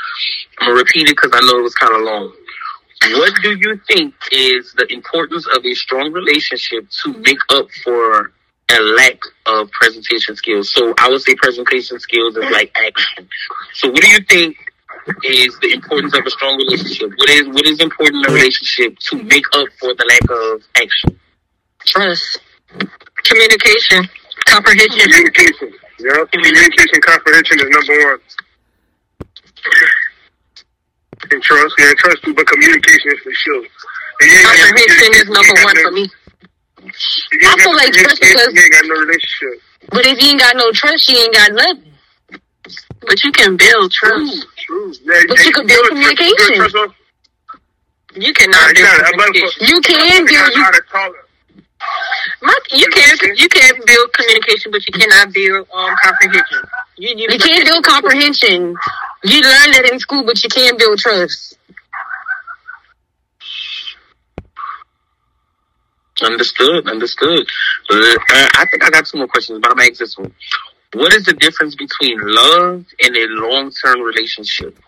[0.61, 2.33] I'm gonna repeat it because I know it was kind of long.
[3.19, 8.31] What do you think is the importance of a strong relationship to make up for
[8.71, 10.73] a lack of presentation skills?
[10.73, 13.29] So I would say presentation skills is like action.
[13.75, 14.57] So what do you think
[15.25, 17.11] is the importance of a strong relationship?
[17.17, 20.63] What is what is important in a relationship to make up for the lack of
[20.77, 21.19] action?
[21.85, 22.39] Trust,
[23.25, 24.09] communication,
[24.47, 24.99] comprehension.
[25.11, 25.73] Communication.
[26.01, 28.19] Yeah, communication comprehension is number one.
[31.31, 33.65] And trust, yeah, trust but communication is for sure.
[34.21, 36.11] And you ain't got- Comprehension is number one no- for me.
[36.83, 39.63] you I feel like trust because- you ain't got no relationship.
[39.91, 41.93] But if you ain't got no trust, you ain't got nothing.
[43.01, 44.47] But you can build trust.
[44.59, 44.93] True.
[45.05, 46.57] Yeah, But yeah, you can build trust- communication.
[46.57, 46.95] trust
[48.15, 49.67] You cannot you build gotta- I'm about to- communication.
[49.67, 50.55] You can build.
[50.55, 51.26] You.
[52.43, 56.59] My, you can you can build communication, but you cannot build um comprehension.
[56.99, 58.75] You, you, you can't build comprehension.
[59.25, 61.59] You learn that in school, but you can't build trust.
[66.23, 67.47] Understood, understood.
[67.91, 70.33] Uh, I think I got two more questions, but I'm gonna ask this one.
[70.95, 74.79] What is the difference between love and a long term relationship?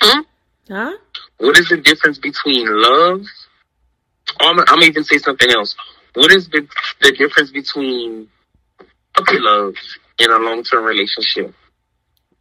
[0.00, 0.20] Hmm?
[0.68, 0.96] Huh?
[1.38, 3.24] What is the difference between love?
[4.40, 5.74] I'm, I'm gonna even say something else.
[6.14, 6.66] What is the
[7.00, 8.28] the difference between
[9.14, 9.74] puppy love
[10.18, 11.54] and a long term relationship?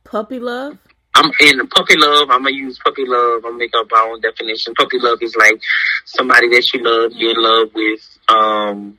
[0.03, 0.77] Puppy love?
[1.15, 2.29] I'm in puppy love.
[2.29, 3.43] I'm gonna use puppy love.
[3.45, 4.73] I'm gonna make up my own definition.
[4.75, 5.61] Puppy love is like
[6.05, 7.99] somebody that you love, you're in love with,
[8.29, 8.97] um,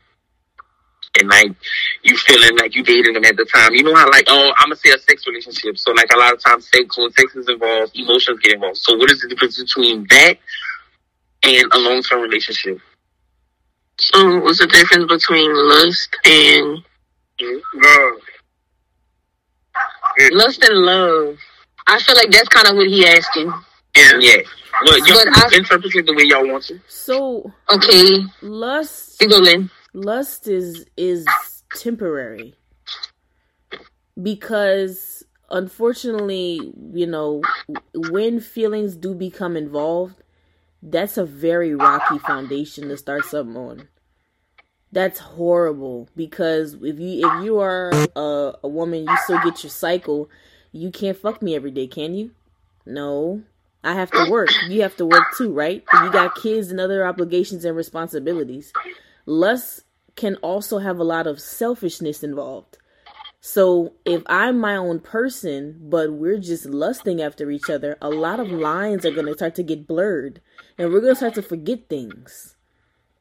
[1.19, 1.53] and like
[2.03, 3.75] you feeling like you dated them at the time.
[3.75, 5.79] You know how like oh, I'm gonna say a sex relationship.
[5.79, 8.79] So like a lot of times, sex when sex is involved, emotions get involved.
[8.79, 10.35] So what is the difference between that
[11.43, 12.81] and a long term relationship?
[14.01, 16.83] So, what's the difference between lust and
[17.75, 18.15] Love.
[20.33, 21.37] lust and love?
[21.87, 23.53] I feel like that's kind of what he asking.
[23.97, 24.37] Yeah, yeah.
[24.87, 26.81] Well, you But I- interpret it the way y'all want to.
[26.89, 29.29] So Okay, lust you
[29.93, 31.27] lust is is
[31.75, 32.55] temporary
[34.23, 37.43] because unfortunately you know
[37.95, 40.23] when feelings do become involved
[40.83, 43.89] that's a very rocky foundation to start something on.
[44.93, 49.71] That's horrible because if you if you are a, a woman you still get your
[49.71, 50.29] cycle.
[50.73, 52.31] You can't fuck me every day can you?
[52.87, 53.43] No.
[53.83, 54.51] I have to work.
[54.69, 55.85] You have to work too right?
[55.93, 58.73] You got kids and other obligations and responsibilities.
[59.27, 59.85] Lust
[60.17, 62.79] can also have a lot of selfishness involved.
[63.41, 68.39] So if I'm my own person, but we're just lusting after each other, a lot
[68.39, 70.43] of lines are going to start to get blurred.
[70.79, 72.57] And we're going to start to forget things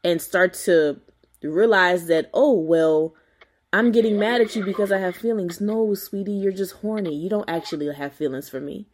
[0.04, 1.00] and start to
[1.42, 3.14] realize that, oh, well,
[3.72, 5.62] I'm getting mad at you because I have feelings.
[5.62, 7.16] No, sweetie, you're just horny.
[7.16, 8.88] You don't actually have feelings for me.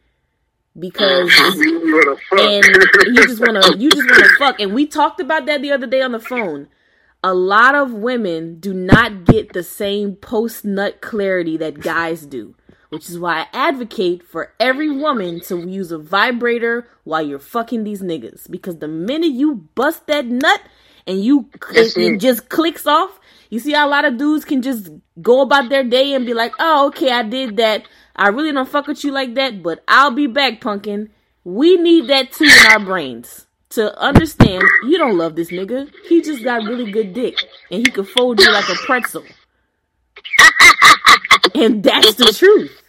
[0.78, 2.38] Because You wanna fuck.
[2.40, 2.64] and
[3.16, 4.60] you just wanna you just wanna fuck.
[4.60, 6.68] And we talked about that the other day on the phone.
[7.24, 12.54] A lot of women do not get the same post nut clarity that guys do,
[12.90, 17.84] which is why I advocate for every woman to use a vibrator while you're fucking
[17.84, 18.50] these niggas.
[18.50, 20.60] Because the minute you bust that nut
[21.06, 23.18] and you it, it just clicks off,
[23.50, 24.90] you see how a lot of dudes can just
[25.22, 27.84] go about their day and be like, "Oh, okay, I did that.
[28.14, 31.10] I really don't fuck with you like that, but I'll be back, punkin."
[31.44, 35.90] We need that too in our brains to understand you don't love this nigga.
[36.08, 37.36] He just got really good dick
[37.70, 39.24] and he could fold you like a pretzel.
[41.54, 42.82] and that's the truth.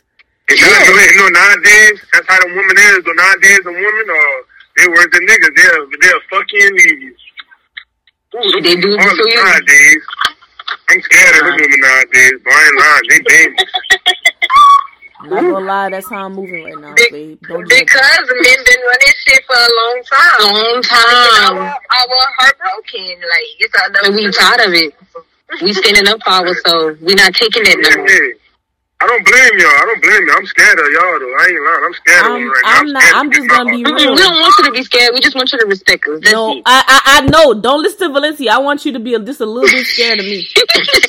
[0.49, 3.03] And now, you know, nowadays, that's how the woman is.
[3.03, 4.37] But nowadays, a woman, uh,
[4.77, 5.55] they work the niggas.
[5.55, 7.15] They're, they'll fuck you and leave you.
[8.35, 9.43] Ooh, They do it women for you.
[9.43, 10.03] nowadays.
[10.89, 13.07] I'm scared of them women nowadays, but I ain't lying.
[13.09, 13.71] They dangerous.
[15.19, 17.39] I'm not gonna lie, that's how I'm moving right now, Be- babe.
[17.47, 17.83] Don't judge me.
[17.83, 20.53] Because men been running shit for a long time.
[20.53, 21.57] Long time.
[21.57, 23.19] I, I was heartbroken.
[23.19, 24.07] Like it's another.
[24.07, 24.93] And we tired of it.
[25.61, 28.33] We standing up for so We not taking it no more.
[28.99, 29.69] I don't blame y'all.
[29.69, 30.37] I don't blame y'all.
[30.37, 31.35] I'm scared of y'all, though.
[31.37, 31.83] I ain't lying.
[31.85, 32.79] I'm scared of I'm- them right now.
[32.79, 34.01] I'm not- scared I'm just gonna be heart.
[34.01, 35.11] Mm-mm, we don't want you to be scared.
[35.13, 36.19] We just want you to respect us.
[36.21, 36.63] That's No, it.
[36.65, 37.53] I, I I know.
[37.53, 38.51] Don't listen to Valencia.
[38.51, 40.47] I want you to be a, just a little bit scared of me.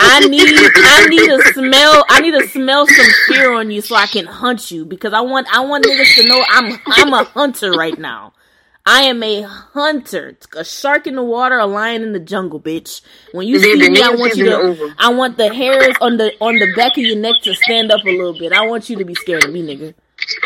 [0.01, 3.97] I need I need to smell I need to smell some fear on you so
[3.97, 7.25] I can hunt you because I want I want niggas to know I'm I'm a
[7.25, 8.35] hunter right now.
[8.91, 13.03] I am a hunter, a shark in the water, a lion in the jungle, bitch.
[13.33, 14.95] When you see me, I want you to over.
[14.97, 18.01] I want the hairs on the on the back of your neck to stand up
[18.07, 18.51] a little bit.
[18.51, 19.93] I want you to be scared of me, nigga.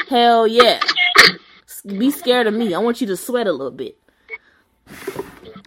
[0.09, 0.81] Hell yeah.
[1.86, 2.74] Be scared of me.
[2.74, 3.97] I want you to sweat a little bit.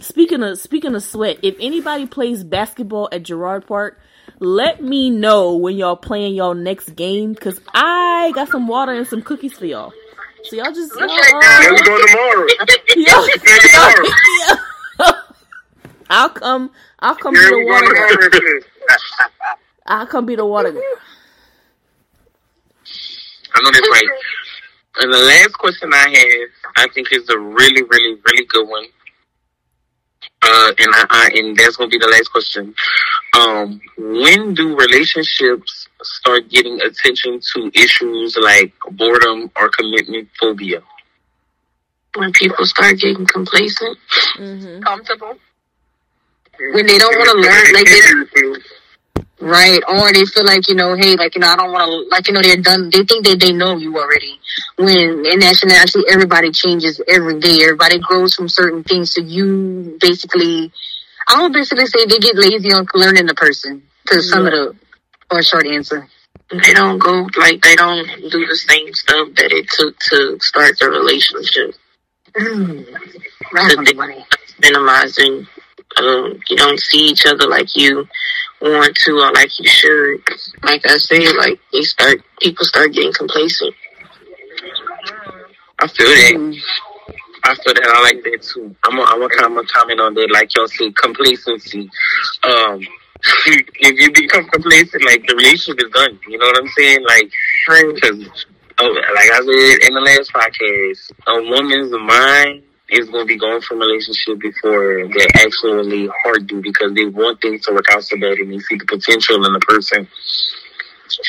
[0.02, 4.02] Speaking of speaking of sweat, if anybody plays basketball at Girard Park,
[4.39, 9.07] let me know when y'all playing y'all next game because I got some water and
[9.07, 9.93] some cookies for y'all.
[10.48, 12.48] So y'all just Yeah, y'all, we going tomorrow.
[12.96, 14.06] y'all, Yeah, tomorrow.
[15.00, 15.14] y'all-
[16.10, 16.72] I'll come.
[17.00, 17.88] I'll come Yeah, be the water.
[17.88, 18.10] tomorrow.
[18.22, 18.66] and shit.
[19.88, 20.82] I'll come be the water girl.
[23.56, 24.10] I know that's right.
[24.98, 28.86] And the last question I have, I think is a really, really, really good one.
[30.48, 32.76] Uh, and I, I and that's gonna be the last question.
[33.34, 40.82] Um, when do relationships start getting attention to issues like boredom or commitment phobia?
[42.16, 43.98] When people start getting complacent,
[44.38, 45.34] hmm Comfortable.
[46.60, 48.62] when they don't want to learn, like they,
[49.46, 49.82] right?
[49.88, 52.28] Or they feel like you know, hey, like you know, I don't want to, like
[52.28, 52.90] you know, they're done.
[52.90, 54.40] They think that they know you already.
[54.78, 57.60] When in actuality, everybody changes every day.
[57.62, 59.14] Everybody grows from certain things.
[59.14, 60.72] So you basically,
[61.28, 63.84] I would basically say they get lazy on learning the person.
[64.08, 64.76] To sum it up,
[65.32, 66.08] or short answer.
[66.52, 70.78] they don't go like they don't do the same stuff that it took to start
[70.80, 71.74] the relationship.
[72.36, 72.86] Mm.
[73.52, 74.24] Right on the money.
[74.60, 75.48] Minimizing,
[75.98, 78.08] um, you don't see each other like you
[78.62, 80.22] want to or like you should.
[80.64, 83.74] Like I said, like they start people start getting complacent.
[85.80, 86.62] I feel that.
[87.44, 87.94] I feel that.
[87.96, 88.76] I like that too.
[88.84, 90.32] I'm gonna I'm gonna I'm gonna comment on that.
[90.32, 91.90] Like y'all said, complacency.
[92.44, 92.82] Um,
[93.46, 96.20] if you become complacent, like the relationship is done.
[96.28, 97.04] You know what I'm saying?
[97.04, 97.32] Like,
[97.68, 98.30] because
[98.80, 103.38] oh, like I said in the last podcast, a woman's mind is going to be
[103.38, 108.03] going from relationship before they actually hard do because they want things to work out
[108.03, 110.07] so bad and they see the potential in the person.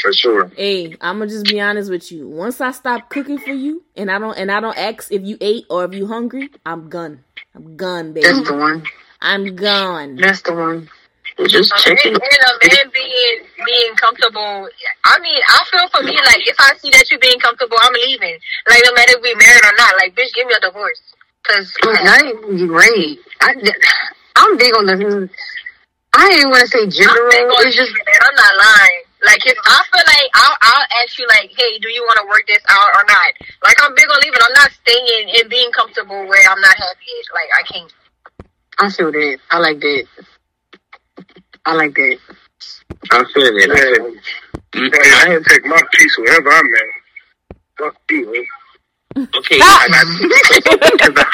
[0.02, 0.50] For sure.
[0.56, 2.26] Hey, I'm gonna just be honest with you.
[2.26, 5.36] Once I stop cooking for you, and I don't, and I don't ask if you
[5.40, 7.22] ate or if you hungry, I'm gone.
[7.54, 8.26] I'm gone, baby.
[8.26, 8.84] That's the one.
[9.20, 10.16] I'm gone.
[10.16, 10.88] That's the one.
[11.46, 12.14] Just Uh, And, checking.
[12.14, 14.68] and a man being being comfortable.
[15.04, 17.92] I mean, I feel for me like if I see that you being comfortable, I'm
[17.92, 18.38] leaving.
[18.68, 19.94] Like no matter if we married or not.
[20.00, 21.00] Like bitch, give me a divorce.
[21.48, 23.18] Cause Not even great.
[23.40, 23.54] I,
[24.36, 25.30] I'm big on the.
[26.14, 27.28] I didn't want to say I'm general.
[27.62, 29.02] It's just I'm not lying.
[29.24, 32.26] Like if I feel like I'll, I'll ask you like, hey, do you want to
[32.28, 33.32] work this out or not?
[33.62, 34.40] Like I'm big on leaving.
[34.42, 37.14] I'm not staying and being comfortable where I'm not happy.
[37.34, 37.92] Like I can't.
[38.78, 39.38] I feel that.
[39.50, 40.06] I like that.
[41.64, 42.18] I like that.
[43.10, 43.70] I feel that.
[43.70, 45.24] I feel that.
[45.26, 47.56] I have to take my piece wherever I'm at.
[47.78, 48.32] Fuck you.
[48.32, 48.44] man.
[49.16, 50.04] Okay, I I,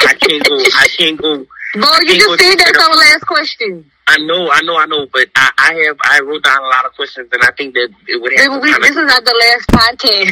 [0.09, 0.57] I can't go.
[0.77, 1.47] I can't go.
[1.75, 3.91] Bo, you just said that's our last question.
[4.07, 6.85] I know, I know, I know, but I, I have I wrote down a lot
[6.85, 8.63] of questions, and I think that it would have.
[8.63, 10.31] we, this is not the last podcast.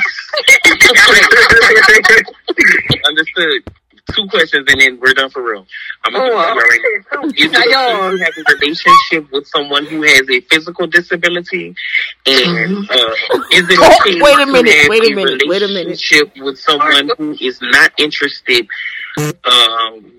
[3.06, 3.79] understood.
[4.14, 5.66] Two questions, and then we're done for real.
[6.04, 7.28] I'm gonna Oh, do it right now.
[7.28, 11.74] Is it Now, y'all- to have a relationship with someone who has a physical disability?
[12.26, 13.14] And uh,
[13.52, 15.84] is it Oh, okay wait a to minute, have wait a minute, wait a minute.
[15.86, 18.66] relationship with someone who is not interested
[19.18, 20.12] um,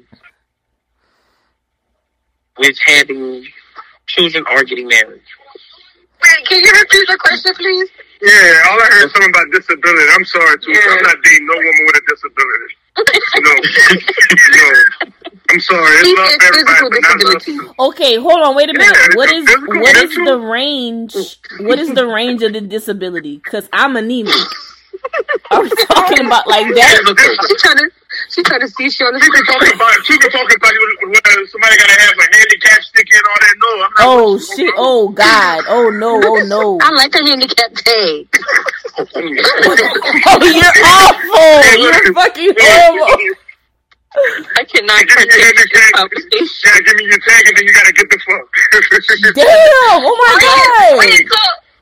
[2.58, 3.46] with having
[4.08, 5.22] children or getting married?
[6.22, 7.90] Wait, can you repeat the question, please?
[8.22, 10.08] Yeah, all I heard is something about disability.
[10.14, 10.72] I'm sorry too.
[10.72, 12.76] I'm not dating no woman with a disability.
[12.98, 13.04] No,
[14.56, 14.74] no.
[15.50, 15.96] I'm sorry.
[15.98, 17.24] It's He love said everybody, physical but not
[17.78, 17.90] love.
[17.90, 18.96] Okay, hold on, wait a minute.
[18.96, 20.40] Yeah, What is physical, what is mental.
[20.40, 21.16] the range?
[21.60, 23.38] What is the range of the disability?
[23.44, 24.34] Because I'm anemic.
[25.52, 27.38] I'm talking about like that.
[27.48, 27.90] she trying to,
[28.30, 30.74] she trying to see she on the People talking about She people talking about
[31.08, 33.56] whether somebody got to have a handicap sticker and all that.
[33.58, 33.92] No, I'm not.
[34.02, 34.74] Oh shit!
[34.78, 35.64] Oh god!
[35.68, 36.20] Oh no!
[36.20, 36.78] Oh no!
[36.82, 38.28] I like the handicap tag.
[38.92, 41.80] Oh, you're awful!
[41.80, 43.36] You're fucking horrible.
[44.60, 45.96] I cannot Give me your continue this handicap.
[45.96, 46.68] conversation.
[46.68, 48.46] Yeah, give me your tag and then you gotta get the fuck.
[49.36, 50.04] Damn!
[50.04, 51.00] Oh my god!
[51.00, 51.24] Wait,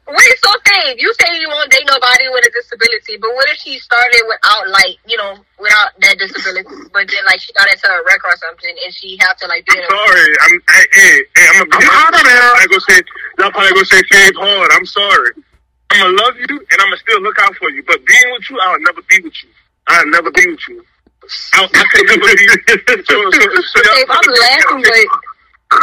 [0.10, 3.45] so wait, so Dave, you say you won't date nobody with a disability, but what
[3.49, 7.69] if she started without like, you know, without that disability, but then like she got
[7.72, 10.34] into a wreck or something, and she have to like be in a sorry.
[10.41, 10.61] I'm.
[10.69, 12.26] I, hey, hey, I'm gonna be honest.
[12.26, 13.02] I go say.
[13.38, 14.69] Y'all probably gonna say Faith hard.
[14.73, 15.31] I'm sorry.
[15.91, 17.84] I'm gonna love you and I'm gonna still look out for you.
[17.86, 19.49] But being with you, I'll never be with you.
[19.88, 20.84] I'll never be with you.
[21.53, 22.48] I, I can never be.
[23.06, 25.39] So, so, so y'all- Dave, I'm laughing, but
[25.72, 25.80] No,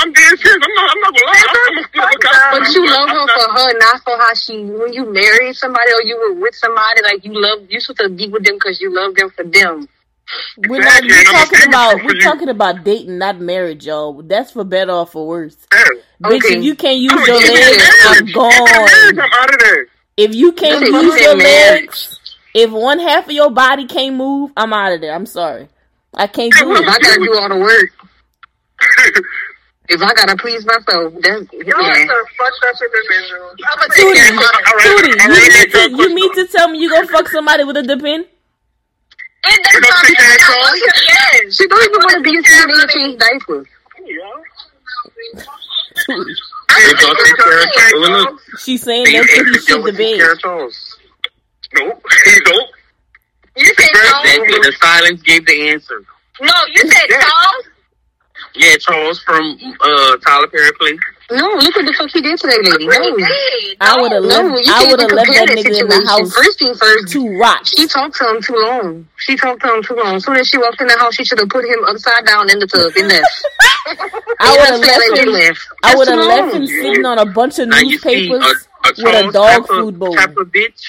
[0.00, 0.62] I'm dead serious.
[0.62, 0.90] I'm not.
[0.90, 1.44] I'm not gonna lie.
[1.48, 4.64] I'm gonna still look but you love her for her, not for how she.
[4.64, 8.16] When you marry somebody or you were with somebody, like you love, you supposed to
[8.16, 9.88] be with them because you love them for them.
[10.68, 11.04] We're not.
[11.04, 12.04] Exactly, We're talking about.
[12.04, 14.22] We're talking about dating, not marriage, y'all.
[14.22, 15.56] That's for better or for worse.
[15.72, 15.84] Yeah.
[16.24, 17.84] Bitch, if you can't use I'm your legs.
[18.02, 18.52] I'm gone.
[18.52, 19.86] I'm out of there.
[20.16, 21.42] If you can't Listen, use your saying
[21.84, 22.18] legs,
[22.54, 25.14] if one half of your body can't move, I'm out of there.
[25.14, 25.68] I'm sorry.
[26.12, 27.02] I can't do If I it.
[27.02, 27.90] gotta do all the work,
[29.88, 32.04] if I gotta please myself, that's You're yeah.
[32.04, 33.50] a fucked up individual.
[33.66, 36.14] I'm gonna Tootie, take care of All right, Tootie, you right, mean to you you
[36.14, 38.24] mean to tell me you gonna fuck somebody with a dip in?
[39.44, 41.56] And You don't that, Yes.
[41.56, 43.66] She don't even want to be a same age change diapers.
[46.78, 47.92] They don't take care of Charles.
[47.94, 50.38] Well, look, She's saying that's what he asked should if y'all the take care of
[50.38, 50.42] bed.
[50.42, 50.98] Charles.
[51.74, 52.02] Nope.
[52.46, 52.68] nope.
[53.56, 54.24] You said Charles?
[54.26, 54.58] Exactly.
[54.58, 56.04] The silence gave the answer.
[56.40, 57.64] No, you said Charles?
[58.54, 59.42] Yeah, Charles from
[59.80, 60.98] uh, Tyler Perry Play.
[61.30, 62.86] No, look what the fuck he did to that lady.
[62.88, 62.96] No.
[63.84, 64.64] I would have No, left.
[64.66, 66.06] you I can't would have even left that that nigga in the situation.
[66.08, 67.62] house First thing first, to rot.
[67.68, 69.06] she talked to him too long.
[69.18, 70.16] She talked to him too long.
[70.16, 72.48] As soon as she walked in the house, she should have put him upside down
[72.50, 73.28] in the tub and left.
[74.40, 75.14] I would have left why him.
[75.14, 75.60] they left.
[75.84, 78.88] I would have left him sitting on a bunch of Now you see newspapers a,
[78.88, 80.14] a with a dog type food of, bowl.
[80.16, 80.80] type of bitch.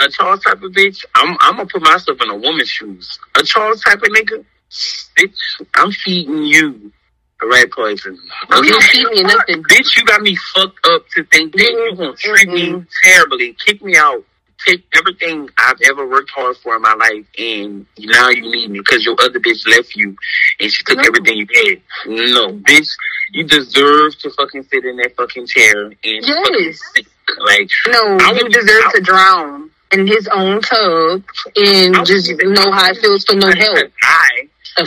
[0.00, 1.04] A Charles type of bitch.
[1.14, 3.18] I'm I'm gonna put myself in a woman's shoes.
[3.36, 4.44] A Charles type of nigga.
[4.70, 5.34] Bitch,
[5.74, 6.92] I'm feeding you
[7.40, 8.18] the rat poison.
[8.50, 9.62] I'm not feeding you nothing.
[9.64, 13.82] Bitch, you got me fucked up to think that you're gonna treat me terribly, kick
[13.82, 14.22] me out,
[14.66, 18.78] take everything I've ever worked hard for in my life, and now you need me
[18.80, 20.14] because your other bitch left you
[20.60, 21.04] and she took No.
[21.04, 21.80] everything you had.
[22.06, 22.88] No, bitch,
[23.32, 26.26] you deserve to fucking sit in that fucking chair and Yes.
[26.46, 27.06] fucking sick.
[27.38, 31.22] Like, No, I you deserve I- to drown in his own tub
[31.56, 33.76] and I just know how it feels for no I help.
[33.76, 33.90] The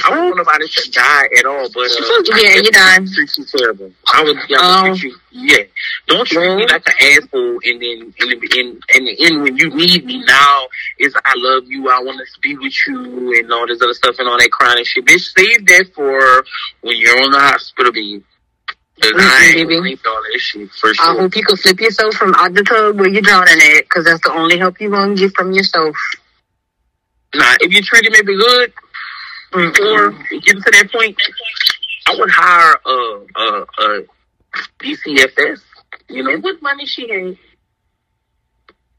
[0.05, 3.07] I don't want nobody to die at all, but uh, Yeah, you're dying.
[3.07, 3.91] treat you terrible.
[4.07, 5.15] I would, yeah, Um, treat you.
[5.31, 5.63] Yeah,
[6.07, 6.93] don't treat me like an
[7.23, 10.67] asshole, and then in the in, in the end when you need me now
[10.99, 14.15] is I love you, I want to be with you, and all this other stuff
[14.19, 15.05] and all that crying and shit.
[15.05, 16.43] Bitch, save that for
[16.81, 18.23] when you're on the hospital bed.
[19.01, 19.81] Mhm, baby.
[19.81, 22.99] need all that shit for I hope you can flip yourself from out the tub
[22.99, 25.95] where you're drowning at, because that's the only help you're going to get from yourself.
[27.35, 28.71] Nah, if you treated me good
[29.53, 31.17] before getting to that point,
[32.07, 34.03] I would hire a a, a
[34.79, 35.61] DCFS.
[36.09, 37.37] You know, what money she had?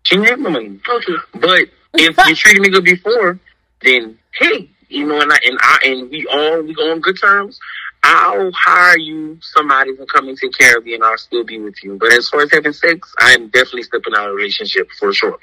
[0.05, 0.81] She didn't have no money.
[0.89, 3.39] Okay, but if you treated me good before,
[3.83, 7.21] then hey, you know, and I and I and we all we go on good
[7.21, 7.59] terms.
[8.07, 11.59] I'll hire you somebody to come and take care of you, and I'll still be
[11.59, 11.97] with you.
[11.97, 15.39] But as far as having sex, I'm definitely stepping out of a relationship for sure,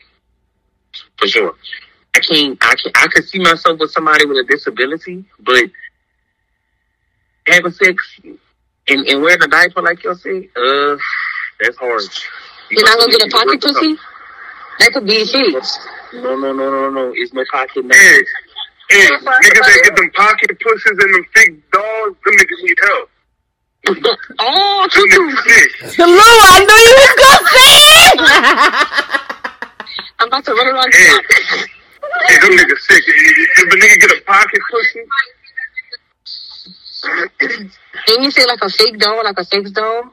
[1.17, 1.55] for sure.
[2.15, 2.57] I can't.
[2.61, 2.91] I can.
[2.95, 5.63] I could see myself with somebody with a disability, but
[7.47, 10.97] having sex and, and wearing a diaper like you say, uh,
[11.59, 12.01] that's hard.
[12.69, 13.97] You're not going to get a pocket pussy?
[14.79, 15.53] That could be shit.
[16.13, 17.11] No, no, no, no, no.
[17.15, 17.85] It's no pocket.
[17.85, 17.95] No.
[17.95, 18.23] Hey,
[18.89, 23.09] hey, niggas that get them pocket pussies and them big dogs, them niggas need help.
[24.39, 25.17] Oh, Them tutu.
[25.17, 25.97] niggas sick.
[25.99, 27.73] Lou, I knew you was gonna say
[28.07, 28.19] it.
[30.19, 31.67] I'm about to run around Hey, the
[32.27, 33.03] hey, them niggas sick.
[33.07, 34.99] If a nigga get a pocket pussy,
[38.07, 40.03] Didn't you say like a fake doll, like a sex doll?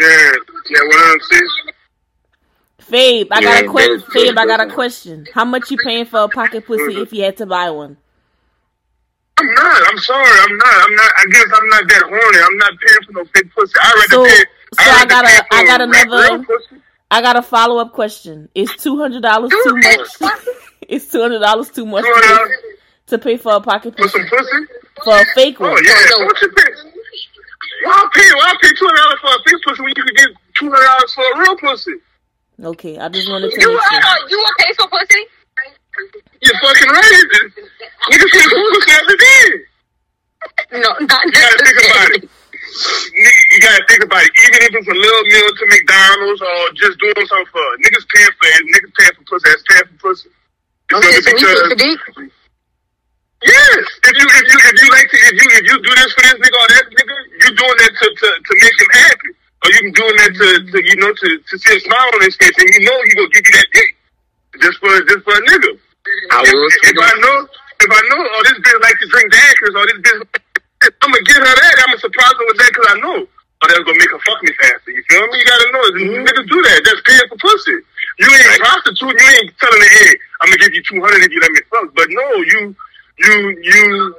[0.00, 0.32] yeah,
[0.70, 1.48] yeah, what I'm saying.
[2.90, 4.00] Fabe, I got a question.
[4.00, 5.26] Fabe, I got a question.
[5.34, 7.96] How much you paying for a pocket pussy if you had to buy one?
[9.38, 9.82] I'm not.
[9.90, 10.38] I'm sorry.
[10.42, 10.74] I'm not.
[10.88, 11.12] I'm not.
[11.16, 12.38] I guess I'm not that horny.
[12.42, 13.72] I'm not paying for no fake pussy.
[13.80, 14.44] I rather So- pay.
[14.74, 16.44] so I rather got a- pay for I got another-
[17.12, 18.48] I got a follow up question.
[18.54, 20.32] Is two hundred dollars too much?
[20.90, 22.46] Is two hundred dollars too much to pay,
[23.14, 24.58] to pay for a pocket for pussy some pussy.
[25.04, 25.78] for a fake Oh one?
[25.86, 25.94] yeah.
[26.10, 26.26] No.
[26.26, 26.70] What you pay?
[27.86, 28.28] Why pay?
[28.34, 30.84] Why pay two hundred dollars for a fake pussy when you could get two hundred
[30.84, 31.94] dollars for a real pussy?
[32.74, 34.00] Okay, I just wanted to You make sure.
[34.02, 35.22] uh, you will pay for pussy?
[36.42, 37.24] You're fucking right.
[38.10, 39.46] Niggas pay for pussy every day.
[40.72, 42.22] No, not You gotta think about it.
[42.26, 44.32] You gotta think about it.
[44.44, 48.34] Even if it's a little meal to McDonald's or just doing something for niggas paying
[48.34, 49.46] for it, niggas paying for pussy.
[49.50, 50.28] That's paying for pussy.
[50.90, 52.00] Okay, so we pay for dick?
[53.40, 53.84] Yes.
[54.04, 56.22] If you if you if you like to if you if you do this for
[56.26, 59.30] this nigga or that nigga, you're doing that to to, to make him happy.
[59.60, 62.20] Or you can doing that to, to you know to, to see a smile on
[62.26, 63.90] his face and you know he gonna give you that dick.
[64.60, 65.72] Just for just for a nigga.
[66.36, 67.36] I if, will if, if I know
[67.80, 70.40] if I know oh this bitch like to drink dankers or oh, this bitch
[70.82, 73.18] I'm gonna give her that, I'm gonna surprise her with that because I know.
[73.60, 74.90] Or that's gonna make her fuck me faster.
[74.92, 75.36] You feel me?
[75.36, 75.84] You gotta know.
[76.24, 76.80] Niggas do that.
[76.80, 77.76] That's paying for pussy.
[78.20, 79.12] You ain't a prostitute.
[79.12, 81.60] You ain't telling her, hey, I'm gonna give you two hundred if you let me
[81.70, 81.94] fuck.
[81.94, 82.76] But no, you,
[83.18, 84.14] you, you,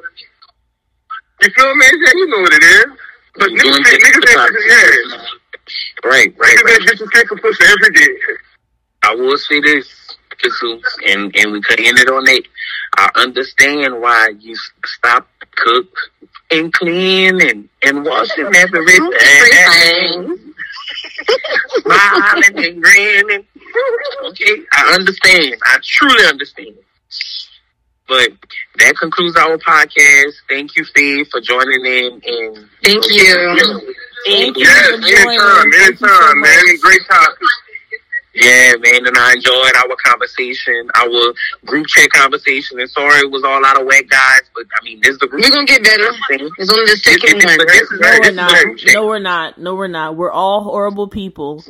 [1.41, 1.85] you feel me?
[1.85, 2.85] Yeah, you know what it is.
[3.37, 6.73] But You niggas, doing ain't- niggas, this ain't, yeah, Right, right, niggas right.
[6.81, 8.15] ain't disrespectful pussy every day.
[9.03, 9.87] I will say this,
[10.43, 12.43] Jesus, and and we could end it on that.
[12.97, 15.87] I understand why you stop, cook,
[16.51, 19.11] and clean and and washing everything,
[21.69, 23.45] smiling and grinning.
[24.25, 25.55] Okay, I understand.
[25.65, 26.75] I truly understand.
[28.07, 28.31] But
[28.79, 30.33] that concludes our podcast.
[30.49, 32.21] Thank you, Steve, for joining in.
[32.25, 33.91] And Thank you.
[34.25, 36.77] Thank you Yes, anytime, you anytime, man.
[36.81, 37.47] Great topic.
[38.33, 41.33] Yeah, man, and I enjoyed our conversation, our
[41.65, 42.79] group chat conversation.
[42.79, 45.27] And sorry it was all out of whack, guys, but I mean, this is the
[45.27, 45.43] group.
[45.43, 46.09] We're gonna get better.
[46.29, 47.57] It's only the second This- one.
[47.57, 48.53] this- this No, we're not.
[48.93, 49.57] No, we're not.
[49.57, 50.15] No, we're not.
[50.15, 51.61] We're all horrible people.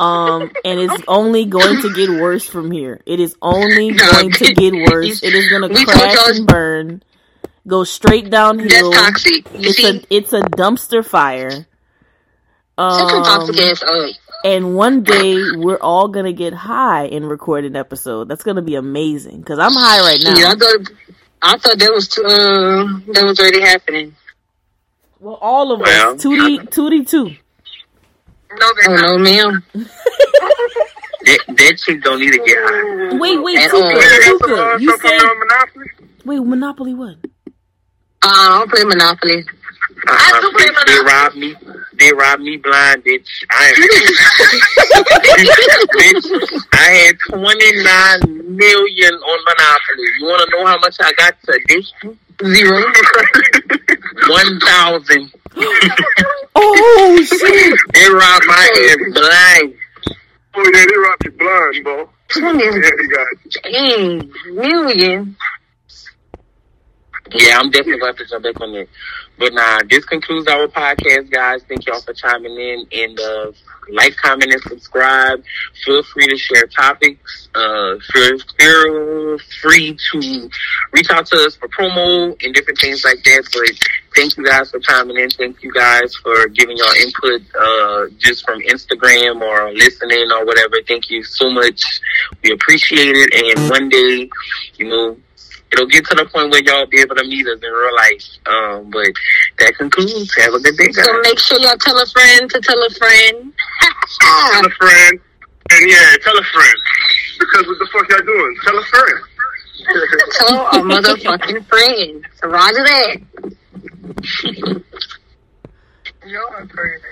[0.00, 3.00] Um, and it's only going to get worse from here.
[3.06, 5.22] It is only No, going to get worse.
[5.22, 7.02] It is going to crash and burn,
[7.68, 8.90] go straight That's downhill.
[8.92, 9.46] toxic.
[9.52, 11.50] You It's see, a it's a dumpster fire.
[11.50, 11.66] shut
[12.78, 12.86] your
[13.18, 14.10] Um, toxic ass up.
[14.44, 18.28] And one day we're all gonna get high and record an episode.
[18.28, 20.36] That's gonna be amazing because I'm high right now.
[20.38, 20.90] Yeah, I thought
[21.42, 24.14] I thought that was uh that was already happening.
[25.18, 27.30] Well, all of Well, us, tootie tootie two.
[28.58, 29.62] No, Oh no, ma'am.
[29.74, 33.16] that, that chick don't need to get high.
[33.18, 33.70] Wait, wait, At.
[33.70, 35.86] Tuka, Tuka, you said Monopoly?
[36.24, 37.16] wait, Monopoly what?
[38.22, 39.44] Uh, I don't play Monopoly.
[40.08, 41.54] Uh-uh, bitch, they robbed me.
[41.98, 43.28] They robbed me blind, bitch.
[43.50, 43.72] I
[45.96, 50.08] bitch, I had twenty nine million on Monopoly.
[50.18, 51.92] You want to know how much I got to this?
[52.44, 52.84] Zero.
[54.28, 55.32] One thousand.
[56.62, 57.78] Oh shit!
[57.94, 59.74] They robbed my ass blind.
[60.54, 62.08] Oh, yeah, they robbed you blind, bro.
[62.36, 63.26] Yeah, you got
[63.72, 65.36] Dang, million.
[67.32, 68.88] Yeah, I'm definitely going to jump back on that.
[69.38, 71.62] But nah, this concludes our podcast, guys.
[71.68, 73.52] Thank y'all for chiming in and uh,
[73.92, 75.42] like, comment, and subscribe.
[75.84, 77.48] Feel free to share topics.
[77.54, 78.38] Uh, feel,
[79.60, 80.50] free to
[80.92, 83.48] reach out to us for promo and different things like that.
[83.52, 85.30] But thank you guys for chiming in.
[85.30, 90.76] Thank you guys for giving your input uh, just from Instagram or listening or whatever.
[90.86, 91.82] Thank you so much.
[92.42, 93.56] We appreciate it.
[93.56, 94.30] And one day,
[94.76, 95.16] you know,
[95.72, 98.26] it'll get to the point where y'all be able to meet us in real life.
[98.46, 99.12] Um, but
[99.58, 100.34] that concludes.
[100.36, 101.04] Have a good day, guys.
[101.04, 103.52] So make sure y'all tell a friend to tell a friend.
[104.20, 105.20] tell a friend.
[105.72, 106.78] And yeah, tell a friend.
[107.38, 108.56] Because what the fuck y'all doing?
[108.64, 109.20] Tell a friend.
[110.32, 112.26] tell a motherfucking friend.
[112.40, 113.16] So roger that.
[116.26, 117.04] Y'all are crazy.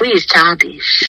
[0.00, 0.98] We is childish.